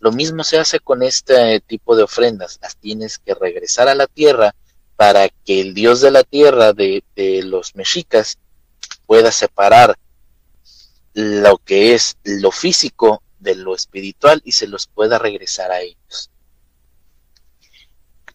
Lo 0.00 0.12
mismo 0.12 0.44
se 0.44 0.58
hace 0.58 0.78
con 0.78 1.02
este 1.02 1.60
tipo 1.60 1.96
de 1.96 2.04
ofrendas, 2.04 2.58
las 2.62 2.76
tienes 2.76 3.18
que 3.18 3.34
regresar 3.34 3.88
a 3.88 3.94
la 3.94 4.06
tierra 4.06 4.54
para 4.96 5.28
que 5.28 5.60
el 5.60 5.74
dios 5.74 6.00
de 6.00 6.12
la 6.12 6.22
tierra 6.22 6.72
de, 6.72 7.02
de 7.16 7.42
los 7.42 7.74
mexicas 7.74 8.38
pueda 9.06 9.32
separar 9.32 9.98
lo 11.14 11.58
que 11.58 11.94
es 11.94 12.16
lo 12.22 12.52
físico 12.52 13.22
de 13.40 13.56
lo 13.56 13.74
espiritual 13.74 14.40
y 14.44 14.52
se 14.52 14.68
los 14.68 14.86
pueda 14.86 15.18
regresar 15.18 15.72
a 15.72 15.80
ellos. 15.80 16.30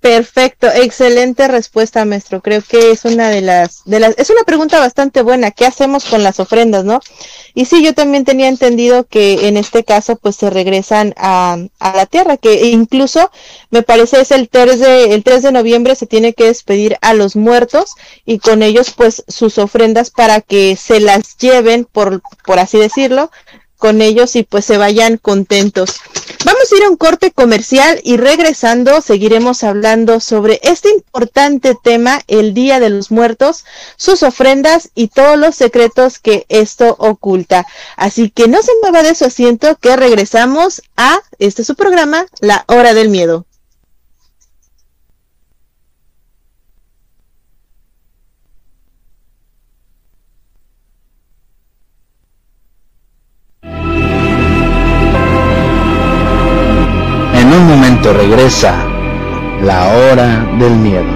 Perfecto, 0.03 0.67
excelente 0.67 1.47
respuesta, 1.47 2.03
maestro. 2.03 2.41
Creo 2.41 2.61
que 2.61 2.91
es 2.91 3.05
una 3.05 3.29
de 3.29 3.39
las, 3.39 3.85
de 3.85 4.01
las, 4.01 4.13
es 4.17 4.29
una 4.29 4.43
pregunta 4.43 4.77
bastante 4.77 5.21
buena. 5.21 5.51
¿Qué 5.51 5.65
hacemos 5.65 6.03
con 6.03 6.23
las 6.23 6.41
ofrendas, 6.41 6.83
no? 6.83 6.99
Y 7.53 7.63
sí, 7.63 7.81
yo 7.81 7.93
también 7.93 8.25
tenía 8.25 8.49
entendido 8.49 9.05
que 9.05 9.47
en 9.47 9.55
este 9.55 9.85
caso, 9.85 10.17
pues 10.17 10.35
se 10.35 10.49
regresan 10.49 11.13
a, 11.15 11.57
la 11.79 12.05
tierra, 12.05 12.35
que 12.35 12.65
incluso 12.65 13.31
me 13.71 13.81
parece 13.81 14.19
es 14.19 14.31
el 14.31 14.49
3 14.49 14.77
de, 14.81 15.13
el 15.13 15.23
3 15.23 15.41
de 15.41 15.51
noviembre 15.53 15.95
se 15.95 16.05
tiene 16.05 16.33
que 16.33 16.47
despedir 16.47 16.97
a 16.99 17.13
los 17.13 17.37
muertos 17.37 17.91
y 18.25 18.39
con 18.39 18.61
ellos, 18.61 18.91
pues 18.91 19.23
sus 19.29 19.57
ofrendas 19.57 20.11
para 20.11 20.41
que 20.41 20.75
se 20.75 20.99
las 20.99 21.37
lleven, 21.37 21.85
por, 21.85 22.21
por 22.45 22.59
así 22.59 22.77
decirlo, 22.77 23.31
con 23.77 24.01
ellos 24.01 24.35
y 24.35 24.43
pues 24.43 24.65
se 24.65 24.77
vayan 24.77 25.17
contentos. 25.17 26.01
Vamos 26.45 26.71
a 26.71 26.75
ir 26.75 26.83
a 26.83 26.89
un 26.89 26.97
corte 26.97 27.31
comercial 27.31 28.01
y 28.03 28.17
regresando 28.17 28.99
seguiremos 29.01 29.63
hablando 29.63 30.19
sobre 30.19 30.59
este 30.63 30.89
importante 30.89 31.73
tema, 31.81 32.19
el 32.27 32.53
Día 32.53 32.81
de 32.81 32.89
los 32.89 33.11
Muertos, 33.11 33.63
sus 33.95 34.23
ofrendas 34.23 34.89
y 34.93 35.07
todos 35.07 35.37
los 35.37 35.55
secretos 35.55 36.19
que 36.19 36.45
esto 36.49 36.97
oculta. 36.99 37.65
Así 37.95 38.29
que 38.29 38.49
no 38.49 38.61
se 38.61 38.71
mueva 38.81 39.03
de 39.03 39.15
su 39.15 39.23
asiento 39.23 39.77
que 39.79 39.95
regresamos 39.95 40.81
a 40.97 41.21
este 41.39 41.63
su 41.63 41.75
programa, 41.75 42.25
La 42.41 42.65
Hora 42.67 42.93
del 42.93 43.07
Miedo. 43.07 43.45
Momento 57.75 58.13
regresa 58.13 58.85
la 59.63 59.87
hora 59.95 60.45
del 60.59 60.75
miedo. 60.75 61.11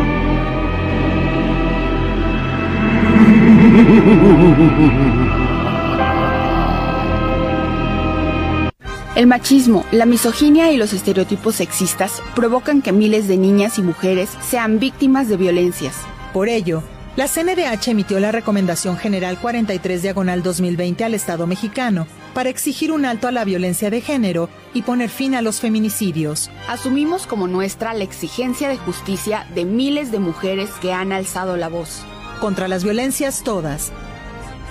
El 9.15 9.28
machismo, 9.28 9.86
la 9.91 10.08
misoginia 10.08 10.72
y 10.72 10.78
los 10.78 10.93
estereotipos 10.93 11.56
sexistas 11.56 12.24
provocan 12.34 12.82
que 12.82 12.91
miles 12.91 13.28
de 13.28 13.38
niñas 13.38 13.78
y 13.78 13.84
mujeres 13.84 14.30
sean 14.41 14.80
víctimas 14.80 15.30
de 15.30 15.38
violencias. 15.38 15.96
Por 16.34 16.50
ello, 16.50 16.82
la 17.15 17.28
CNDH 17.28 17.89
emitió 17.89 18.20
la 18.20 18.32
Recomendación 18.32 18.98
General 18.98 19.38
43 19.39 20.02
Diagonal 20.02 20.41
2020 20.41 21.04
al 21.04 21.13
Estado 21.13 21.46
mexicano 21.46 22.08
para 22.34 22.50
exigir 22.50 22.92
un 22.92 23.06
alto 23.06 23.28
a 23.28 23.32
la 23.32 23.46
violencia 23.46 23.90
de 23.90 24.02
género 24.02 24.50
y 24.74 24.82
poner 24.82 25.10
fin 25.10 25.36
a 25.36 25.42
los 25.42 25.60
feminicidios. 25.60 26.50
Asumimos 26.68 27.28
como 27.28 27.48
nuestra 27.48 27.94
la 27.94 28.04
exigencia 28.04 28.70
de 28.70 28.78
justicia 28.78 29.48
de 29.56 29.66
miles 29.66 30.12
de 30.12 30.20
mujeres 30.20 30.70
que 30.82 30.94
han 30.94 31.12
alzado 31.12 31.58
la 31.58 31.70
voz. 31.70 32.06
Contra 32.40 32.68
las 32.68 32.84
violencias 32.84 33.44
todas. 33.44 33.92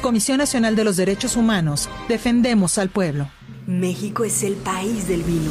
Comisión 0.03 0.38
Nacional 0.38 0.77
de 0.77 0.85
los 0.85 0.97
Derechos 0.97 1.37
Humanos, 1.37 1.88
defendemos 2.09 2.79
al 2.79 2.90
pueblo. 2.90 3.29
México 3.66 4.25
es 4.25 4.42
el 4.42 4.55
país 4.55 5.09
del 5.09 5.23
vino. 5.23 5.51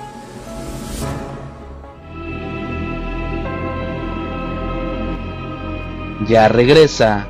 Ya 6.27 6.47
regresa 6.47 7.27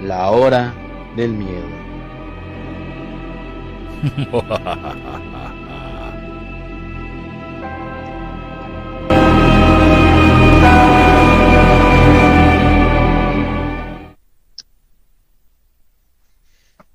la 0.00 0.30
hora 0.30 0.72
del 1.16 1.32
miedo. 1.32 1.66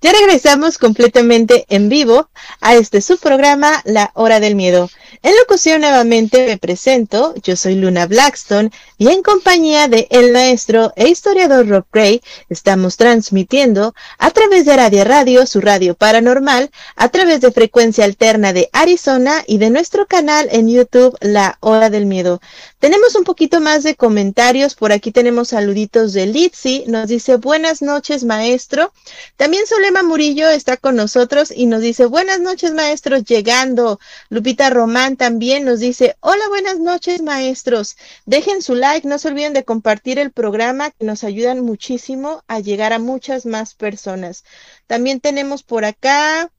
Ya 0.02 0.12
regresamos 0.12 0.78
completamente 0.78 1.66
en 1.70 1.90
vivo 1.90 2.30
a 2.60 2.76
este 2.76 3.02
subprograma 3.02 3.82
La 3.86 4.12
Hora 4.16 4.40
del 4.40 4.56
Miedo. 4.56 4.90
En 5.26 5.34
locución 5.38 5.80
nuevamente 5.80 6.46
me 6.46 6.58
presento, 6.58 7.34
yo 7.42 7.56
soy 7.56 7.76
Luna 7.76 8.08
Blackstone 8.08 8.72
y 8.98 9.08
en 9.08 9.24
compañía 9.24 9.88
de 9.88 10.06
el 10.10 10.34
maestro 10.34 10.92
e 10.98 11.08
historiador 11.08 11.66
Rob 11.66 11.86
Gray 11.94 12.22
estamos 12.50 12.98
transmitiendo 12.98 13.96
a 14.18 14.32
través 14.32 14.66
de 14.66 14.76
Radio 14.76 15.06
Radio, 15.06 15.46
su 15.46 15.62
radio 15.62 15.96
paranormal, 15.96 16.72
a 16.98 17.08
través 17.08 17.40
de 17.40 17.54
frecuencia 17.54 18.04
alterna 18.04 18.52
de 18.52 18.70
Arizona 18.74 19.46
y 19.48 19.60
de 19.60 19.70
nuestro 19.70 20.08
canal 20.08 20.50
en 20.52 20.68
YouTube 20.68 21.18
La 21.22 21.58
Hora 21.62 21.90
del 21.90 22.06
Miedo. 22.06 22.42
Tenemos 22.80 23.16
un 23.16 23.24
poquito 23.24 23.62
más 23.62 23.84
de 23.84 23.96
comentarios, 23.96 24.76
por 24.76 24.92
aquí 24.92 25.14
tenemos 25.14 25.48
saluditos 25.48 26.12
de 26.12 26.26
Litzy, 26.26 26.84
nos 26.88 27.08
dice 27.08 27.38
buenas 27.38 27.82
noches 27.82 28.26
maestro. 28.26 28.92
También 29.38 29.66
Solema 29.68 30.04
Murillo 30.04 30.50
está 30.50 30.76
con 30.76 30.98
nosotros 30.98 31.54
y 31.56 31.66
nos 31.68 31.80
dice 31.80 32.08
buenas 32.08 32.42
noches 32.42 32.74
maestros 32.74 33.24
llegando. 33.24 34.02
Lupita 34.30 34.70
Román 34.70 35.13
también 35.18 35.66
nos 35.66 35.80
dice 35.80 36.16
hola 36.20 36.48
buenas 36.50 36.80
noches 36.80 37.22
maestros. 37.22 37.96
Dejen 38.26 38.62
su 38.62 38.76
like, 38.76 39.08
no 39.08 39.18
se 39.18 39.30
olviden 39.30 39.54
de 39.54 39.64
compartir 39.64 40.20
el 40.20 40.32
programa 40.32 40.92
que 40.92 41.06
nos 41.06 41.24
ayudan 41.24 41.62
muchísimo 41.62 42.44
a 42.48 42.60
llegar 42.60 42.94
a 42.94 43.00
muchas 43.00 43.46
más 43.46 43.76
personas. 43.76 44.44
También 44.88 45.20
tenemos 45.20 45.64
por 45.64 45.86
acá 45.86 46.52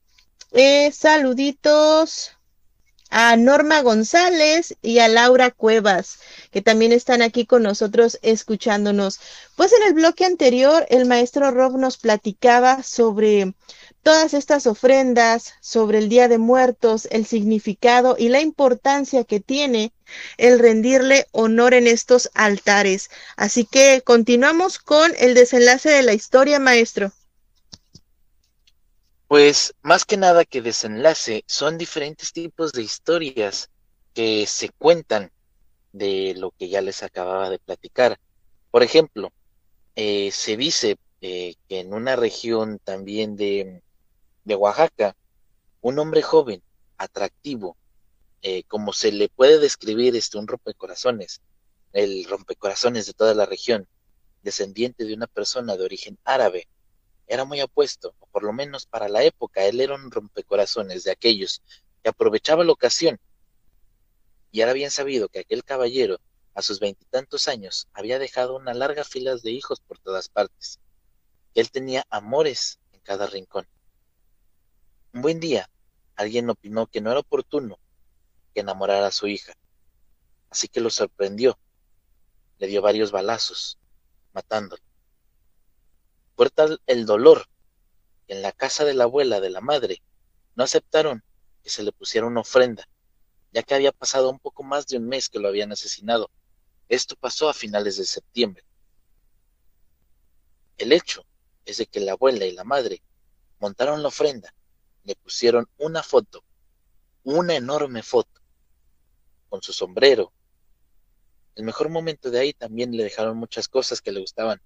eh, 0.51 0.91
saluditos 0.91 2.35
a 3.09 3.37
Norma 3.37 3.81
González 3.81 4.75
y 4.81 4.99
a 4.99 5.07
Laura 5.07 5.51
Cuevas, 5.51 6.19
que 6.51 6.61
también 6.61 6.91
están 6.91 7.21
aquí 7.21 7.45
con 7.45 7.63
nosotros 7.63 8.19
escuchándonos. 8.21 9.19
Pues 9.55 9.71
en 9.73 9.83
el 9.87 9.93
bloque 9.93 10.25
anterior, 10.25 10.85
el 10.89 11.05
maestro 11.05 11.51
Rob 11.51 11.77
nos 11.77 11.97
platicaba 11.97 12.83
sobre 12.83 13.53
todas 14.05 14.35
estas 14.35 14.67
ofrendas, 14.67 15.55
sobre 15.61 15.97
el 15.97 16.09
Día 16.09 16.27
de 16.27 16.37
Muertos, 16.37 17.07
el 17.09 17.25
significado 17.25 18.15
y 18.19 18.29
la 18.29 18.39
importancia 18.39 19.23
que 19.23 19.39
tiene 19.39 19.93
el 20.37 20.59
rendirle 20.59 21.25
honor 21.31 21.73
en 21.73 21.87
estos 21.87 22.29
altares. 22.35 23.09
Así 23.35 23.65
que 23.65 24.03
continuamos 24.05 24.77
con 24.77 25.11
el 25.17 25.33
desenlace 25.33 25.89
de 25.89 26.03
la 26.03 26.13
historia, 26.13 26.59
maestro. 26.59 27.11
Pues 29.27 29.73
más 29.81 30.05
que 30.05 30.17
nada 30.17 30.45
que 30.45 30.61
desenlace, 30.61 31.43
son 31.47 31.79
diferentes 31.79 32.31
tipos 32.31 32.73
de 32.73 32.83
historias 32.83 33.71
que 34.13 34.45
se 34.45 34.69
cuentan 34.69 35.31
de 35.93 36.35
lo 36.37 36.51
que 36.51 36.69
ya 36.69 36.81
les 36.81 37.01
acababa 37.01 37.49
de 37.49 37.57
platicar. 37.57 38.19
Por 38.69 38.83
ejemplo, 38.83 39.31
eh, 39.95 40.29
se 40.31 40.57
dice 40.57 40.97
eh, 41.21 41.55
que 41.67 41.79
en 41.79 41.91
una 41.91 42.15
región 42.15 42.79
también 42.83 43.35
de, 43.35 43.81
de 44.45 44.55
Oaxaca, 44.55 45.15
un 45.81 45.99
hombre 45.99 46.21
joven, 46.21 46.63
atractivo, 46.97 47.75
eh, 48.41 48.63
como 48.63 48.93
se 48.93 49.11
le 49.11 49.27
puede 49.27 49.59
describir 49.59 50.15
este, 50.15 50.37
un 50.37 50.47
rompecorazones, 50.47 51.41
el 51.93 52.25
rompecorazones 52.25 53.07
de 53.07 53.13
toda 53.13 53.33
la 53.33 53.45
región, 53.45 53.87
descendiente 54.43 55.03
de 55.03 55.13
una 55.15 55.27
persona 55.27 55.75
de 55.75 55.83
origen 55.83 56.17
árabe, 56.23 56.67
era 57.27 57.43
muy 57.43 57.59
apuesto, 57.59 58.13
o 58.19 58.27
por 58.27 58.43
lo 58.43 58.53
menos 58.53 58.85
para 58.85 59.09
la 59.09 59.23
época, 59.23 59.65
él 59.65 59.81
era 59.81 59.95
un 59.95 60.11
rompecorazones 60.11 61.03
de 61.03 61.11
aquellos 61.11 61.63
que 62.03 62.09
aprovechaba 62.09 62.63
la 62.63 62.71
ocasión. 62.71 63.19
Y 64.51 64.61
era 64.61 64.73
bien 64.73 64.91
sabido 64.91 65.27
que 65.27 65.39
aquel 65.39 65.63
caballero, 65.63 66.19
a 66.53 66.61
sus 66.61 66.79
veintitantos 66.79 67.47
años, 67.47 67.87
había 67.93 68.19
dejado 68.19 68.55
una 68.55 68.75
larga 68.75 69.03
fila 69.03 69.35
de 69.35 69.51
hijos 69.51 69.79
por 69.79 69.97
todas 69.97 70.29
partes. 70.29 70.79
Él 71.55 71.71
tenía 71.71 72.05
amores 72.11 72.79
en 72.93 72.99
cada 72.99 73.25
rincón. 73.25 73.67
Un 75.15 75.21
buen 75.21 75.39
día, 75.39 75.69
alguien 76.17 76.49
opinó 76.49 76.87
que 76.87 76.99
no 76.99 77.09
era 77.09 77.21
oportuno 77.21 77.79
que 78.53 78.59
enamorara 78.59 79.07
a 79.07 79.11
su 79.11 79.27
hija, 79.27 79.53
así 80.49 80.67
que 80.67 80.81
lo 80.81 80.89
sorprendió. 80.89 81.57
Le 82.57 82.67
dio 82.67 82.81
varios 82.81 83.13
balazos, 83.13 83.79
matándolo. 84.33 84.83
Fue 86.35 86.49
tal 86.49 86.81
el 86.85 87.05
dolor 87.05 87.47
que 88.27 88.33
en 88.33 88.41
la 88.41 88.51
casa 88.51 88.83
de 88.83 88.93
la 88.93 89.05
abuela 89.05 89.39
de 89.39 89.51
la 89.51 89.61
madre 89.61 90.03
no 90.55 90.65
aceptaron 90.65 91.23
que 91.63 91.69
se 91.69 91.83
le 91.83 91.93
pusiera 91.93 92.27
una 92.27 92.41
ofrenda, 92.41 92.85
ya 93.53 93.63
que 93.63 93.73
había 93.73 93.93
pasado 93.93 94.29
un 94.29 94.39
poco 94.39 94.63
más 94.63 94.85
de 94.85 94.97
un 94.97 95.07
mes 95.07 95.29
que 95.29 95.39
lo 95.39 95.47
habían 95.47 95.71
asesinado. 95.71 96.29
Esto 96.89 97.15
pasó 97.15 97.47
a 97.47 97.53
finales 97.53 97.95
de 97.95 98.03
septiembre. 98.03 98.65
El 100.77 100.91
hecho 100.91 101.25
es 101.63 101.77
de 101.77 101.85
que 101.85 102.01
la 102.01 102.11
abuela 102.11 102.43
y 102.43 102.51
la 102.51 102.65
madre 102.65 103.01
montaron 103.61 104.01
la 104.01 104.09
ofrenda, 104.09 104.53
le 105.05 105.15
pusieron 105.15 105.67
una 105.77 106.03
foto, 106.03 106.43
una 107.23 107.55
enorme 107.55 108.03
foto, 108.03 108.41
con 109.49 109.61
su 109.61 109.71
sombrero. 109.71 110.33
El 111.55 111.63
mejor 111.63 111.89
momento 111.89 112.31
de 112.31 112.39
ahí 112.39 112.53
también 112.53 112.95
le 112.95 113.03
dejaron 113.03 113.37
muchas 113.37 113.67
cosas 113.67 114.01
que 114.01 114.11
le 114.11 114.19
gustaban, 114.19 114.61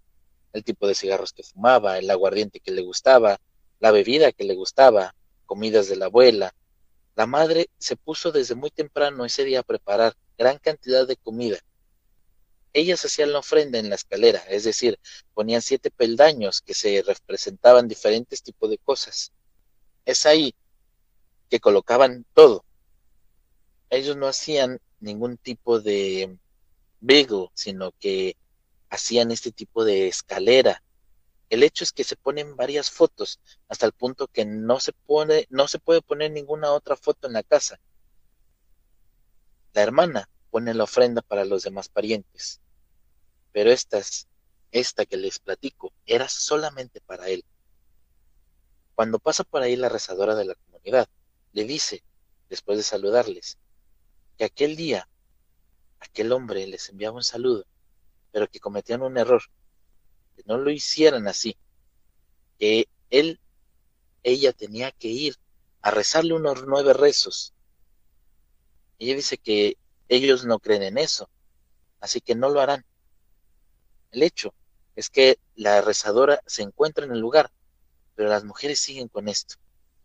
el 0.54 0.64
tipo 0.64 0.88
de 0.88 0.96
cigarros 0.96 1.34
que 1.34 1.44
fumaba, 1.44 2.00
el 2.00 2.10
aguardiente 2.10 2.60
que 2.60 2.72
le 2.72 2.82
gustaba, 2.82 3.40
la 3.80 3.92
bebida 3.92 4.32
que 4.32 4.46
le 4.46 4.56
gustaba, 4.56 5.14
comidas 5.46 5.88
de 5.88 5.98
la 5.98 6.06
abuela. 6.06 6.56
La 7.16 7.28
madre 7.28 7.70
se 7.78 7.96
puso 7.96 8.32
desde 8.32 8.56
muy 8.56 8.72
temprano 8.72 9.26
ese 9.26 9.44
día 9.44 9.60
a 9.60 9.64
preparar 9.64 10.16
gran 10.38 10.58
cantidad 10.58 11.06
de 11.06 11.18
comida. 11.18 11.60
Ellas 12.72 13.04
hacían 13.04 13.34
la 13.34 13.40
ofrenda 13.40 13.78
en 13.80 13.90
la 13.90 13.96
escalera, 13.96 14.40
es 14.48 14.64
decir, 14.64 15.00
ponían 15.34 15.62
siete 15.62 15.92
peldaños 15.92 16.62
que 16.62 16.74
se 16.74 17.02
representaban 17.02 17.88
diferentes 17.88 18.42
tipos 18.42 18.70
de 18.70 18.78
cosas. 18.78 19.32
Es 20.10 20.26
ahí 20.26 20.56
que 21.52 21.60
colocaban 21.60 22.26
todo. 22.34 22.66
Ellos 23.92 24.18
no 24.18 24.26
hacían 24.26 24.82
ningún 25.00 25.38
tipo 25.38 25.80
de 25.80 26.36
beagle, 27.00 27.50
sino 27.54 27.92
que 27.92 28.36
hacían 28.90 29.30
este 29.30 29.52
tipo 29.52 29.86
de 29.86 30.08
escalera. 30.08 30.82
El 31.52 31.62
hecho 31.62 31.84
es 31.84 31.92
que 31.92 32.04
se 32.04 32.16
ponen 32.16 32.56
varias 32.56 32.90
fotos 32.90 33.40
hasta 33.68 33.86
el 33.86 33.92
punto 33.92 34.28
que 34.28 34.46
no 34.46 34.80
se 34.80 34.96
no 35.50 35.68
se 35.68 35.78
puede 35.78 36.02
poner 36.02 36.32
ninguna 36.32 36.72
otra 36.72 36.96
foto 36.96 37.28
en 37.28 37.34
la 37.34 37.44
casa. 37.44 37.80
La 39.74 39.84
hermana 39.84 40.28
pone 40.50 40.74
la 40.74 40.86
ofrenda 40.86 41.22
para 41.22 41.46
los 41.46 41.62
demás 41.62 41.88
parientes, 41.88 42.62
pero 43.52 43.70
estas, 43.70 44.28
esta 44.72 45.06
que 45.06 45.18
les 45.18 45.38
platico, 45.38 45.94
era 46.08 46.28
solamente 46.28 47.00
para 47.00 47.30
él. 47.30 47.46
Cuando 49.00 49.18
pasa 49.18 49.46
por 49.46 49.62
ahí 49.62 49.78
la 49.78 49.88
rezadora 49.88 50.36
de 50.36 50.44
la 50.44 50.56
comunidad, 50.56 51.08
le 51.54 51.64
dice, 51.64 52.04
después 52.50 52.78
de 52.78 52.84
saludarles, 52.84 53.58
que 54.38 54.44
aquel 54.44 54.76
día 54.76 55.08
aquel 56.02 56.34
hombre 56.34 56.68
les 56.68 56.90
enviaba 56.90 57.16
un 57.16 57.24
saludo 57.24 57.66
pero 58.34 58.50
que 58.50 58.60
cometían 58.60 59.02
un 59.02 59.18
error, 59.18 59.42
que 60.36 60.44
no 60.46 60.58
lo 60.58 60.70
hicieran 60.70 61.30
así, 61.30 61.56
que 62.58 62.90
él, 63.10 63.40
ella 64.22 64.52
tenía 64.52 64.92
que 64.92 65.08
ir 65.08 65.38
a 65.82 65.92
rezarle 65.92 66.34
unos 66.34 66.66
nueve 66.68 66.92
rezos. 66.92 67.54
Ella 68.98 69.16
dice 69.16 69.38
que 69.38 69.78
ellos 70.10 70.44
no 70.44 70.60
creen 70.60 70.84
en 70.84 70.98
eso, 70.98 71.30
así 72.02 72.20
que 72.20 72.36
no 72.36 72.50
lo 72.50 72.60
harán. 72.60 72.84
El 74.12 74.24
hecho 74.24 74.54
es 74.98 75.10
que 75.10 75.40
la 75.56 75.80
rezadora 75.80 76.42
se 76.46 76.64
encuentra 76.64 77.06
en 77.06 77.14
el 77.14 77.20
lugar, 77.22 77.50
pero 78.20 78.32
las 78.32 78.44
mujeres 78.44 78.82
siguen 78.82 79.08
con 79.08 79.30
esto, 79.30 79.56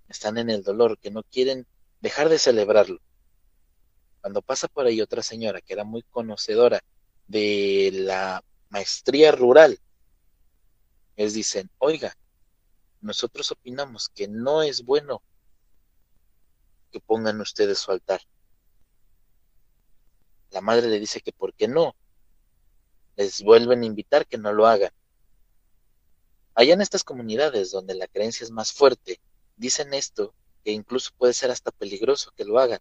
están 0.08 0.38
en 0.38 0.48
el 0.48 0.62
dolor, 0.62 0.96
que 1.00 1.10
no 1.10 1.24
quieren 1.24 1.66
dejar 2.00 2.28
de 2.28 2.38
celebrarlo. 2.38 3.00
Cuando 4.20 4.40
pasa 4.40 4.68
por 4.68 4.86
ahí 4.86 5.00
otra 5.00 5.20
señora 5.20 5.60
que 5.60 5.72
era 5.72 5.82
muy 5.82 6.02
conocedora 6.02 6.80
de 7.26 7.90
la 7.92 8.44
maestría 8.68 9.32
rural, 9.32 9.80
les 11.16 11.34
dicen, 11.34 11.68
oiga, 11.78 12.16
nosotros 13.00 13.50
opinamos 13.50 14.08
que 14.10 14.28
no 14.28 14.62
es 14.62 14.84
bueno 14.84 15.20
que 16.92 17.00
pongan 17.00 17.40
ustedes 17.40 17.80
su 17.80 17.90
altar. 17.90 18.20
La 20.50 20.60
madre 20.60 20.86
le 20.86 21.00
dice 21.00 21.20
que 21.20 21.32
por 21.32 21.52
qué 21.52 21.66
no. 21.66 21.96
Les 23.16 23.42
vuelven 23.42 23.82
a 23.82 23.86
invitar 23.86 24.24
que 24.24 24.38
no 24.38 24.52
lo 24.52 24.68
hagan. 24.68 24.92
Allá 26.54 26.74
en 26.74 26.80
estas 26.80 27.04
comunidades 27.04 27.70
donde 27.70 27.94
la 27.94 28.06
creencia 28.06 28.44
es 28.44 28.50
más 28.50 28.72
fuerte, 28.72 29.20
dicen 29.56 29.92
esto, 29.94 30.34
que 30.64 30.72
incluso 30.72 31.10
puede 31.16 31.32
ser 31.32 31.50
hasta 31.50 31.70
peligroso 31.70 32.30
que 32.36 32.44
lo 32.44 32.58
hagan. 32.58 32.80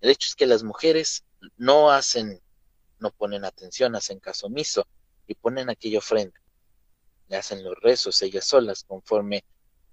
El 0.00 0.10
hecho 0.10 0.28
es 0.28 0.34
que 0.34 0.46
las 0.46 0.62
mujeres 0.62 1.24
no 1.56 1.90
hacen 1.90 2.40
no 3.04 3.10
ponen 3.10 3.44
atención, 3.44 3.94
hacen 3.96 4.18
caso 4.18 4.46
omiso 4.46 4.86
y 5.26 5.34
ponen 5.34 5.68
aquella 5.68 5.98
ofrenda. 5.98 6.40
Le 7.28 7.36
hacen 7.36 7.62
los 7.62 7.78
rezos 7.80 8.22
ellas 8.22 8.46
solas 8.46 8.84
conforme 8.84 9.44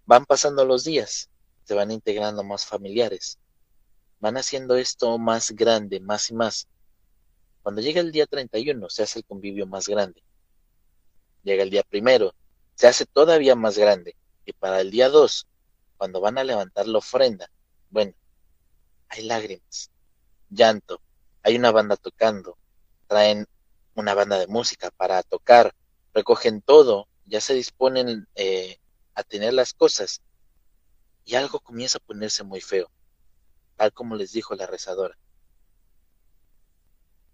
van 0.05 0.25
pasando 0.25 0.65
los 0.65 0.85
días, 0.85 1.29
se 1.63 1.73
van 1.73 1.91
integrando 1.91 2.43
más 2.43 2.65
familiares, 2.65 3.37
van 4.19 4.37
haciendo 4.37 4.75
esto 4.77 5.17
más 5.17 5.51
grande, 5.51 5.99
más 5.99 6.29
y 6.29 6.35
más. 6.35 6.67
Cuando 7.63 7.81
llega 7.81 8.01
el 8.01 8.11
día 8.11 8.25
31 8.25 8.89
se 8.89 9.03
hace 9.03 9.19
el 9.19 9.25
convivio 9.25 9.67
más 9.67 9.87
grande. 9.87 10.23
Llega 11.43 11.63
el 11.63 11.69
día 11.69 11.83
primero, 11.83 12.33
se 12.81 12.87
hace 12.87 13.05
todavía 13.05 13.55
más 13.55 13.77
grande. 13.77 14.15
Y 14.43 14.53
para 14.53 14.81
el 14.81 14.89
día 14.89 15.07
2, 15.07 15.47
cuando 15.97 16.19
van 16.19 16.39
a 16.39 16.43
levantar 16.43 16.87
la 16.87 16.97
ofrenda, 16.97 17.47
bueno, 17.91 18.15
hay 19.07 19.21
lágrimas, 19.21 19.91
llanto, 20.49 20.99
hay 21.43 21.57
una 21.57 21.69
banda 21.69 21.95
tocando, 21.95 22.57
traen 23.05 23.45
una 23.93 24.15
banda 24.15 24.39
de 24.39 24.47
música 24.47 24.89
para 24.89 25.21
tocar, 25.21 25.75
recogen 26.11 26.63
todo, 26.63 27.07
ya 27.27 27.39
se 27.39 27.53
disponen 27.53 28.27
eh, 28.33 28.79
a 29.13 29.21
tener 29.21 29.53
las 29.53 29.73
cosas 29.75 30.23
y 31.23 31.35
algo 31.35 31.59
comienza 31.59 31.99
a 31.99 32.03
ponerse 32.03 32.43
muy 32.43 32.61
feo, 32.61 32.89
tal 33.75 33.93
como 33.93 34.15
les 34.15 34.31
dijo 34.31 34.55
la 34.55 34.65
rezadora, 34.65 35.19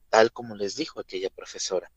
tal 0.09 0.29
como 0.33 0.55
les 0.55 0.75
dijo 0.75 0.99
aquella 0.99 1.29
profesora, 1.29 1.89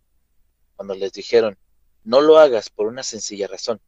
cuando 0.76 0.94
les 0.94 1.10
dijeron, 1.10 1.58
no 2.04 2.20
lo 2.20 2.38
hagas 2.38 2.70
por 2.70 2.86
una 2.86 3.02
sencilla 3.02 3.46
razón. 3.46 3.80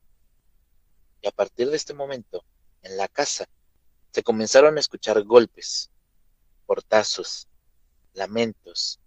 Y 1.21 1.29
a 1.29 1.31
partir 1.31 1.71
de 1.71 1.77
este 1.77 1.95
momento, 1.95 2.45
en 2.83 2.97
la 2.97 3.09
casa, 3.09 3.49
se 4.11 4.23
comenzaron 4.23 4.77
a 4.77 4.81
escuchar 4.81 5.23
golpes, 5.23 5.91
portazos, 6.67 7.49
lamentos, 8.15 9.01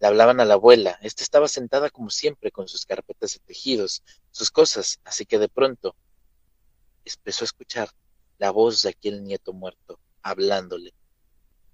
le 0.00 0.06
hablaban 0.06 0.40
a 0.40 0.44
la 0.44 0.54
abuela. 0.54 0.98
Esta 1.02 1.24
estaba 1.24 1.48
sentada 1.48 1.90
como 1.90 2.10
siempre 2.10 2.50
con 2.50 2.68
sus 2.68 2.86
carpetas 2.86 3.32
de 3.32 3.40
tejidos, 3.40 4.02
sus 4.30 4.50
cosas, 4.50 5.00
así 5.04 5.26
que 5.26 5.38
de 5.38 5.48
pronto 5.48 5.96
empezó 7.04 7.44
a 7.44 7.46
escuchar 7.46 7.90
la 8.38 8.50
voz 8.50 8.82
de 8.82 8.90
aquel 8.90 9.24
nieto 9.24 9.52
muerto, 9.52 9.98
hablándole, 10.22 10.94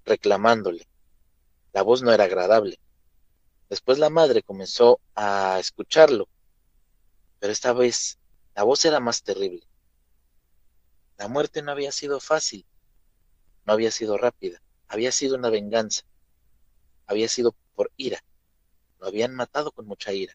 reclamándole. 0.05 0.87
La 1.72 1.83
voz 1.83 2.03
no 2.03 2.12
era 2.12 2.24
agradable. 2.24 2.79
Después 3.68 3.98
la 3.98 4.09
madre 4.09 4.42
comenzó 4.42 5.00
a 5.14 5.59
escucharlo, 5.59 6.29
pero 7.45 7.53
esta 7.53 7.75
vez 7.75 8.19
la 8.55 8.63
voz 8.63 8.87
era 8.87 9.01
más 9.01 9.23
terrible. 9.23 9.69
La 11.19 11.29
muerte 11.29 11.61
no 11.61 11.73
había 11.73 11.93
sido 11.93 12.19
fácil, 12.19 12.65
no 13.67 13.75
había 13.75 13.91
sido 13.91 14.17
rápida, 14.17 14.63
había 14.89 15.13
sido 15.13 15.37
una 15.37 15.51
venganza, 15.51 16.07
había 17.07 17.29
sido 17.29 17.55
por 17.75 17.93
ira. 17.99 18.25
Lo 18.99 19.09
habían 19.09 19.35
matado 19.35 19.73
con 19.73 19.87
mucha 19.87 20.15
ira. 20.15 20.35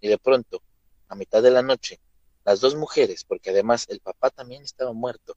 Y 0.00 0.08
de 0.08 0.18
pronto, 0.18 0.60
a 1.06 1.14
mitad 1.14 1.40
de 1.40 1.52
la 1.52 1.62
noche, 1.62 2.00
las 2.44 2.60
dos 2.60 2.74
mujeres, 2.74 3.22
porque 3.22 3.50
además 3.50 3.86
el 3.88 4.00
papá 4.00 4.30
también 4.30 4.64
estaba 4.64 4.92
muerto, 4.92 5.36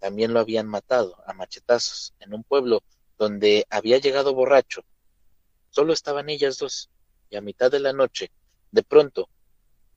también 0.00 0.34
lo 0.34 0.40
habían 0.40 0.66
matado 0.66 1.16
a 1.26 1.32
machetazos 1.32 2.12
en 2.20 2.34
un 2.34 2.44
pueblo 2.44 2.82
donde 3.16 3.66
había 3.70 3.96
llegado 3.96 4.34
borracho. 4.34 4.84
Solo 5.70 5.94
estaban 5.94 6.28
ellas 6.28 6.58
dos, 6.58 6.90
y 7.30 7.36
a 7.36 7.40
mitad 7.40 7.70
de 7.70 7.80
la 7.80 7.94
noche, 7.94 8.30
de 8.70 8.82
pronto, 8.82 9.30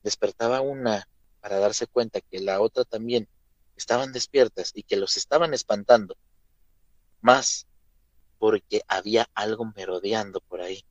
despertaba 0.08 0.62
una 0.62 1.06
para 1.40 1.58
darse 1.58 1.86
cuenta 1.86 2.22
que 2.22 2.40
la 2.40 2.62
otra 2.62 2.84
también 2.84 3.28
estaban 3.76 4.10
despiertas 4.10 4.72
y 4.74 4.84
que 4.84 4.96
los 4.96 5.18
estaban 5.18 5.52
espantando. 5.52 6.16
Más 7.20 7.66
porque 8.38 8.80
había 8.88 9.28
algo 9.34 9.70
merodeando 9.76 10.40
por 10.40 10.62
ahí. 10.62 10.82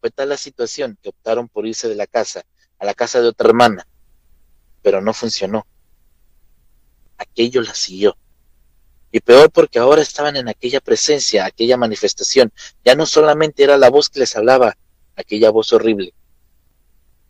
Fue 0.00 0.10
tal 0.10 0.30
la 0.30 0.38
situación 0.38 0.96
que 1.02 1.10
optaron 1.10 1.48
por 1.48 1.66
irse 1.66 1.88
de 1.88 1.94
la 1.94 2.06
casa 2.06 2.46
a 2.78 2.86
la 2.86 2.94
casa 2.94 3.20
de 3.20 3.28
otra 3.28 3.48
hermana, 3.48 3.86
pero 4.82 5.02
no 5.02 5.12
funcionó. 5.12 5.66
Aquello 7.18 7.60
la 7.60 7.74
siguió. 7.74 8.16
Y 9.12 9.20
peor 9.20 9.50
porque 9.50 9.78
ahora 9.78 10.00
estaban 10.00 10.36
en 10.36 10.48
aquella 10.48 10.80
presencia, 10.80 11.44
aquella 11.44 11.76
manifestación. 11.76 12.50
Ya 12.82 12.94
no 12.94 13.04
solamente 13.04 13.62
era 13.62 13.76
la 13.76 13.90
voz 13.90 14.08
que 14.08 14.20
les 14.20 14.34
hablaba, 14.36 14.76
aquella 15.16 15.50
voz 15.50 15.72
horrible. 15.72 16.14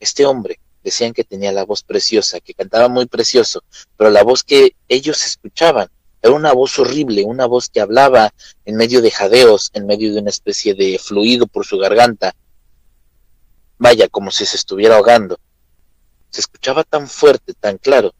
Este 0.05 0.27
hombre 0.27 0.61
decían 0.83 1.15
que 1.15 1.25
tenía 1.25 1.51
la 1.51 1.65
voz 1.65 1.83
preciosa, 1.83 2.39
que 2.39 2.53
cantaba 2.53 2.89
muy 2.89 3.07
precioso, 3.07 3.65
pero 3.97 4.11
la 4.11 4.23
voz 4.23 4.45
que 4.45 4.77
ellos 4.87 5.25
escuchaban 5.25 5.89
era 6.21 6.35
una 6.35 6.53
voz 6.53 6.79
horrible, 6.79 7.25
una 7.25 7.47
voz 7.47 7.71
que 7.71 7.81
hablaba 7.81 8.35
en 8.67 8.77
medio 8.77 9.01
de 9.01 9.11
jadeos, 9.11 9.71
en 9.73 9.87
medio 9.87 10.13
de 10.13 10.21
una 10.21 10.29
especie 10.29 10.75
de 10.75 10.99
fluido 10.99 11.47
por 11.47 11.65
su 11.65 11.79
garganta. 11.79 12.37
Vaya, 13.79 14.07
como 14.09 14.31
si 14.31 14.45
se 14.45 14.57
estuviera 14.57 14.97
ahogando. 14.97 15.41
Se 16.29 16.43
escuchaba 16.43 16.85
tan 16.85 17.09
fuerte, 17.09 17.55
tan 17.55 17.79
claro, 17.79 18.13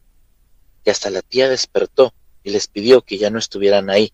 que 0.83 0.89
hasta 0.89 1.11
la 1.11 1.21
tía 1.21 1.49
despertó 1.49 2.15
y 2.41 2.49
les 2.49 2.65
pidió 2.65 3.03
que 3.03 3.19
ya 3.19 3.29
no 3.29 3.37
estuvieran 3.37 3.91
ahí. 3.91 4.11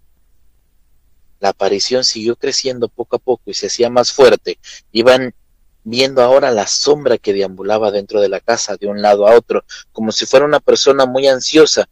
La 1.39 1.49
aparición 1.49 2.03
siguió 2.03 2.35
creciendo 2.35 2.89
poco 2.89 3.15
a 3.15 3.19
poco 3.19 3.43
y 3.45 3.53
se 3.53 3.67
hacía 3.67 3.89
más 3.89 4.11
fuerte. 4.11 4.59
Iban 4.91 5.33
viendo 5.83 6.21
ahora 6.21 6.51
la 6.51 6.67
sombra 6.67 7.17
que 7.17 7.33
deambulaba 7.33 7.91
dentro 7.91 8.21
de 8.21 8.29
la 8.29 8.39
casa 8.39 8.77
de 8.77 8.87
un 8.87 9.01
lado 9.01 9.27
a 9.27 9.35
otro, 9.35 9.63
como 9.91 10.11
si 10.11 10.25
fuera 10.25 10.45
una 10.45 10.59
persona 10.59 11.05
muy 11.05 11.27
ansiosa. 11.27 11.87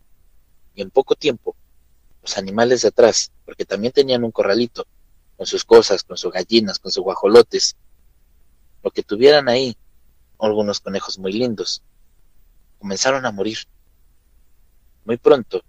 Y 0.75 0.81
en 0.81 0.91
poco 0.91 1.15
tiempo, 1.15 1.55
los 2.21 2.37
animales 2.37 2.81
de 2.81 2.89
atrás, 2.89 3.31
porque 3.45 3.65
también 3.65 3.93
tenían 3.93 4.23
un 4.23 4.31
corralito, 4.31 4.85
con 5.37 5.45
sus 5.45 5.63
cosas, 5.63 6.03
con 6.03 6.17
sus 6.17 6.31
gallinas, 6.31 6.79
con 6.79 6.91
sus 6.91 7.03
guajolotes, 7.03 7.75
lo 8.83 8.91
que 8.91 9.03
tuvieran 9.03 9.49
ahí, 9.49 9.75
algunos 10.39 10.79
conejos 10.79 11.17
muy 11.17 11.33
lindos, 11.33 11.81
comenzaron 12.77 13.25
a 13.25 13.31
morir. 13.31 13.57
Muy 15.05 15.17
pronto, 15.17 15.63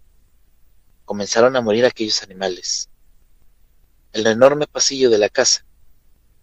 comenzaron 1.05 1.57
a 1.57 1.61
morir 1.61 1.87
aquellos 1.87 2.23
animales. 2.23 2.89
El 4.13 4.27
enorme 4.27 4.67
pasillo 4.67 5.09
de 5.09 5.19
la 5.19 5.29
casa 5.29 5.65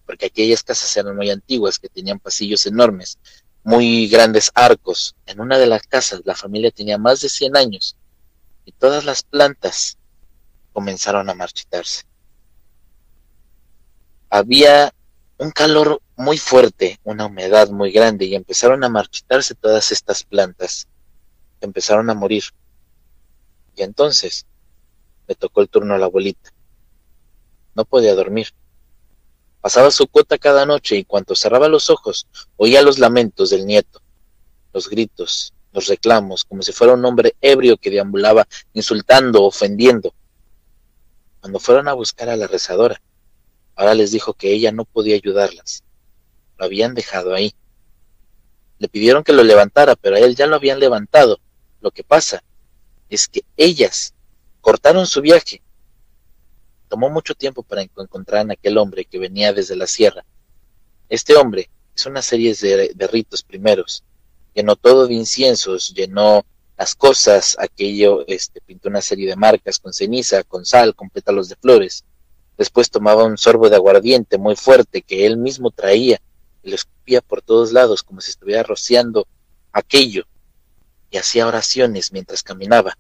porque 0.08 0.28
aquellas 0.28 0.64
casas 0.64 0.96
eran 0.98 1.16
muy 1.16 1.30
antiguas, 1.30 1.78
que 1.78 1.90
tenían 1.90 2.18
pasillos 2.18 2.66
enormes, 2.66 3.20
muy 3.64 4.08
grandes 4.08 4.50
arcos. 4.56 5.16
En 5.26 5.42
una 5.42 5.60
de 5.60 5.68
las 5.68 5.84
casas 5.84 6.22
la 6.24 6.34
familia 6.34 6.72
tenía 6.72 6.98
más 6.98 7.22
de 7.22 7.30
100 7.30 7.58
años 7.58 7.98
y 8.66 8.72
todas 8.72 9.06
las 9.06 9.22
plantas 9.22 9.98
comenzaron 10.72 11.30
a 11.30 11.36
marchitarse. 11.36 12.04
Había 14.30 14.94
un 15.38 15.52
calor 15.52 16.02
muy 16.16 16.38
fuerte, 16.38 17.00
una 17.04 17.26
humedad 17.26 17.70
muy 17.70 17.92
grande 17.92 18.26
y 18.26 18.36
empezaron 18.36 18.84
a 18.84 18.90
marchitarse 18.90 19.54
todas 19.54 19.92
estas 19.92 20.24
plantas. 20.24 20.88
Empezaron 21.62 22.10
a 22.10 22.14
morir. 22.14 22.44
Y 23.76 23.84
entonces 23.84 24.46
le 25.28 25.36
tocó 25.36 25.62
el 25.62 25.70
turno 25.70 25.94
a 25.94 25.98
la 25.98 26.06
abuelita. 26.06 26.52
No 27.76 27.86
podía 27.86 28.16
dormir. 28.16 28.48
Pasaba 29.62 29.92
su 29.92 30.08
cuota 30.08 30.38
cada 30.38 30.66
noche 30.66 30.98
y 30.98 31.04
cuando 31.04 31.36
cerraba 31.36 31.68
los 31.68 31.90
ojos 31.90 32.28
oía 32.56 32.82
los 32.82 33.00
lamentos 33.00 33.50
del 33.50 33.66
nieto, 33.66 34.02
los 34.74 34.90
gritos, 34.90 35.54
los 35.74 35.88
reclamos, 35.88 36.46
como 36.46 36.62
si 36.62 36.72
fuera 36.72 36.94
un 36.94 37.04
hombre 37.06 37.36
ebrio 37.42 37.78
que 37.78 37.90
deambulaba 37.90 38.48
insultando, 38.74 39.44
ofendiendo. 39.44 40.14
Cuando 41.42 41.60
fueron 41.60 41.88
a 41.88 41.94
buscar 41.94 42.30
a 42.30 42.38
la 42.38 42.48
rezadora, 42.48 43.02
ahora 43.76 43.94
les 43.94 44.12
dijo 44.12 44.34
que 44.34 44.52
ella 44.52 44.72
no 44.72 44.86
podía 44.86 45.16
ayudarlas. 45.16 45.84
Lo 46.58 46.66
habían 46.66 46.94
dejado 46.96 47.34
ahí. 47.34 47.54
Le 48.80 48.90
pidieron 48.90 49.24
que 49.24 49.34
lo 49.34 49.44
levantara, 49.44 49.96
pero 49.96 50.16
a 50.16 50.20
él 50.20 50.36
ya 50.36 50.48
lo 50.48 50.56
habían 50.56 50.80
levantado. 50.80 51.40
Lo 51.82 51.92
que 51.92 52.04
pasa 52.04 52.44
es 53.10 53.28
que 53.28 53.42
ellas 53.56 54.14
cortaron 54.62 55.08
su 55.08 55.22
viaje 55.22 55.62
Tomó 56.88 57.10
mucho 57.10 57.36
tiempo 57.36 57.64
para 57.64 57.82
encontrar 57.82 58.50
a 58.50 58.54
aquel 58.54 58.78
hombre 58.78 59.06
que 59.06 59.20
venía 59.20 59.52
desde 59.52 59.76
la 59.76 59.88
sierra. 59.88 60.26
Este 61.10 61.36
hombre 61.36 61.70
hizo 61.96 62.10
una 62.10 62.22
serie 62.22 62.54
de, 62.54 63.08
ritos 63.08 63.44
primeros, 63.44 64.04
llenó 64.54 64.76
todo 64.76 65.08
de 65.08 65.14
inciensos, 65.14 65.94
llenó 65.94 66.46
las 66.78 66.96
cosas, 66.96 67.58
aquello, 67.60 68.26
este, 68.28 68.62
pintó 68.62 68.90
una 68.90 69.02
serie 69.02 69.28
de 69.28 69.36
marcas 69.36 69.80
con 69.80 69.94
ceniza, 69.94 70.44
con 70.44 70.66
sal, 70.66 70.96
con 70.96 71.10
pétalos 71.10 71.50
de 71.50 71.56
flores. 71.56 72.06
Después 72.58 72.90
tomaba 72.90 73.24
un 73.24 73.38
sorbo 73.38 73.70
de 73.70 73.76
aguardiente 73.76 74.38
muy 74.38 74.56
fuerte 74.56 75.02
que 75.02 75.26
él 75.26 75.38
mismo 75.38 75.72
traía 75.72 76.22
y 76.64 76.70
lo 76.70 76.76
escupía 76.76 77.22
por 77.22 77.42
todos 77.42 77.72
lados 77.72 78.04
como 78.04 78.22
si 78.22 78.32
estuviera 78.32 78.64
rociando 78.64 79.28
aquello 79.72 80.26
y 81.10 81.18
hacía 81.18 81.48
oraciones 81.48 82.12
mientras 82.12 82.44
caminaba. 82.44 82.98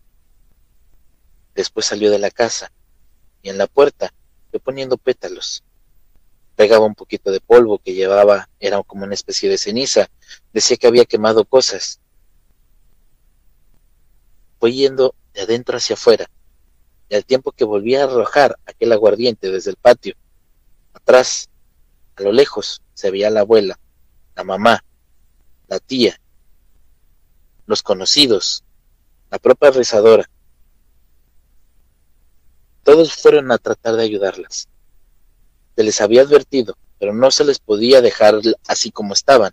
Después 1.55 1.85
salió 1.85 2.11
de 2.11 2.19
la 2.19 2.31
casa 2.31 2.71
y 3.41 3.49
en 3.49 3.57
la 3.57 3.67
puerta 3.67 4.13
fue 4.51 4.59
poniendo 4.59 4.97
pétalos. 4.97 5.63
Pegaba 6.55 6.85
un 6.85 6.95
poquito 6.95 7.31
de 7.31 7.39
polvo 7.39 7.79
que 7.79 7.93
llevaba, 7.93 8.49
era 8.59 8.81
como 8.83 9.03
una 9.03 9.13
especie 9.13 9.49
de 9.49 9.57
ceniza. 9.57 10.09
Decía 10.53 10.77
que 10.77 10.88
había 10.88 11.05
quemado 11.05 11.45
cosas. 11.45 11.99
Fue 14.59 14.73
yendo 14.73 15.13
de 15.33 15.41
adentro 15.41 15.77
hacia 15.77 15.93
afuera, 15.93 16.29
y 17.09 17.15
al 17.15 17.25
tiempo 17.25 17.51
que 17.51 17.63
volvía 17.63 18.01
a 18.01 18.05
arrojar 18.05 18.57
aquel 18.65 18.91
aguardiente 18.91 19.51
desde 19.51 19.69
el 19.69 19.77
patio, 19.77 20.15
atrás, 20.93 21.47
a 22.15 22.23
lo 22.23 22.31
lejos, 22.31 22.81
se 22.95 23.11
veía 23.11 23.29
la 23.29 23.41
abuela, 23.41 23.79
la 24.35 24.43
mamá, 24.43 24.83
la 25.67 25.79
tía, 25.79 26.19
los 27.67 27.83
conocidos, 27.83 28.63
la 29.29 29.38
propia 29.38 29.71
rezadora, 29.71 30.27
todos 32.88 33.13
fueron 33.13 33.51
a 33.51 33.57
tratar 33.57 33.97
de 33.97 34.03
ayudarlas. 34.03 34.69
Se 35.75 35.83
les 35.83 35.99
había 35.99 36.21
advertido, 36.21 36.77
pero 36.97 37.13
no 37.13 37.31
se 37.31 37.43
les 37.43 37.59
podía 37.59 37.99
dejar 37.99 38.39
así 38.65 38.91
como 38.91 39.11
estaban. 39.11 39.51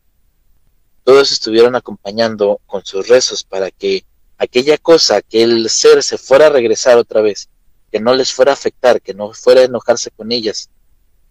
Todos 1.03 1.33
estuvieron 1.33 1.75
acompañando 1.75 2.61
con 2.65 2.85
sus 2.85 3.09
rezos 3.09 3.43
para 3.43 3.73
que 3.73 4.05
aquella 4.39 4.79
cosa, 4.79 5.17
aquel 5.17 5.69
ser 5.69 6.05
se 6.05 6.17
fuera 6.17 6.47
a 6.47 6.51
regresar 6.51 6.97
otra 6.97 7.23
vez, 7.23 7.49
que 7.91 7.99
no 7.99 8.15
les 8.15 8.33
fuera 8.33 8.53
a 8.53 8.55
afectar, 8.55 9.03
que 9.03 9.15
no 9.15 9.33
fuera 9.33 9.63
a 9.63 9.65
enojarse 9.65 10.13
con 10.13 10.31
ellas. 10.31 10.71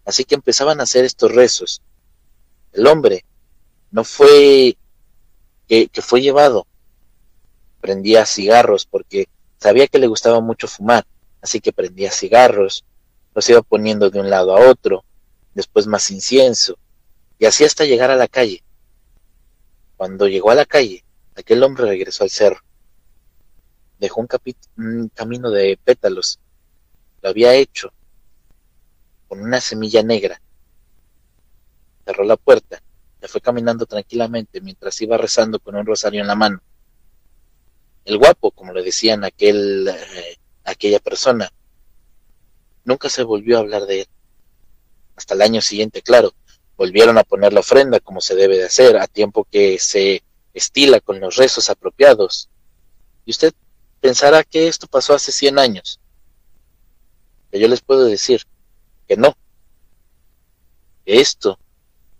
Así 0.04 0.24
que 0.26 0.34
empezaban 0.34 0.80
a 0.80 0.82
hacer 0.82 1.06
estos 1.06 1.32
rezos. 1.32 1.80
El 2.74 2.86
hombre 2.86 3.24
no 3.90 4.04
fue 4.04 4.76
que, 5.66 5.88
que 5.88 6.02
fue 6.02 6.20
llevado, 6.20 6.66
prendía 7.80 8.26
cigarros 8.26 8.84
porque 8.84 9.26
sabía 9.58 9.86
que 9.86 9.98
le 9.98 10.06
gustaba 10.06 10.42
mucho 10.42 10.68
fumar 10.68 11.06
así 11.44 11.60
que 11.60 11.74
prendía 11.74 12.10
cigarros, 12.10 12.86
los 13.34 13.50
iba 13.50 13.60
poniendo 13.60 14.08
de 14.08 14.18
un 14.18 14.30
lado 14.30 14.56
a 14.56 14.70
otro, 14.70 15.04
después 15.52 15.86
más 15.86 16.10
incienso, 16.10 16.78
y 17.38 17.44
así 17.44 17.64
hasta 17.64 17.84
llegar 17.84 18.10
a 18.10 18.16
la 18.16 18.28
calle. 18.28 18.64
Cuando 19.98 20.26
llegó 20.26 20.50
a 20.50 20.54
la 20.54 20.64
calle, 20.64 21.04
aquel 21.36 21.62
hombre 21.62 21.84
regresó 21.84 22.24
al 22.24 22.30
cerro. 22.30 22.60
Dejó 23.98 24.22
un, 24.22 24.28
un 24.78 25.08
camino 25.10 25.50
de 25.50 25.78
pétalos. 25.84 26.40
Lo 27.20 27.28
había 27.28 27.52
hecho 27.52 27.92
con 29.28 29.42
una 29.42 29.60
semilla 29.60 30.02
negra. 30.02 30.40
Cerró 32.06 32.24
la 32.24 32.38
puerta, 32.38 32.82
y 33.22 33.26
fue 33.26 33.42
caminando 33.42 33.84
tranquilamente 33.84 34.62
mientras 34.62 34.98
iba 35.02 35.18
rezando 35.18 35.58
con 35.58 35.76
un 35.76 35.84
rosario 35.84 36.22
en 36.22 36.26
la 36.26 36.36
mano. 36.36 36.62
El 38.06 38.16
guapo, 38.16 38.50
como 38.50 38.72
le 38.72 38.82
decían 38.82 39.24
aquel 39.24 39.88
eh, 39.88 40.38
aquella 40.64 40.98
persona. 40.98 41.52
Nunca 42.84 43.08
se 43.08 43.22
volvió 43.22 43.56
a 43.56 43.60
hablar 43.60 43.86
de 43.86 44.02
él. 44.02 44.08
Hasta 45.16 45.34
el 45.34 45.42
año 45.42 45.60
siguiente, 45.60 46.02
claro, 46.02 46.34
volvieron 46.76 47.18
a 47.18 47.24
poner 47.24 47.52
la 47.52 47.60
ofrenda 47.60 48.00
como 48.00 48.20
se 48.20 48.34
debe 48.34 48.58
de 48.58 48.64
hacer, 48.64 48.96
a 48.96 49.06
tiempo 49.06 49.46
que 49.50 49.78
se 49.78 50.22
estila 50.52 51.00
con 51.00 51.20
los 51.20 51.36
rezos 51.36 51.70
apropiados. 51.70 52.48
Y 53.24 53.30
usted 53.30 53.52
pensará 54.00 54.42
que 54.44 54.68
esto 54.68 54.86
pasó 54.86 55.14
hace 55.14 55.32
100 55.32 55.58
años. 55.58 56.00
Pero 57.50 57.62
yo 57.62 57.68
les 57.68 57.80
puedo 57.80 58.04
decir 58.04 58.42
que 59.06 59.16
no. 59.16 59.36
Esto 61.04 61.58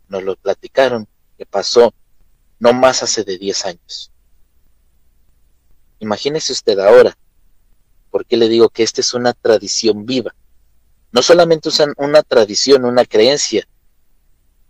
nos 0.08 0.22
lo 0.22 0.36
platicaron 0.36 1.08
que 1.36 1.46
pasó 1.46 1.92
no 2.58 2.72
más 2.72 3.02
hace 3.02 3.24
de 3.24 3.38
10 3.38 3.64
años. 3.66 4.12
Imagínese 5.98 6.52
usted 6.52 6.78
ahora 6.78 7.16
¿Por 8.14 8.26
qué 8.26 8.36
le 8.36 8.48
digo 8.48 8.68
que 8.68 8.84
esta 8.84 9.00
es 9.00 9.12
una 9.12 9.32
tradición 9.32 10.06
viva? 10.06 10.36
No 11.10 11.20
solamente 11.20 11.68
usan 11.68 11.94
una 11.96 12.22
tradición, 12.22 12.84
una 12.84 13.04
creencia 13.04 13.66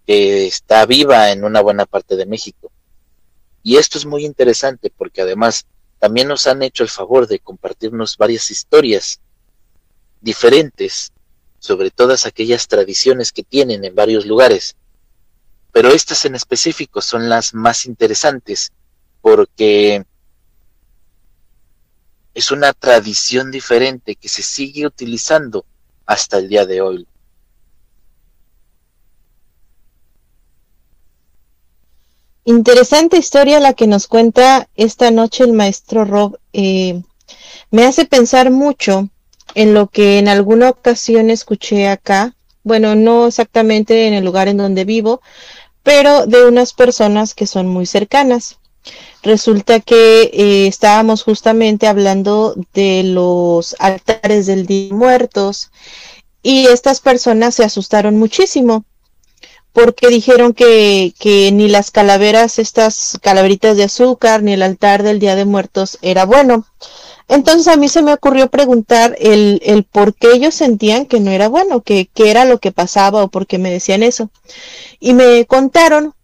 que 0.06 0.46
está 0.46 0.86
viva 0.86 1.30
en 1.30 1.44
una 1.44 1.60
buena 1.60 1.84
parte 1.84 2.16
de 2.16 2.24
México. 2.24 2.72
Y 3.62 3.76
esto 3.76 3.98
es 3.98 4.06
muy 4.06 4.24
interesante 4.24 4.90
porque 4.96 5.20
además 5.20 5.66
también 5.98 6.26
nos 6.26 6.46
han 6.46 6.62
hecho 6.62 6.84
el 6.84 6.88
favor 6.88 7.26
de 7.26 7.38
compartirnos 7.38 8.16
varias 8.16 8.50
historias 8.50 9.20
diferentes 10.22 11.12
sobre 11.58 11.90
todas 11.90 12.24
aquellas 12.24 12.66
tradiciones 12.66 13.30
que 13.30 13.42
tienen 13.42 13.84
en 13.84 13.94
varios 13.94 14.24
lugares. 14.24 14.74
Pero 15.70 15.90
estas 15.90 16.24
en 16.24 16.34
específico 16.34 17.02
son 17.02 17.28
las 17.28 17.52
más 17.52 17.84
interesantes 17.84 18.72
porque 19.20 20.06
es 22.34 22.50
una 22.50 22.72
tradición 22.72 23.50
diferente 23.50 24.16
que 24.16 24.28
se 24.28 24.42
sigue 24.42 24.86
utilizando 24.86 25.64
hasta 26.04 26.38
el 26.38 26.48
día 26.48 26.66
de 26.66 26.80
hoy. 26.80 27.06
Interesante 32.44 33.16
historia 33.16 33.58
la 33.58 33.72
que 33.72 33.86
nos 33.86 34.06
cuenta 34.06 34.68
esta 34.74 35.10
noche 35.10 35.44
el 35.44 35.54
maestro 35.54 36.04
Rob. 36.04 36.38
Eh, 36.52 37.02
me 37.70 37.86
hace 37.86 38.04
pensar 38.04 38.50
mucho 38.50 39.08
en 39.54 39.72
lo 39.72 39.86
que 39.86 40.18
en 40.18 40.28
alguna 40.28 40.68
ocasión 40.68 41.30
escuché 41.30 41.88
acá, 41.88 42.34
bueno, 42.62 42.94
no 42.96 43.26
exactamente 43.26 44.08
en 44.08 44.14
el 44.14 44.24
lugar 44.24 44.48
en 44.48 44.58
donde 44.58 44.84
vivo, 44.84 45.22
pero 45.82 46.26
de 46.26 46.46
unas 46.46 46.72
personas 46.72 47.34
que 47.34 47.46
son 47.46 47.68
muy 47.68 47.86
cercanas. 47.86 48.58
Resulta 49.22 49.80
que 49.80 50.30
eh, 50.32 50.66
estábamos 50.66 51.22
justamente 51.22 51.86
hablando 51.86 52.54
de 52.74 53.02
los 53.04 53.74
altares 53.78 54.46
del 54.46 54.66
Día 54.66 54.88
de 54.88 54.94
Muertos 54.94 55.70
y 56.42 56.66
estas 56.66 57.00
personas 57.00 57.54
se 57.54 57.64
asustaron 57.64 58.18
muchísimo 58.18 58.84
porque 59.72 60.08
dijeron 60.08 60.52
que, 60.52 61.14
que 61.18 61.50
ni 61.52 61.68
las 61.68 61.90
calaveras, 61.90 62.60
estas 62.60 63.18
calaveritas 63.22 63.76
de 63.76 63.84
azúcar, 63.84 64.42
ni 64.42 64.52
el 64.52 64.62
altar 64.62 65.02
del 65.02 65.18
Día 65.18 65.34
de 65.34 65.46
Muertos 65.46 65.98
era 66.00 66.26
bueno. 66.26 66.64
Entonces 67.26 67.66
a 67.66 67.76
mí 67.76 67.88
se 67.88 68.02
me 68.02 68.12
ocurrió 68.12 68.48
preguntar 68.48 69.16
el, 69.18 69.60
el 69.64 69.82
por 69.82 70.14
qué 70.14 70.32
ellos 70.32 70.54
sentían 70.54 71.06
que 71.06 71.18
no 71.18 71.32
era 71.32 71.48
bueno, 71.48 71.80
que 71.80 72.08
qué 72.14 72.30
era 72.30 72.44
lo 72.44 72.58
que 72.58 72.70
pasaba 72.70 73.24
o 73.24 73.28
por 73.28 73.48
qué 73.48 73.58
me 73.58 73.72
decían 73.72 74.04
eso. 74.04 74.30
Y 75.00 75.14
me 75.14 75.44
contaron 75.46 76.14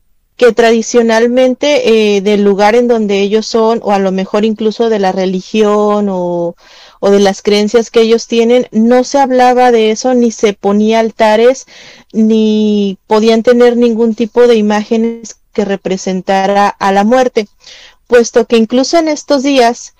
que 0.41 0.53
tradicionalmente 0.55 2.16
eh, 2.16 2.22
del 2.22 2.43
lugar 2.43 2.74
en 2.74 2.88
donde 2.88 3.20
ellos 3.20 3.45
son, 3.45 3.80
o 3.82 3.93
a 3.93 3.99
lo 3.99 4.11
mejor 4.11 4.47
incluso 4.47 4.88
de 4.88 4.99
la 4.99 5.12
religión 5.12 6.09
o, 6.09 6.57
o 6.99 7.11
de 7.11 7.20
las 7.20 7.43
creencias 7.43 7.91
que 7.91 8.01
ellos 8.01 8.26
tienen, 8.26 8.66
no 8.70 9.05
se 9.05 9.18
hablaba 9.18 9.70
de 9.70 9.91
eso, 9.91 10.14
ni 10.14 10.30
se 10.30 10.55
ponía 10.55 11.01
altares, 11.01 11.66
ni 12.14 12.97
podían 13.07 13.43
tener 13.43 13.76
ningún 13.76 14.14
tipo 14.14 14.47
de 14.47 14.55
imágenes 14.55 15.36
que 15.53 15.66
representara 15.66 16.68
a 16.68 16.91
la 16.91 17.05
muerte, 17.05 17.47
puesto 18.07 18.47
que 18.47 18.57
incluso 18.57 18.97
en 18.97 19.09
estos 19.09 19.43
días 19.43 19.95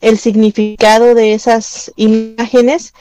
el 0.00 0.18
significado 0.18 1.14
de 1.14 1.34
esas 1.34 1.92
imágenes 1.94 2.94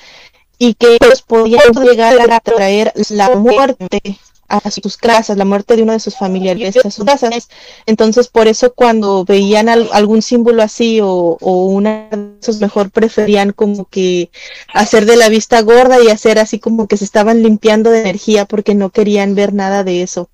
y 0.58 0.74
que 0.74 0.98
ellos 1.02 1.22
podían 1.22 1.74
llegar 1.74 2.32
a 2.32 2.40
traer 2.40 2.94
la 3.10 3.36
muerte 3.36 4.20
a 4.48 4.70
sus 4.70 4.98
casas, 4.98 5.38
la 5.38 5.46
muerte 5.46 5.76
de 5.76 5.84
uno 5.84 5.94
de 5.94 6.00
sus 6.00 6.16
familiares 6.16 6.78
a 6.78 6.92
sus 6.92 7.04
casas. 7.04 7.50
Entonces, 7.86 8.28
por 8.28 8.48
eso 8.48 8.74
cuando 8.74 9.26
veían 9.26 9.70
algún 9.70 10.22
símbolo 10.22 10.62
así 10.62 11.02
o, 11.02 11.38
o 11.42 11.66
una 11.66 12.10
de 12.12 12.38
esos 12.42 12.60
mejor 12.62 12.92
preferían 12.92 13.52
como 13.52 13.86
que 13.86 14.30
hacer 14.74 15.06
de 15.06 15.16
la 15.16 15.30
vista 15.30 15.62
gorda 15.62 16.02
y 16.02 16.10
hacer 16.10 16.38
así 16.40 16.60
como 16.60 16.88
que 16.88 16.98
se 16.98 17.06
estaban 17.06 17.42
limpiando 17.42 17.90
de 17.90 18.02
energía 18.02 18.46
porque 18.46 18.76
no 18.76 18.92
querían 18.92 19.36
ver 19.36 19.54
nada 19.54 19.84
de 19.84 20.04
eso. 20.04 20.30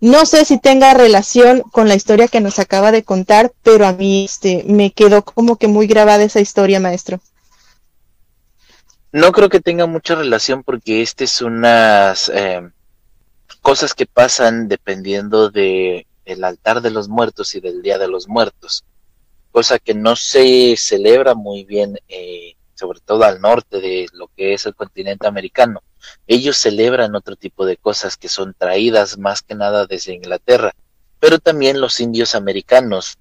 No 0.00 0.24
sé 0.24 0.46
si 0.46 0.58
tenga 0.58 0.94
relación 0.94 1.60
con 1.72 1.86
la 1.86 1.94
historia 1.94 2.28
que 2.28 2.40
nos 2.40 2.58
acaba 2.58 2.90
de 2.90 3.02
contar, 3.02 3.52
pero 3.62 3.86
a 3.86 3.92
mí 3.92 4.24
este, 4.24 4.64
me 4.66 4.92
quedó 4.92 5.22
como 5.22 5.56
que 5.56 5.68
muy 5.68 5.86
grabada 5.86 6.24
esa 6.24 6.40
historia, 6.40 6.80
maestro. 6.80 7.20
No 9.12 9.32
creo 9.32 9.48
que 9.48 9.58
tenga 9.58 9.86
mucha 9.86 10.14
relación 10.14 10.62
porque 10.62 11.02
este 11.02 11.24
es 11.24 11.42
unas 11.42 12.30
eh, 12.32 12.70
cosas 13.60 13.92
que 13.92 14.06
pasan 14.06 14.68
dependiendo 14.68 15.50
de 15.50 16.06
el 16.24 16.44
altar 16.44 16.80
de 16.80 16.92
los 16.92 17.08
muertos 17.08 17.56
y 17.56 17.60
del 17.60 17.82
día 17.82 17.98
de 17.98 18.06
los 18.06 18.28
muertos, 18.28 18.84
cosa 19.50 19.80
que 19.80 19.94
no 19.94 20.14
se 20.14 20.76
celebra 20.76 21.34
muy 21.34 21.64
bien, 21.64 21.98
eh, 22.08 22.54
sobre 22.74 23.00
todo 23.00 23.24
al 23.24 23.40
norte 23.40 23.80
de 23.80 24.06
lo 24.12 24.28
que 24.28 24.54
es 24.54 24.64
el 24.66 24.76
continente 24.76 25.26
americano. 25.26 25.82
Ellos 26.28 26.56
celebran 26.56 27.16
otro 27.16 27.34
tipo 27.34 27.66
de 27.66 27.76
cosas 27.76 28.16
que 28.16 28.28
son 28.28 28.54
traídas 28.56 29.18
más 29.18 29.42
que 29.42 29.56
nada 29.56 29.86
desde 29.86 30.14
Inglaterra, 30.14 30.72
pero 31.18 31.40
también 31.40 31.80
los 31.80 31.98
indios 31.98 32.36
americanos 32.36 33.18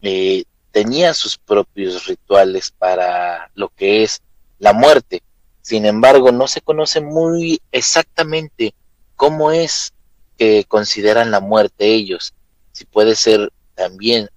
eh, 0.00 0.44
tenían 0.70 1.12
sus 1.14 1.38
propios 1.38 2.06
rituales 2.06 2.70
para 2.70 3.50
lo 3.56 3.68
que 3.70 4.04
es 4.04 4.22
la 4.58 4.72
muerte. 4.72 5.22
Sin 5.62 5.86
embargo, 5.86 6.32
no 6.32 6.46
se 6.46 6.60
conoce 6.60 7.00
muy 7.00 7.60
exactamente 7.72 8.74
cómo 9.16 9.50
es 9.50 9.92
que 10.36 10.64
consideran 10.64 11.30
la 11.30 11.40
muerte 11.40 11.94
ellos. 11.94 12.34
Si 12.72 12.84
puede 12.84 13.14
ser 13.16 13.52
también 13.74 14.28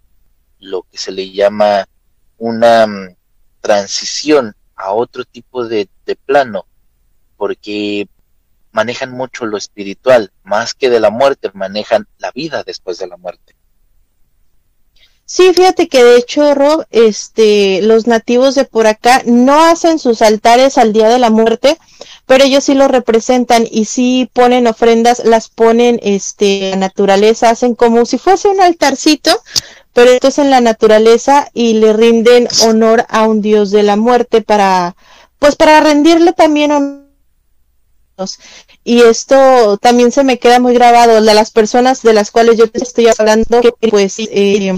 lo 0.59 0.83
que 0.83 0.97
se 0.97 1.11
le 1.11 1.31
llama 1.31 1.87
una 2.37 2.87
mm, 2.87 3.15
transición 3.61 4.55
a 4.75 4.93
otro 4.93 5.25
tipo 5.25 5.65
de 5.67 5.89
plano 6.25 6.65
porque 7.37 8.07
manejan 8.71 9.11
mucho 9.11 9.45
lo 9.45 9.57
espiritual, 9.57 10.31
más 10.43 10.73
que 10.73 10.89
de 10.89 10.99
la 10.99 11.09
muerte, 11.09 11.49
manejan 11.53 12.07
la 12.17 12.31
vida 12.31 12.63
después 12.63 12.97
de 12.97 13.07
la 13.07 13.17
muerte. 13.17 13.55
Sí, 15.29 15.51
fíjate 15.53 15.89
que 15.89 16.01
de 16.05 16.15
hecho, 16.15 16.55
Rob, 16.55 16.85
este, 16.89 17.81
los 17.81 18.07
nativos 18.07 18.55
de 18.55 18.63
por 18.63 18.87
acá 18.87 19.23
no 19.25 19.61
hacen 19.65 19.99
sus 19.99 20.21
altares 20.21 20.77
al 20.77 20.93
día 20.93 21.09
de 21.09 21.19
la 21.19 21.29
muerte, 21.29 21.77
pero 22.25 22.45
ellos 22.45 22.63
sí 22.63 22.75
lo 22.75 22.87
representan 22.87 23.67
y 23.69 23.85
sí 23.85 24.29
ponen 24.31 24.67
ofrendas, 24.67 25.25
las 25.25 25.49
ponen, 25.49 25.99
este, 26.01 26.71
a 26.71 26.77
naturaleza, 26.77 27.49
hacen 27.49 27.75
como 27.75 28.05
si 28.05 28.17
fuese 28.17 28.47
un 28.47 28.61
altarcito, 28.61 29.31
pero 29.91 30.11
esto 30.11 30.29
es 30.29 30.37
en 30.39 30.49
la 30.49 30.61
naturaleza 30.61 31.49
y 31.53 31.73
le 31.73 31.91
rinden 31.91 32.47
honor 32.63 33.05
a 33.09 33.27
un 33.27 33.41
dios 33.41 33.69
de 33.71 33.83
la 33.83 33.97
muerte 33.97 34.41
para, 34.41 34.95
pues 35.39 35.57
para 35.57 35.81
rendirle 35.81 36.31
también 36.31 36.71
honor 36.71 37.07
y 38.83 39.01
esto 39.01 39.77
también 39.77 40.11
se 40.11 40.23
me 40.23 40.39
queda 40.39 40.59
muy 40.59 40.73
grabado, 40.73 41.21
de 41.21 41.33
las 41.33 41.51
personas 41.51 42.01
de 42.01 42.13
las 42.13 42.31
cuales 42.31 42.57
yo 42.57 42.69
te 42.71 42.81
estoy 42.81 43.07
hablando, 43.15 43.61
que 43.61 43.73
pues 43.89 44.17
eh, 44.19 44.73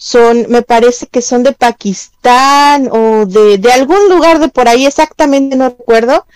son, 0.00 0.46
me 0.48 0.62
parece 0.62 1.06
que 1.08 1.20
son 1.20 1.42
de 1.42 1.52
Pakistán 1.52 2.88
o 2.90 3.26
de, 3.26 3.58
de 3.58 3.70
algún 3.70 4.08
lugar 4.08 4.38
de 4.38 4.48
por 4.48 4.66
ahí, 4.66 4.86
exactamente 4.86 5.56
no 5.56 5.68
recuerdo, 5.68 6.26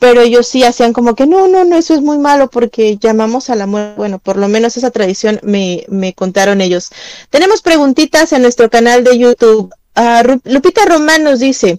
pero 0.00 0.22
ellos 0.22 0.48
sí 0.48 0.64
hacían 0.64 0.92
como 0.92 1.14
que 1.14 1.28
no, 1.28 1.46
no, 1.46 1.64
no, 1.64 1.76
eso 1.76 1.94
es 1.94 2.00
muy 2.02 2.18
malo 2.18 2.50
porque 2.50 2.96
llamamos 2.96 3.48
a 3.48 3.54
la 3.54 3.66
muerte. 3.68 3.94
Bueno, 3.96 4.18
por 4.18 4.36
lo 4.36 4.48
menos 4.48 4.76
esa 4.76 4.90
tradición 4.90 5.38
me, 5.44 5.84
me 5.88 6.14
contaron 6.14 6.60
ellos. 6.60 6.90
Tenemos 7.30 7.62
preguntitas 7.62 8.32
en 8.32 8.42
nuestro 8.42 8.68
canal 8.68 9.04
de 9.04 9.16
YouTube. 9.16 9.72
Uh, 9.94 10.38
Lupita 10.42 10.84
Román 10.84 11.22
nos 11.22 11.38
dice, 11.38 11.78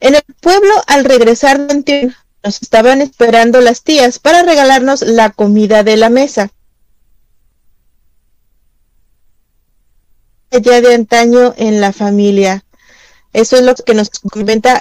en 0.00 0.14
el 0.14 0.22
pueblo 0.40 0.72
al 0.86 1.04
regresar 1.04 1.66
de 1.66 2.14
nos 2.42 2.62
estaban 2.62 3.02
esperando 3.02 3.60
las 3.60 3.82
tías 3.82 4.18
para 4.18 4.42
regalarnos 4.42 5.02
la 5.02 5.28
comida 5.28 5.82
de 5.82 5.98
la 5.98 6.08
mesa. 6.08 6.50
Ya 10.50 10.80
de 10.80 10.94
antaño 10.94 11.54
en 11.56 11.80
la 11.80 11.92
familia. 11.92 12.64
Eso 13.32 13.56
es 13.56 13.62
lo 13.62 13.74
que 13.74 13.94
nos 13.94 14.10
comenta 14.10 14.80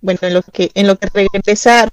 bueno 0.00 0.18
en 0.22 0.34
lo 0.34 0.42
que 0.42 0.70
en 0.74 0.86
lo 0.86 0.98
que 0.98 1.08
regresa 1.12 1.90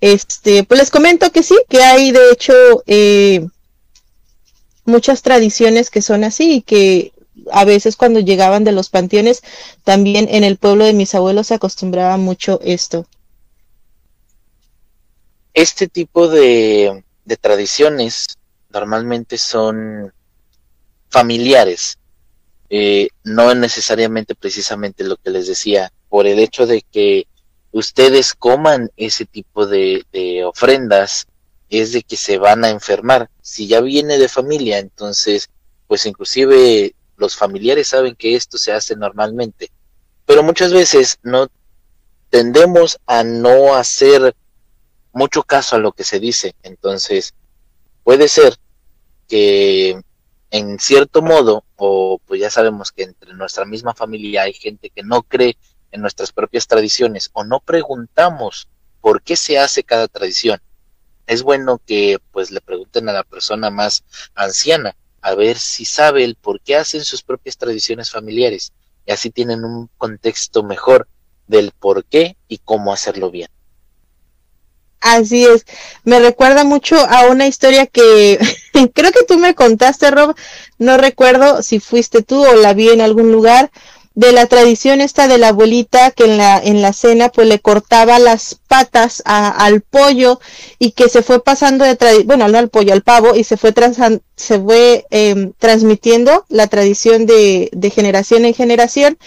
este 0.00 0.64
pues 0.64 0.80
les 0.80 0.90
comento 0.90 1.30
que 1.30 1.42
sí 1.42 1.56
que 1.68 1.82
hay 1.82 2.12
de 2.12 2.30
hecho 2.32 2.54
eh, 2.86 3.46
muchas 4.84 5.22
tradiciones 5.22 5.90
que 5.90 6.02
son 6.02 6.24
así 6.24 6.56
y 6.56 6.62
que 6.62 7.12
a 7.52 7.64
veces 7.64 7.96
cuando 7.96 8.20
llegaban 8.20 8.64
de 8.64 8.72
los 8.72 8.88
panteones, 8.88 9.42
también 9.84 10.28
en 10.30 10.44
el 10.44 10.56
pueblo 10.56 10.84
de 10.84 10.92
mis 10.92 11.14
abuelos 11.14 11.48
se 11.48 11.54
acostumbraba 11.54 12.16
mucho 12.16 12.60
esto. 12.62 13.06
Este 15.54 15.88
tipo 15.88 16.28
de, 16.28 17.04
de 17.24 17.36
tradiciones 17.36 18.26
normalmente 18.70 19.38
son 19.38 20.12
familiares, 21.08 21.98
eh, 22.68 23.08
no 23.24 23.54
necesariamente 23.54 24.34
precisamente 24.34 25.04
lo 25.04 25.16
que 25.16 25.30
les 25.30 25.46
decía, 25.46 25.92
por 26.08 26.26
el 26.26 26.38
hecho 26.38 26.66
de 26.66 26.82
que 26.82 27.26
ustedes 27.72 28.34
coman 28.34 28.90
ese 28.96 29.24
tipo 29.24 29.66
de, 29.66 30.04
de 30.12 30.44
ofrendas, 30.44 31.26
es 31.68 31.92
de 31.92 32.02
que 32.02 32.16
se 32.16 32.38
van 32.38 32.64
a 32.64 32.70
enfermar. 32.70 33.30
Si 33.40 33.66
ya 33.66 33.80
viene 33.80 34.18
de 34.18 34.28
familia, 34.28 34.78
entonces, 34.78 35.48
pues 35.86 36.06
inclusive 36.06 36.94
los 37.16 37.36
familiares 37.36 37.88
saben 37.88 38.14
que 38.14 38.34
esto 38.34 38.58
se 38.58 38.72
hace 38.72 38.96
normalmente. 38.96 39.70
Pero 40.24 40.42
muchas 40.42 40.72
veces 40.72 41.18
no 41.22 41.48
tendemos 42.30 42.98
a 43.06 43.22
no 43.24 43.74
hacer 43.74 44.34
mucho 45.12 45.42
caso 45.42 45.76
a 45.76 45.78
lo 45.78 45.92
que 45.92 46.04
se 46.04 46.20
dice. 46.20 46.54
Entonces, 46.62 47.34
puede 48.04 48.28
ser 48.28 48.56
que 49.28 50.00
en 50.50 50.78
cierto 50.78 51.22
modo, 51.22 51.64
o 51.76 52.20
pues 52.24 52.40
ya 52.40 52.50
sabemos 52.50 52.92
que 52.92 53.02
entre 53.04 53.34
nuestra 53.34 53.64
misma 53.64 53.94
familia 53.94 54.42
hay 54.42 54.52
gente 54.52 54.90
que 54.90 55.02
no 55.02 55.22
cree 55.22 55.56
en 55.90 56.00
nuestras 56.00 56.32
propias 56.32 56.66
tradiciones 56.66 57.30
o 57.32 57.44
no 57.44 57.60
preguntamos 57.60 58.68
por 59.00 59.22
qué 59.22 59.36
se 59.36 59.58
hace 59.58 59.82
cada 59.82 60.08
tradición 60.08 60.60
es 61.26 61.42
bueno 61.42 61.80
que 61.84 62.18
pues 62.32 62.50
le 62.50 62.60
pregunten 62.60 63.08
a 63.08 63.12
la 63.12 63.24
persona 63.24 63.70
más 63.70 64.04
anciana 64.34 64.96
a 65.26 65.34
ver 65.34 65.58
si 65.58 65.84
sabe 65.84 66.22
el 66.22 66.36
por 66.36 66.60
qué 66.60 66.76
hacen 66.76 67.02
sus 67.02 67.20
propias 67.20 67.56
tradiciones 67.56 68.12
familiares. 68.12 68.72
Y 69.04 69.10
así 69.10 69.30
tienen 69.30 69.64
un 69.64 69.90
contexto 69.98 70.62
mejor 70.62 71.08
del 71.48 71.72
por 71.72 72.04
qué 72.04 72.36
y 72.46 72.58
cómo 72.58 72.92
hacerlo 72.92 73.32
bien. 73.32 73.48
Así 75.00 75.44
es, 75.44 75.66
me 76.04 76.20
recuerda 76.20 76.62
mucho 76.62 76.96
a 76.96 77.26
una 77.26 77.48
historia 77.48 77.86
que 77.86 78.38
creo 78.94 79.10
que 79.10 79.24
tú 79.24 79.36
me 79.36 79.56
contaste, 79.56 80.12
Rob, 80.12 80.36
no 80.78 80.96
recuerdo 80.96 81.60
si 81.60 81.80
fuiste 81.80 82.22
tú 82.22 82.46
o 82.46 82.54
la 82.54 82.72
vi 82.72 82.90
en 82.90 83.00
algún 83.00 83.32
lugar, 83.32 83.72
de 84.16 84.32
la 84.32 84.46
tradición 84.46 85.02
esta 85.02 85.28
de 85.28 85.36
la 85.36 85.48
abuelita 85.48 86.10
que 86.10 86.24
en 86.24 86.38
la, 86.38 86.58
en 86.58 86.80
la 86.80 86.94
cena 86.94 87.28
pues 87.28 87.46
le 87.46 87.58
cortaba 87.60 88.18
las 88.18 88.58
patas 88.66 89.22
al 89.26 89.82
pollo 89.82 90.40
y 90.78 90.92
que 90.92 91.10
se 91.10 91.22
fue 91.22 91.44
pasando 91.44 91.84
de 91.84 92.24
bueno, 92.24 92.48
no 92.48 92.56
al 92.56 92.70
pollo, 92.70 92.94
al 92.94 93.02
pavo 93.02 93.36
y 93.36 93.44
se 93.44 93.58
fue, 93.58 93.74
se 94.34 94.58
fue 94.58 95.04
em, 95.10 95.52
transmitiendo 95.58 96.46
la 96.48 96.66
tradición 96.66 97.26
de, 97.26 97.68
de 97.72 97.90
generación 97.90 98.46
en 98.46 98.54
generación. 98.54 99.18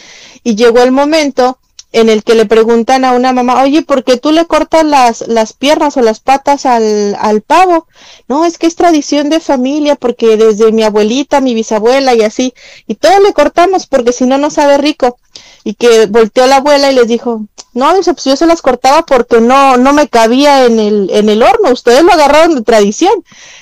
Y 0.43 0.55
llegó 0.55 0.81
el 0.81 0.91
momento 0.91 1.58
en 1.91 2.09
el 2.09 2.23
que 2.23 2.35
le 2.35 2.45
preguntan 2.45 3.03
a 3.03 3.13
una 3.13 3.33
mamá, 3.33 3.63
oye, 3.63 3.81
¿por 3.81 4.03
qué 4.03 4.17
tú 4.17 4.31
le 4.31 4.45
cortas 4.45 4.83
las, 4.85 5.27
las 5.27 5.53
piernas 5.53 5.97
o 5.97 6.01
las 6.01 6.19
patas 6.19 6.65
al, 6.65 7.15
al 7.19 7.41
pavo? 7.41 7.87
No, 8.27 8.45
es 8.45 8.57
que 8.57 8.67
es 8.67 8.75
tradición 8.75 9.29
de 9.29 9.39
familia, 9.39 9.95
porque 9.95 10.37
desde 10.37 10.71
mi 10.71 10.83
abuelita, 10.83 11.41
mi 11.41 11.53
bisabuela 11.53 12.13
y 12.13 12.21
así, 12.21 12.53
y 12.87 12.95
todo 12.95 13.19
le 13.21 13.33
cortamos 13.33 13.87
porque 13.87 14.13
si 14.13 14.25
no, 14.25 14.37
no 14.37 14.51
sabe 14.51 14.77
rico. 14.77 15.17
Y 15.63 15.73
que 15.73 16.05
volteó 16.05 16.47
la 16.47 16.57
abuela 16.57 16.91
y 16.91 16.95
les 16.95 17.07
dijo, 17.07 17.41
no, 17.73 17.93
pues 17.93 18.23
yo 18.23 18.35
se 18.35 18.45
las 18.45 18.61
cortaba 18.61 19.05
porque 19.05 19.41
no, 19.41 19.77
no 19.77 19.93
me 19.93 20.07
cabía 20.07 20.65
en 20.65 20.79
el, 20.79 21.09
en 21.11 21.29
el 21.29 21.43
horno, 21.43 21.71
ustedes 21.71 22.03
lo 22.03 22.11
agarraron 22.11 22.55
de 22.55 22.61
tradición. 22.61 23.13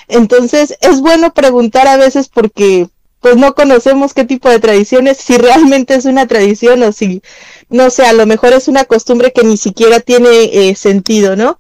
Entonces, 0.08 0.78
es 0.82 1.02
bueno 1.02 1.34
preguntar 1.34 1.88
a 1.88 1.98
veces 1.98 2.30
porque 2.30 2.88
pues 3.20 3.36
no 3.36 3.56
conocemos 3.56 4.14
qué 4.14 4.26
tipo 4.26 4.50
de 4.50 4.60
tradiciones, 4.60 5.18
si 5.18 5.38
realmente 5.38 5.96
es 5.96 6.06
una 6.06 6.28
tradición 6.28 6.84
o 6.84 6.92
si, 6.92 7.22
no 7.70 7.90
sé, 7.90 8.06
a 8.06 8.14
lo 8.14 8.26
mejor 8.26 8.54
es 8.54 8.68
una 8.68 8.86
costumbre 8.86 9.34
que 9.34 9.44
ni 9.44 9.58
siquiera 9.58 10.00
tiene 10.00 10.30
eh, 10.70 10.76
sentido, 10.76 11.36
¿no? 11.36 11.60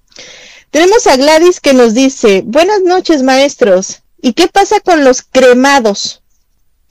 Tenemos 0.69 1.07
a 1.07 1.17
Gladys 1.17 1.59
que 1.59 1.73
nos 1.73 1.93
dice, 1.93 2.43
buenas 2.45 2.81
noches 2.81 3.23
maestros, 3.23 4.03
¿y 4.21 4.33
qué 4.33 4.47
pasa 4.47 4.79
con 4.79 5.03
los 5.03 5.21
cremados? 5.21 6.21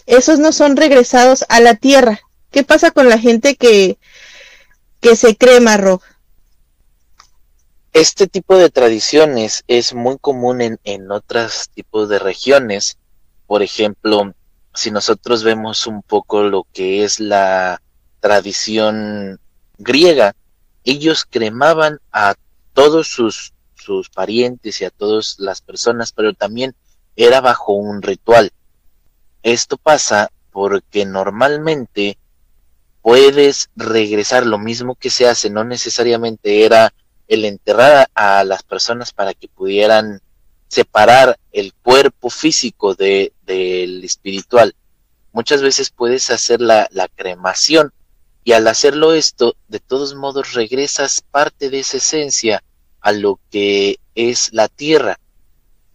Esos 0.06 0.38
no 0.38 0.52
son 0.52 0.76
regresados 0.76 1.44
a 1.48 1.60
la 1.60 1.74
tierra. 1.74 2.20
¿Qué 2.50 2.62
pasa 2.62 2.90
con 2.90 3.08
la 3.08 3.18
gente 3.18 3.56
que, 3.56 3.98
que 5.00 5.16
se 5.16 5.36
crema, 5.36 5.76
Rob? 5.76 6.00
Este 7.92 8.26
tipo 8.26 8.56
de 8.56 8.70
tradiciones 8.70 9.64
es 9.66 9.94
muy 9.94 10.16
común 10.18 10.60
en, 10.60 10.78
en 10.84 11.10
otros 11.10 11.70
tipos 11.74 12.08
de 12.08 12.18
regiones. 12.18 12.98
Por 13.46 13.62
ejemplo, 13.62 14.32
si 14.76 14.90
nosotros 14.90 15.42
vemos 15.42 15.86
un 15.86 16.02
poco 16.02 16.42
lo 16.42 16.66
que 16.72 17.02
es 17.02 17.18
la 17.18 17.80
tradición 18.20 19.40
griega, 19.78 20.36
ellos 20.84 21.26
cremaban 21.28 21.98
a 22.12 22.34
todos 22.74 23.08
sus, 23.08 23.54
sus 23.74 24.10
parientes 24.10 24.80
y 24.80 24.84
a 24.84 24.90
todas 24.90 25.36
las 25.38 25.62
personas, 25.62 26.12
pero 26.12 26.34
también 26.34 26.74
era 27.16 27.40
bajo 27.40 27.72
un 27.72 28.02
ritual. 28.02 28.52
Esto 29.42 29.78
pasa 29.78 30.30
porque 30.52 31.06
normalmente 31.06 32.18
puedes 33.00 33.70
regresar 33.76 34.46
lo 34.46 34.58
mismo 34.58 34.94
que 34.94 35.10
se 35.10 35.26
hace, 35.26 35.48
no 35.48 35.64
necesariamente 35.64 36.64
era 36.64 36.92
el 37.28 37.44
enterrar 37.44 38.08
a 38.14 38.44
las 38.44 38.62
personas 38.62 39.12
para 39.12 39.32
que 39.32 39.48
pudieran 39.48 40.20
separar 40.68 41.38
el 41.52 41.72
cuerpo 41.74 42.30
físico 42.30 42.94
de, 42.94 43.32
del 43.44 44.04
espiritual. 44.04 44.74
Muchas 45.32 45.62
veces 45.62 45.90
puedes 45.90 46.30
hacer 46.30 46.60
la, 46.60 46.88
la 46.90 47.08
cremación 47.08 47.92
y 48.44 48.52
al 48.52 48.66
hacerlo 48.68 49.12
esto, 49.12 49.56
de 49.68 49.80
todos 49.80 50.14
modos 50.14 50.54
regresas 50.54 51.20
parte 51.20 51.68
de 51.68 51.80
esa 51.80 51.96
esencia 51.96 52.62
a 53.00 53.12
lo 53.12 53.40
que 53.50 53.98
es 54.14 54.52
la 54.52 54.68
tierra. 54.68 55.18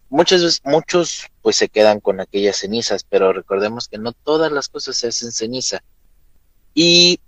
Muchas 0.08 0.42
veces, 0.42 0.60
muchos 0.64 1.26
pues 1.40 1.56
se 1.56 1.68
quedan 1.68 2.00
con 2.00 2.20
aquellas 2.20 2.58
cenizas, 2.58 3.04
pero 3.04 3.32
recordemos 3.32 3.88
que 3.88 3.98
no 3.98 4.12
todas 4.12 4.52
las 4.52 4.68
cosas 4.68 4.96
se 4.96 5.08
hacen 5.08 5.32
ceniza. 5.32 5.82
Y 6.74 7.20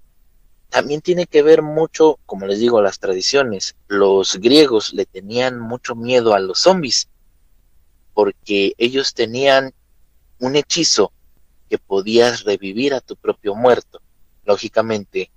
también 0.69 1.01
tiene 1.01 1.27
que 1.27 1.43
ver 1.43 1.63
mucho, 1.63 2.19
como 2.27 2.47
les 2.47 2.59
digo, 2.59 2.83
las 2.83 2.99
tradiciones. 2.99 3.77
Los 3.89 4.37
griegos 4.37 4.93
le 4.93 5.07
tenían 5.07 5.59
mucho 5.59 5.95
miedo 5.95 6.35
a 6.35 6.41
los 6.41 6.61
zombies 6.61 7.09
porque 8.15 8.75
ellos 8.79 9.13
tenían 9.13 9.75
un 10.39 10.57
hechizo 10.57 11.13
que 11.69 11.79
podías 11.79 12.45
revivir 12.45 12.95
a 12.95 13.01
tu 13.01 13.17
propio 13.17 13.55
muerto. 13.55 14.01
Lógicamente, 14.45 15.31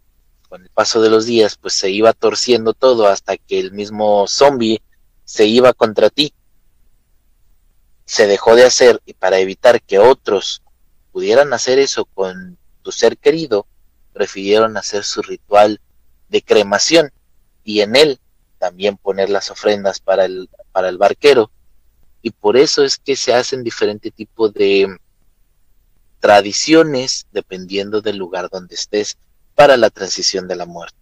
con 0.48 0.62
el 0.62 0.70
paso 0.70 1.02
de 1.02 1.10
los 1.10 1.26
días, 1.26 1.58
pues 1.58 1.74
se 1.74 1.90
iba 1.90 2.14
torciendo 2.14 2.74
todo 2.74 3.08
hasta 3.08 3.38
que 3.38 3.60
el 3.60 3.72
mismo 3.72 4.28
zombie 4.28 4.82
se 5.26 5.46
iba 5.46 5.74
contra 5.74 6.10
ti. 6.10 6.34
Se 8.06 8.28
dejó 8.28 8.56
de 8.56 8.66
hacer 8.66 9.02
y 9.06 9.14
para 9.14 9.40
evitar 9.40 9.82
que 9.82 10.00
otros 10.00 10.62
pudieran 11.12 11.52
hacer 11.54 11.80
eso 11.80 12.06
con 12.06 12.58
tu 12.84 12.92
ser 12.92 13.18
querido, 13.18 13.66
prefirieron 14.14 14.78
hacer 14.78 15.04
su 15.04 15.22
ritual 15.22 15.82
de 16.30 16.42
cremación 16.42 17.12
y 17.64 17.82
en 17.82 17.96
él 17.96 18.20
también 18.60 18.98
poner 18.98 19.30
las 19.30 19.52
ofrendas 19.52 20.00
para 20.00 20.26
el, 20.26 20.50
para 20.72 20.90
el 20.90 20.98
barquero 20.98 21.52
y 22.28 22.32
por 22.32 22.58
eso 22.58 22.84
es 22.84 22.98
que 22.98 23.16
se 23.16 23.34
hacen 23.34 23.64
diferente 23.64 24.12
tipo 24.12 24.50
de 24.50 24.98
tradiciones 26.20 27.26
dependiendo 27.32 28.02
del 28.02 28.18
lugar 28.18 28.50
donde 28.52 28.76
estés 28.76 29.18
para 29.56 29.78
la 29.78 29.90
transición 29.90 30.46
de 30.46 30.58
la 30.58 30.66
muerte. 30.66 30.98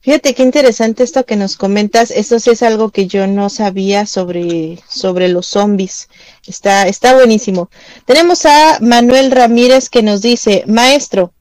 Fíjate 0.00 0.34
qué 0.34 0.42
interesante 0.42 1.04
esto 1.04 1.24
que 1.24 1.36
nos 1.36 1.56
comentas. 1.56 2.10
Eso 2.10 2.40
sí 2.40 2.50
es 2.50 2.64
algo 2.64 2.90
que 2.90 3.06
yo 3.06 3.28
no 3.28 3.48
sabía 3.48 4.06
sobre, 4.06 4.82
sobre 4.88 5.28
los 5.28 5.46
zombies. 5.46 6.08
Está, 6.48 6.88
está 6.88 7.14
buenísimo. 7.14 7.70
Tenemos 8.06 8.44
a 8.44 8.78
Manuel 8.80 9.30
Ramírez 9.30 9.88
que 9.88 10.02
nos 10.02 10.20
dice, 10.20 10.64
maestro, 10.66 11.32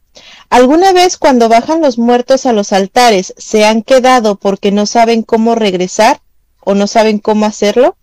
¿alguna 0.51 0.93
vez 0.93 1.17
cuando 1.17 1.49
bajan 1.49 1.81
los 1.81 1.97
muertos 1.97 2.45
a 2.45 2.53
los 2.53 2.73
altares 2.73 3.33
se 3.37 3.65
han 3.65 3.81
quedado 3.81 4.35
porque 4.35 4.71
no 4.71 4.85
saben 4.85 5.23
cómo 5.23 5.55
regresar? 5.55 6.21
O 6.61 6.75
no 6.75 6.87
saben 6.87 7.19
cómo 7.19 7.45
hacerlo? 7.45 7.97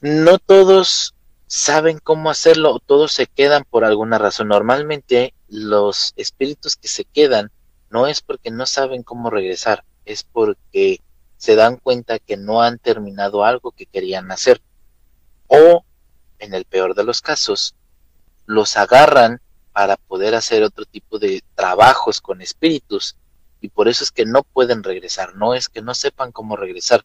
No 0.00 0.38
todos 0.38 1.14
saben 1.46 1.98
cómo 1.98 2.30
hacerlo 2.30 2.78
todos 2.78 3.12
se 3.12 3.26
quedan 3.26 3.64
por 3.68 3.84
alguna 3.84 4.18
razón. 4.18 4.48
Normalmente 4.48 5.34
los 5.48 6.14
espíritus 6.16 6.76
que 6.76 6.88
se 6.88 7.04
quedan 7.04 7.50
no 7.90 8.06
es 8.06 8.22
porque 8.22 8.50
no 8.50 8.64
saben 8.64 9.02
cómo 9.02 9.28
regresar, 9.28 9.84
es 10.06 10.24
porque 10.24 11.00
se 11.36 11.54
dan 11.54 11.76
cuenta 11.76 12.18
que 12.18 12.36
no 12.36 12.62
han 12.62 12.78
terminado 12.78 13.44
algo 13.44 13.72
que 13.72 13.84
querían 13.84 14.32
hacer. 14.32 14.62
O, 15.46 15.84
en 16.38 16.54
el 16.54 16.64
peor 16.64 16.94
de 16.94 17.04
los 17.04 17.20
casos, 17.20 17.74
los 18.46 18.76
agarran 18.76 19.40
para 19.72 19.96
poder 19.96 20.34
hacer 20.34 20.62
otro 20.62 20.86
tipo 20.86 21.18
de 21.18 21.42
trabajos 21.54 22.20
con 22.20 22.40
espíritus 22.40 23.16
y 23.62 23.68
por 23.68 23.88
eso 23.88 24.04
es 24.04 24.10
que 24.10 24.26
no 24.26 24.42
pueden 24.42 24.82
regresar, 24.82 25.36
no 25.36 25.54
es 25.54 25.68
que 25.68 25.80
no 25.80 25.94
sepan 25.94 26.32
cómo 26.32 26.56
regresar, 26.56 27.04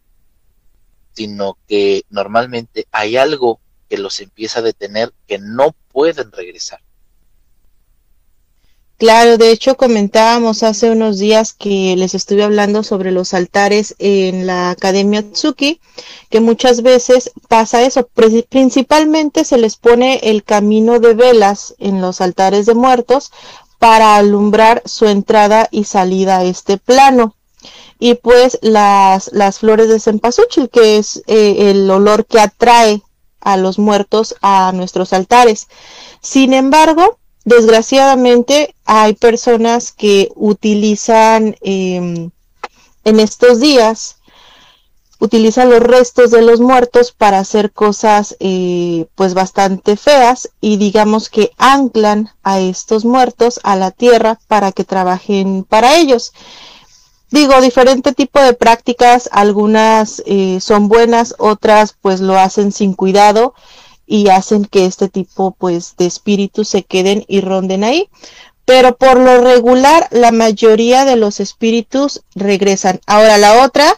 sino 1.13 1.57
que 1.67 2.03
normalmente 2.09 2.87
hay 2.91 3.15
algo 3.15 3.61
que 3.87 3.97
los 3.97 4.19
empieza 4.19 4.59
a 4.59 4.63
detener 4.63 5.13
que 5.27 5.37
no 5.37 5.73
pueden 5.91 6.31
regresar. 6.31 6.81
Claro, 8.97 9.37
de 9.37 9.51
hecho 9.51 9.77
comentábamos 9.77 10.63
hace 10.63 10.89
unos 10.89 11.19
días 11.19 11.53
que 11.53 11.95
les 11.95 12.15
estuve 12.15 12.43
hablando 12.43 12.81
sobre 12.81 13.11
los 13.11 13.35
altares 13.35 13.95
en 13.99 14.47
la 14.47 14.71
Academia 14.71 15.21
Tsuki, 15.21 15.79
que 16.31 16.39
muchas 16.39 16.81
veces 16.81 17.31
pasa 17.47 17.83
eso, 17.83 18.09
principalmente 18.49 19.43
se 19.43 19.59
les 19.59 19.75
pone 19.75 20.19
el 20.23 20.43
camino 20.43 20.99
de 20.99 21.13
velas 21.13 21.75
en 21.77 22.01
los 22.01 22.21
altares 22.21 22.65
de 22.65 22.73
muertos 22.73 23.31
para 23.79 24.15
alumbrar 24.15 24.81
su 24.85 25.05
entrada 25.05 25.67
y 25.71 25.83
salida 25.83 26.39
a 26.39 26.43
este 26.43 26.77
plano. 26.77 27.35
Y 27.99 28.15
pues 28.15 28.59
las, 28.61 29.31
las 29.33 29.59
flores 29.59 29.89
de 29.89 29.99
cempasúchil, 29.99 30.69
que 30.69 30.97
es 30.97 31.23
eh, 31.27 31.71
el 31.71 31.89
olor 31.89 32.25
que 32.25 32.39
atrae 32.39 33.01
a 33.39 33.57
los 33.57 33.79
muertos 33.79 34.35
a 34.41 34.71
nuestros 34.73 35.13
altares. 35.13 35.67
Sin 36.21 36.53
embargo, 36.53 37.17
desgraciadamente 37.45 38.75
hay 38.85 39.13
personas 39.13 39.91
que 39.91 40.29
utilizan 40.35 41.55
em, 41.61 42.29
en 43.03 43.19
estos 43.19 43.59
días 43.59 44.16
utilizan 45.19 45.69
los 45.69 45.79
restos 45.79 46.31
de 46.31 46.41
los 46.41 46.59
muertos 46.59 47.11
para 47.11 47.39
hacer 47.39 47.71
cosas 47.71 48.35
eh, 48.39 49.07
pues 49.15 49.33
bastante 49.33 49.97
feas 49.97 50.49
y 50.61 50.77
digamos 50.77 51.29
que 51.29 51.51
anclan 51.57 52.29
a 52.43 52.59
estos 52.59 53.05
muertos 53.05 53.59
a 53.63 53.75
la 53.75 53.91
tierra 53.91 54.39
para 54.47 54.71
que 54.71 54.83
trabajen 54.83 55.63
para 55.63 55.97
ellos. 55.97 56.33
Digo, 57.29 57.59
diferente 57.59 58.13
tipo 58.13 58.39
de 58.39 58.53
prácticas, 58.53 59.29
algunas 59.33 60.23
eh, 60.25 60.59
son 60.61 60.87
buenas, 60.87 61.35
otras 61.39 61.95
pues 61.99 62.21
lo 62.21 62.37
hacen 62.39 62.71
sin 62.71 62.93
cuidado 62.93 63.53
y 64.05 64.29
hacen 64.29 64.63
que 64.63 64.85
este 64.85 65.09
tipo 65.09 65.51
pues 65.51 65.95
de 65.97 66.05
espíritus 66.05 66.69
se 66.69 66.83
queden 66.83 67.25
y 67.27 67.41
ronden 67.41 67.83
ahí. 67.83 68.09
Pero 68.63 68.97
por 68.97 69.17
lo 69.17 69.41
regular, 69.41 70.07
la 70.11 70.31
mayoría 70.31 71.05
de 71.05 71.15
los 71.15 71.39
espíritus 71.39 72.21
regresan. 72.35 72.99
Ahora, 73.05 73.37
la 73.37 73.63
otra 73.63 73.97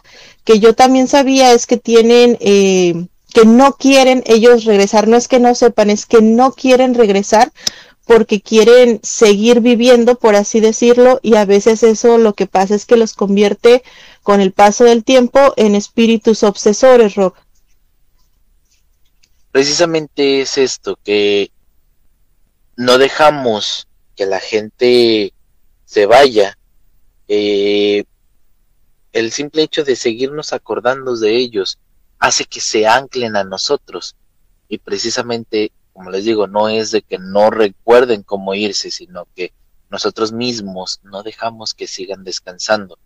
que 0.50 0.58
yo 0.58 0.74
también 0.74 1.06
sabía 1.06 1.52
es 1.52 1.64
que 1.64 1.76
tienen 1.76 2.36
eh, 2.40 3.06
que 3.32 3.44
no 3.44 3.76
quieren 3.76 4.24
ellos 4.26 4.64
regresar, 4.64 5.06
no 5.06 5.16
es 5.16 5.28
que 5.28 5.38
no 5.38 5.54
sepan, 5.54 5.90
es 5.90 6.06
que 6.06 6.22
no 6.22 6.50
quieren 6.50 6.94
regresar 6.96 7.52
porque 8.04 8.40
quieren 8.40 8.98
seguir 9.04 9.60
viviendo, 9.60 10.18
por 10.18 10.34
así 10.34 10.58
decirlo, 10.58 11.20
y 11.22 11.36
a 11.36 11.44
veces 11.44 11.84
eso 11.84 12.18
lo 12.18 12.34
que 12.34 12.48
pasa 12.48 12.74
es 12.74 12.84
que 12.84 12.96
los 12.96 13.12
convierte 13.12 13.84
con 14.24 14.40
el 14.40 14.50
paso 14.50 14.82
del 14.82 15.04
tiempo 15.04 15.54
en 15.56 15.76
espíritus 15.76 16.42
obsesores, 16.42 17.14
Rob. 17.14 17.34
Precisamente 19.52 20.40
es 20.40 20.58
esto, 20.58 20.98
que 21.04 21.52
no 22.74 22.98
dejamos 22.98 23.86
que 24.16 24.26
la 24.26 24.40
gente 24.40 25.32
se 25.84 26.06
vaya. 26.06 26.58
Eh, 27.28 28.02
el 29.12 29.32
simple 29.32 29.62
hecho 29.62 29.84
de 29.84 29.96
seguirnos 29.96 30.52
acordando 30.52 31.16
de 31.16 31.36
ellos 31.36 31.78
hace 32.18 32.44
que 32.44 32.60
se 32.60 32.86
anclen 32.86 33.36
a 33.36 33.44
nosotros. 33.44 34.16
Y 34.68 34.78
precisamente, 34.78 35.72
como 35.92 36.10
les 36.10 36.24
digo, 36.24 36.46
no 36.46 36.68
es 36.68 36.90
de 36.90 37.02
que 37.02 37.18
no 37.18 37.50
recuerden 37.50 38.22
cómo 38.22 38.54
irse, 38.54 38.90
sino 38.90 39.26
que 39.34 39.52
nosotros 39.88 40.32
mismos 40.32 41.00
no 41.02 41.22
dejamos 41.22 41.74
que 41.74 41.88
sigan 41.88 42.22
descansando. 42.22 42.98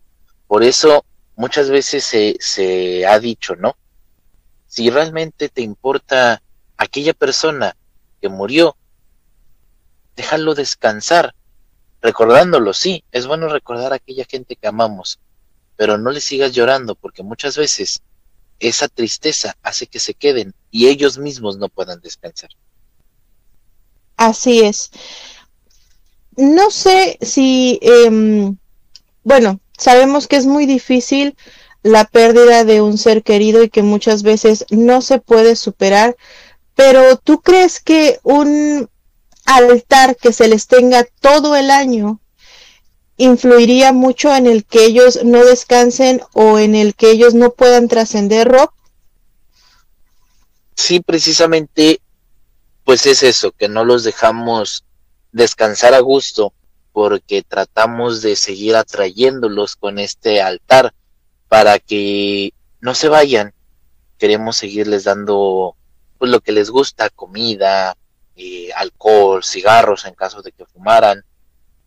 Por 0.47 0.63
eso 0.63 1.05
muchas 1.35 1.69
veces 1.69 2.03
se, 2.03 2.35
se 2.39 3.05
ha 3.07 3.19
dicho, 3.19 3.55
¿no? 3.55 3.75
Si 4.67 4.89
realmente 4.89 5.49
te 5.49 5.61
importa 5.61 6.43
aquella 6.77 7.13
persona 7.13 7.75
que 8.21 8.29
murió, 8.29 8.77
déjalo 10.15 10.53
descansar, 10.53 11.33
recordándolo, 12.01 12.73
sí, 12.73 13.03
es 13.11 13.25
bueno 13.25 13.47
recordar 13.47 13.93
a 13.93 13.97
aquella 13.97 14.25
gente 14.25 14.55
que 14.55 14.67
amamos, 14.67 15.19
pero 15.77 15.97
no 15.97 16.11
le 16.11 16.21
sigas 16.21 16.53
llorando 16.53 16.95
porque 16.95 17.23
muchas 17.23 17.57
veces 17.57 18.01
esa 18.59 18.87
tristeza 18.87 19.55
hace 19.61 19.87
que 19.87 19.99
se 19.99 20.13
queden 20.13 20.53
y 20.71 20.87
ellos 20.87 21.17
mismos 21.17 21.57
no 21.57 21.69
puedan 21.69 21.99
descansar. 22.01 22.49
Así 24.17 24.61
es. 24.61 24.91
No 26.37 26.71
sé 26.71 27.17
si, 27.21 27.79
em, 27.81 28.57
bueno, 29.23 29.59
sabemos 29.77 30.27
que 30.27 30.37
es 30.37 30.45
muy 30.45 30.65
difícil 30.65 31.35
la 31.83 32.05
pérdida 32.05 32.63
de 32.63 32.81
un 32.81 32.97
ser 32.97 33.23
querido 33.23 33.63
y 33.63 33.69
que 33.69 33.83
muchas 33.83 34.23
veces 34.23 34.65
no 34.69 35.01
se 35.01 35.19
puede 35.19 35.55
superar, 35.55 36.15
pero 36.75 37.17
¿tú 37.17 37.41
crees 37.41 37.79
que 37.79 38.19
un 38.23 38.89
altar 39.45 40.15
que 40.15 40.33
se 40.33 40.47
les 40.47 40.67
tenga 40.67 41.05
todo 41.21 41.55
el 41.55 41.69
año 41.69 42.19
influiría 43.17 43.93
mucho 43.93 44.33
en 44.35 44.45
el 44.45 44.65
que 44.65 44.85
ellos 44.85 45.23
no 45.23 45.43
descansen 45.45 46.21
o 46.33 46.59
en 46.59 46.75
el 46.75 46.95
que 46.95 47.11
ellos 47.11 47.33
no 47.33 47.51
puedan 47.51 47.87
trascender, 47.87 48.47
Rob? 48.47 48.69
Sí, 50.75 50.99
precisamente, 50.99 52.01
pues 52.83 53.05
es 53.05 53.23
eso, 53.23 53.51
que 53.51 53.69
no 53.69 53.85
los 53.85 54.03
dejamos 54.03 54.83
descansar 55.31 55.93
a 55.93 55.99
gusto 55.99 56.53
porque 56.91 57.43
tratamos 57.43 58.21
de 58.21 58.35
seguir 58.35 58.75
atrayéndolos 58.75 59.75
con 59.75 59.99
este 59.99 60.41
altar 60.41 60.93
para 61.49 61.79
que 61.79 62.53
no 62.79 62.95
se 62.95 63.09
vayan. 63.09 63.53
Queremos 64.17 64.57
seguirles 64.57 65.03
dando 65.03 65.75
pues 66.17 66.31
lo 66.31 66.39
que 66.39 66.53
les 66.53 66.69
gusta, 66.69 67.09
comida, 67.09 67.97
eh, 68.35 68.69
alcohol, 68.75 69.43
cigarros 69.43 70.05
en 70.05 70.13
caso 70.13 70.41
de 70.41 70.51
que 70.51 70.65
fumaran, 70.65 71.23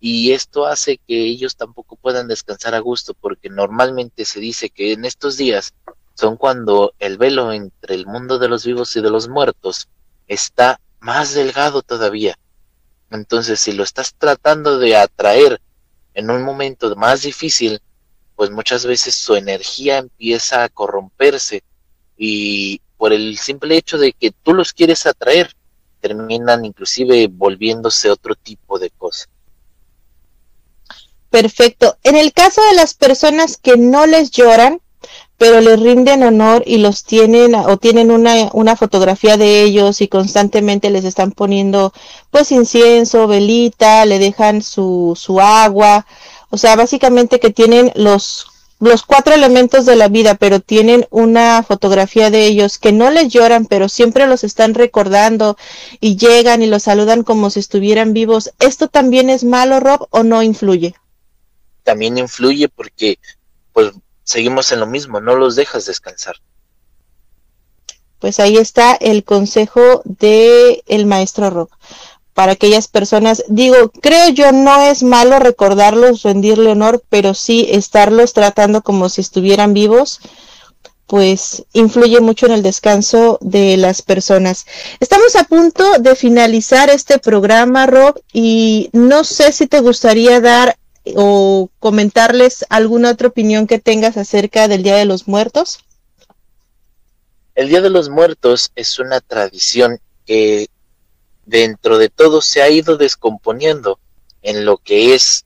y 0.01 0.33
esto 0.33 0.67
hace 0.67 0.99
que 0.99 1.25
ellos 1.25 1.57
tampoco 1.57 1.97
puedan 1.97 2.29
descansar 2.29 2.75
a 2.75 2.79
gusto 2.79 3.15
porque 3.15 3.51
normalmente 3.51 4.25
se 4.25 4.41
dice 4.41 4.71
que 4.71 4.93
en 4.93 5.05
estos 5.05 5.37
días 5.37 5.75
son 6.15 6.37
cuando 6.37 6.95
el 6.99 7.19
velo 7.19 7.53
entre 7.53 7.95
el 7.95 8.07
mundo 8.07 8.39
de 8.39 8.49
los 8.49 8.65
vivos 8.65 8.95
y 8.97 9.01
de 9.01 9.11
los 9.11 9.29
muertos 9.29 9.89
está 10.27 10.81
más 11.01 11.35
delgado 11.35 11.83
todavía. 11.83 12.37
Entonces, 13.11 13.61
si 13.61 13.73
lo 13.73 13.83
estás 13.83 14.15
tratando 14.15 14.79
de 14.79 14.97
atraer 14.97 15.61
en 16.15 16.31
un 16.31 16.43
momento 16.43 16.95
más 16.97 17.23
difícil, 17.23 17.81
pues 18.37 18.51
muchas 18.51 18.85
veces 18.85 19.15
su 19.15 19.35
energía 19.35 19.99
empieza 19.99 20.65
a 20.65 20.69
corromperse 20.69 21.63
y 22.17 22.81
por 22.97 23.13
el 23.13 23.39
simple 23.39 23.77
hecho 23.77 23.97
de 23.99 24.13
que 24.13 24.33
tú 24.33 24.55
los 24.55 24.73
quieres 24.73 25.07
atraer, 25.07 25.55
terminan 26.01 26.65
inclusive 26.65 27.29
volviéndose 27.29 28.11
otro 28.11 28.35
tipo 28.35 28.79
de 28.79 28.91
cosas. 28.91 29.29
Perfecto. 31.31 31.97
En 32.05 32.17
el 32.17 32.33
caso 32.33 32.63
de 32.71 32.75
las 32.75 32.95
personas 32.95 33.57
que 33.57 33.77
no 33.77 34.07
les 34.07 34.31
lloran, 34.31 34.81
pero 35.37 35.61
les 35.61 35.79
rinden 35.79 36.25
honor 36.25 36.65
y 36.67 36.79
los 36.79 37.05
tienen 37.05 37.55
o 37.55 37.77
tienen 37.77 38.11
una, 38.11 38.51
una 38.53 38.77
fotografía 38.77 39.37
de 39.37 39.63
ellos 39.63 40.01
y 40.01 40.09
constantemente 40.09 40.91
les 40.91 41.05
están 41.05 41.31
poniendo 41.31 41.93
pues 42.31 42.51
incienso, 42.51 43.29
velita, 43.29 44.05
le 44.05 44.19
dejan 44.19 44.63
su, 44.63 45.15
su 45.17 45.41
agua, 45.41 46.07
o 46.51 46.57
sea, 46.57 46.75
básicamente 46.77 47.39
que 47.41 47.51
tienen 47.51 47.93
los 47.95 48.47
los 48.81 49.03
cuatro 49.03 49.35
elementos 49.35 49.87
de 49.87 49.97
la 49.97 50.07
vida, 50.07 50.37
pero 50.37 50.61
tienen 50.61 51.07
una 51.11 51.65
fotografía 51.65 52.31
de 52.31 52.47
ellos 52.47 52.79
que 52.79 52.93
no 52.93 53.11
les 53.11 53.29
lloran, 53.29 53.67
pero 53.67 53.89
siempre 53.89 54.29
los 54.29 54.45
están 54.45 54.75
recordando 54.75 55.57
y 56.01 56.17
llegan 56.17 56.63
y 56.63 56.67
los 56.67 56.85
saludan 56.85 57.25
como 57.25 57.51
si 57.51 57.59
estuvieran 57.59 58.13
vivos. 58.13 58.53
¿Esto 58.61 58.87
también 58.87 59.31
es 59.31 59.43
malo, 59.43 59.81
Rob, 59.81 60.07
o 60.11 60.23
no 60.23 60.45
influye? 60.45 60.95
También 61.89 62.19
influye 62.19 62.69
porque 62.69 63.19
pues 63.73 63.93
seguimos 64.23 64.71
en 64.73 64.81
lo 64.81 64.87
mismo, 64.87 65.23
no 65.23 65.37
los 65.37 65.57
dejas 65.57 65.87
descansar. 65.87 66.37
Pues 68.19 68.41
ahí 68.41 68.59
está 68.59 68.95
el 68.95 69.25
consejo 69.25 70.03
de 70.05 70.83
el 70.87 71.07
maestro 71.07 71.49
Rock. 71.49 71.75
Para 72.35 72.53
aquellas 72.53 72.89
personas, 72.89 73.43
digo, 73.49 73.91
creo 74.03 74.29
yo 74.29 74.53
no 74.53 74.83
es 74.83 75.03
malo 75.03 75.39
recordarlos, 75.39 76.25
rendirle 76.25 76.73
honor, 76.73 77.03
pero 77.09 77.33
sí 77.33 77.67
estarlos 77.71 78.35
tratando 78.35 78.83
como 78.83 79.09
si 79.09 79.23
estuvieran 79.23 79.73
vivos, 79.73 80.21
pues 81.07 81.65
influye 81.73 82.21
mucho 82.21 82.45
en 82.45 82.53
el 82.53 82.63
descanso 82.63 83.39
de 83.41 83.79
las 83.79 84.03
personas. 84.03 84.67
Estamos 85.01 85.37
a 85.37 85.45
punto 85.45 85.99
de 86.01 86.15
finalizar 86.15 86.91
este 86.91 87.19
programa, 87.19 87.87
Rob, 87.87 88.21
y 88.31 88.91
no 88.93 89.25
sé 89.25 89.53
si 89.53 89.67
te 89.67 89.81
gustaría 89.81 90.43
dar 90.43 90.77
o 91.17 91.71
comentarles 91.79 92.65
alguna 92.69 93.11
otra 93.11 93.29
opinión 93.29 93.67
que 93.67 93.79
tengas 93.79 94.17
acerca 94.17 94.69
del 94.69 94.83
Día 94.83 94.97
de 94.97 95.05
los 95.05 95.29
Muertos? 95.29 95.81
El 97.55 97.69
Día 97.69 97.81
de 97.81 97.91
los 97.91 98.09
Muertos 98.09 98.73
es 98.77 98.99
una 98.99 99.21
tradición 99.21 100.01
que 100.27 100.69
dentro 101.45 101.99
de 101.99 102.09
todo 102.09 102.41
se 102.41 102.63
ha 102.63 102.69
ido 102.69 102.97
descomponiendo 102.97 103.99
en 104.43 104.65
lo 104.65 104.77
que 104.77 105.15
es 105.15 105.45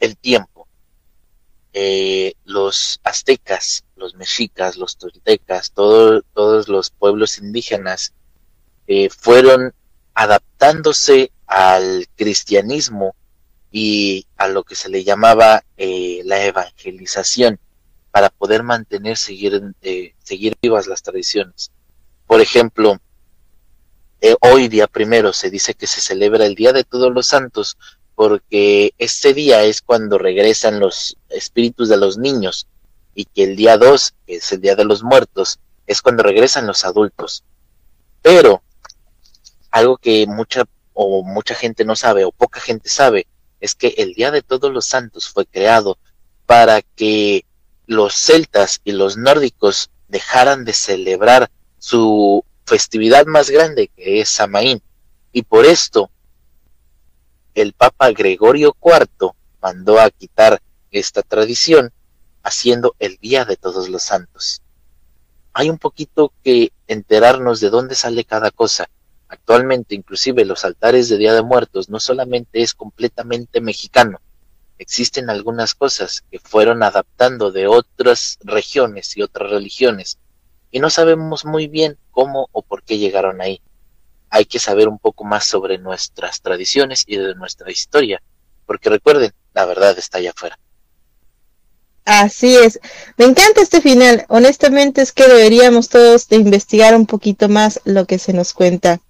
el 0.00 0.16
tiempo. 0.16 0.66
Eh, 1.72 2.34
los 2.44 3.00
aztecas, 3.02 3.84
los 3.96 4.14
mexicas, 4.14 4.76
los 4.76 4.98
toltecas, 4.98 5.72
todos 5.72 6.68
los 6.68 6.90
pueblos 6.90 7.38
indígenas 7.38 8.12
eh, 8.86 9.08
fueron 9.08 9.72
adaptándose 10.12 11.30
al 11.46 12.06
cristianismo 12.16 13.14
y 13.72 14.26
a 14.36 14.48
lo 14.48 14.62
que 14.64 14.74
se 14.74 14.90
le 14.90 15.02
llamaba 15.02 15.64
eh, 15.78 16.20
la 16.24 16.44
evangelización 16.44 17.58
para 18.10 18.28
poder 18.28 18.62
mantener, 18.62 19.16
seguir, 19.16 19.74
eh, 19.80 20.14
seguir 20.22 20.54
vivas 20.60 20.86
las 20.86 21.02
tradiciones. 21.02 21.72
Por 22.26 22.42
ejemplo, 22.42 23.00
eh, 24.20 24.36
hoy 24.42 24.68
día 24.68 24.86
primero 24.86 25.32
se 25.32 25.50
dice 25.50 25.72
que 25.72 25.86
se 25.86 26.02
celebra 26.02 26.44
el 26.44 26.54
Día 26.54 26.74
de 26.74 26.84
Todos 26.84 27.12
los 27.12 27.26
Santos 27.26 27.78
porque 28.14 28.92
este 28.98 29.32
día 29.32 29.64
es 29.64 29.80
cuando 29.80 30.18
regresan 30.18 30.78
los 30.78 31.16
espíritus 31.30 31.88
de 31.88 31.96
los 31.96 32.18
niños 32.18 32.68
y 33.14 33.24
que 33.24 33.44
el 33.44 33.56
día 33.56 33.78
2, 33.78 34.14
que 34.26 34.36
es 34.36 34.52
el 34.52 34.60
Día 34.60 34.76
de 34.76 34.84
los 34.84 35.02
Muertos, 35.02 35.58
es 35.86 36.02
cuando 36.02 36.22
regresan 36.22 36.66
los 36.66 36.84
adultos. 36.84 37.42
Pero 38.20 38.62
algo 39.70 39.96
que 39.96 40.26
mucha 40.26 40.64
o 40.92 41.22
mucha 41.24 41.54
gente 41.54 41.86
no 41.86 41.96
sabe 41.96 42.26
o 42.26 42.32
poca 42.32 42.60
gente 42.60 42.90
sabe 42.90 43.26
es 43.62 43.76
que 43.76 43.94
el 43.96 44.12
Día 44.14 44.32
de 44.32 44.42
Todos 44.42 44.72
los 44.72 44.84
Santos 44.84 45.28
fue 45.28 45.46
creado 45.46 45.96
para 46.46 46.82
que 46.82 47.46
los 47.86 48.12
celtas 48.12 48.80
y 48.82 48.90
los 48.90 49.16
nórdicos 49.16 49.88
dejaran 50.08 50.64
de 50.64 50.72
celebrar 50.72 51.48
su 51.78 52.44
festividad 52.66 53.24
más 53.26 53.50
grande 53.50 53.86
que 53.86 54.20
es 54.20 54.28
Samaín. 54.28 54.82
Y 55.32 55.42
por 55.42 55.64
esto 55.64 56.10
el 57.54 57.72
Papa 57.72 58.10
Gregorio 58.10 58.76
IV 58.82 59.30
mandó 59.62 60.00
a 60.00 60.10
quitar 60.10 60.60
esta 60.90 61.22
tradición 61.22 61.92
haciendo 62.42 62.96
el 62.98 63.16
Día 63.18 63.44
de 63.44 63.56
Todos 63.56 63.88
los 63.88 64.02
Santos. 64.02 64.60
Hay 65.52 65.70
un 65.70 65.78
poquito 65.78 66.32
que 66.42 66.72
enterarnos 66.88 67.60
de 67.60 67.70
dónde 67.70 67.94
sale 67.94 68.24
cada 68.24 68.50
cosa 68.50 68.90
Actualmente, 69.32 69.94
inclusive 69.94 70.44
los 70.44 70.62
altares 70.62 71.08
de 71.08 71.16
Día 71.16 71.32
de 71.32 71.40
Muertos 71.40 71.88
no 71.88 71.98
solamente 72.00 72.60
es 72.60 72.74
completamente 72.74 73.62
mexicano, 73.62 74.20
existen 74.76 75.30
algunas 75.30 75.74
cosas 75.74 76.22
que 76.30 76.38
fueron 76.38 76.82
adaptando 76.82 77.50
de 77.50 77.66
otras 77.66 78.38
regiones 78.44 79.16
y 79.16 79.22
otras 79.22 79.48
religiones 79.48 80.18
y 80.70 80.80
no 80.80 80.90
sabemos 80.90 81.46
muy 81.46 81.66
bien 81.66 81.96
cómo 82.10 82.50
o 82.52 82.60
por 82.60 82.82
qué 82.82 82.98
llegaron 82.98 83.40
ahí. 83.40 83.62
Hay 84.28 84.44
que 84.44 84.58
saber 84.58 84.86
un 84.86 84.98
poco 84.98 85.24
más 85.24 85.46
sobre 85.46 85.78
nuestras 85.78 86.42
tradiciones 86.42 87.04
y 87.06 87.16
de 87.16 87.34
nuestra 87.34 87.70
historia, 87.70 88.22
porque 88.66 88.90
recuerden, 88.90 89.32
la 89.54 89.64
verdad 89.64 89.96
está 89.98 90.18
allá 90.18 90.32
afuera. 90.36 90.58
Así 92.04 92.54
es. 92.54 92.80
Me 93.16 93.24
encanta 93.24 93.62
este 93.62 93.80
final. 93.80 94.26
Honestamente 94.28 95.00
es 95.00 95.12
que 95.12 95.26
deberíamos 95.26 95.88
todos 95.88 96.28
de 96.28 96.36
investigar 96.36 96.94
un 96.94 97.06
poquito 97.06 97.48
más 97.48 97.80
lo 97.84 98.06
que 98.06 98.18
se 98.18 98.34
nos 98.34 98.52
cuenta. 98.52 99.00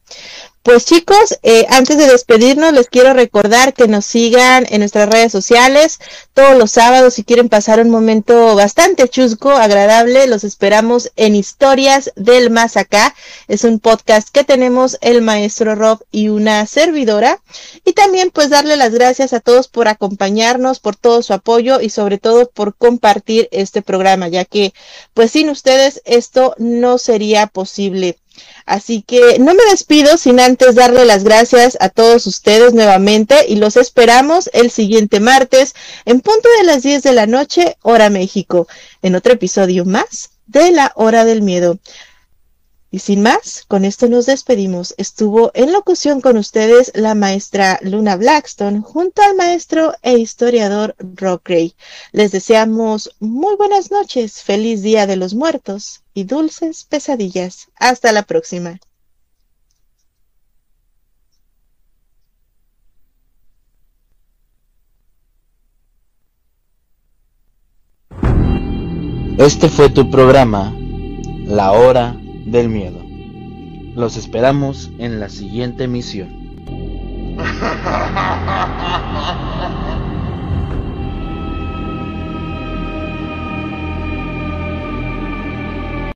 Pues 0.63 0.85
chicos, 0.85 1.41
eh, 1.43 1.67
antes 1.71 1.99
de 1.99 2.07
despedirnos, 2.07 2.73
les 2.73 2.87
quiero 2.87 3.15
recordar 3.15 3.75
que 3.75 3.89
nos 3.89 4.07
sigan 4.07 4.65
en 4.71 4.79
nuestras 4.79 5.09
redes 5.09 5.33
sociales 5.33 5.99
todos 6.35 6.57
los 6.57 6.71
sábados 6.71 7.15
si 7.15 7.25
quieren 7.25 7.49
pasar 7.49 7.81
un 7.81 7.91
momento 7.91 8.55
bastante 8.55 9.09
chusco, 9.09 9.51
agradable. 9.51 10.29
Los 10.29 10.45
esperamos 10.45 11.11
en 11.17 11.35
Historias 11.35 12.13
del 12.15 12.51
Más 12.51 12.77
Acá. 12.77 13.13
Es 13.49 13.65
un 13.65 13.81
podcast 13.81 14.29
que 14.29 14.45
tenemos 14.45 14.99
el 15.01 15.21
maestro 15.21 15.75
Rob 15.75 15.99
y 16.13 16.29
una 16.29 16.65
servidora. 16.67 17.43
Y 17.85 17.93
también 17.95 18.31
pues 18.31 18.49
darle 18.49 18.77
las 18.77 18.93
gracias 18.93 19.33
a 19.33 19.41
todos 19.41 19.67
por 19.67 19.89
acompañarnos, 19.89 20.79
por 20.79 20.95
todo 20.95 21.23
su 21.23 21.33
apoyo 21.33 21.81
y 21.81 21.91
sobre 21.91 22.19
todo 22.19 22.49
por 22.49 22.77
compartir 22.77 23.49
este 23.51 23.83
programa, 23.83 24.29
ya 24.29 24.45
que 24.45 24.73
pues 25.13 25.33
sin 25.33 25.51
ustedes 25.51 26.03
esto 26.05 26.55
no 26.59 26.99
sería 26.99 27.49
posible. 27.49 28.17
Así 28.67 29.03
que 29.03 29.39
no 29.39 29.55
me 29.55 29.65
despido 29.71 30.17
sin 30.17 30.41
antes 30.41 30.75
darle 30.75 31.05
las 31.05 31.25
gracias 31.25 31.77
a 31.81 31.89
todos 31.89 32.27
ustedes 32.27 32.75
nuevamente 32.75 33.47
y 33.49 33.57
los 33.57 33.77
esperamos 33.77 34.49
el 34.53 34.71
siguiente 34.71 35.21
martes 35.21 35.75
en 36.05 36.21
punto 36.21 36.49
de 36.59 36.65
las 36.65 36.83
10 36.83 37.03
de 37.03 37.13
la 37.13 37.27
noche, 37.27 37.77
hora 37.83 38.11
México, 38.11 38.69
en 39.03 39.15
otro 39.15 39.33
episodio 39.33 39.85
más 39.85 40.31
de 40.47 40.71
la 40.71 40.93
hora 40.95 41.25
del 41.25 41.43
miedo. 41.43 41.79
Y 42.95 42.99
sin 42.99 43.23
más, 43.23 43.65
con 43.69 43.87
esto 43.87 44.07
nos 44.07 44.27
despedimos. 44.27 44.95
Estuvo 44.99 45.51
en 45.55 45.73
locución 45.73 46.21
con 46.21 46.37
ustedes 46.37 46.93
la 46.95 47.15
maestra 47.15 47.79
Luna 47.81 48.17
Blackstone 48.17 48.83
junto 48.83 49.23
al 49.23 49.35
maestro 49.35 49.95
e 50.03 50.19
historiador 50.19 50.95
Rock 50.99 51.49
Gray. 51.49 51.75
Les 52.13 52.33
deseamos 52.33 53.17
muy 53.19 53.57
buenas 53.57 53.91
noches, 53.91 54.43
feliz 54.43 54.83
Día 54.83 55.07
de 55.07 55.17
los 55.17 55.33
Muertos 55.33 56.03
y 56.13 56.25
dulces 56.25 56.85
pesadillas. 56.85 57.69
Hasta 57.77 58.13
la 58.13 58.25
próxima. 58.25 58.79
Este 69.39 69.71
fue 69.71 69.89
tu 69.89 70.11
programa, 70.11 70.77
La 71.47 71.73
Hora 71.73 72.22
del 72.53 72.69
miedo. 72.69 73.01
Los 73.97 74.17
esperamos 74.17 74.93
en 74.99 75.19
la 75.19 75.29
siguiente 75.29 75.89
misión. 75.89 76.29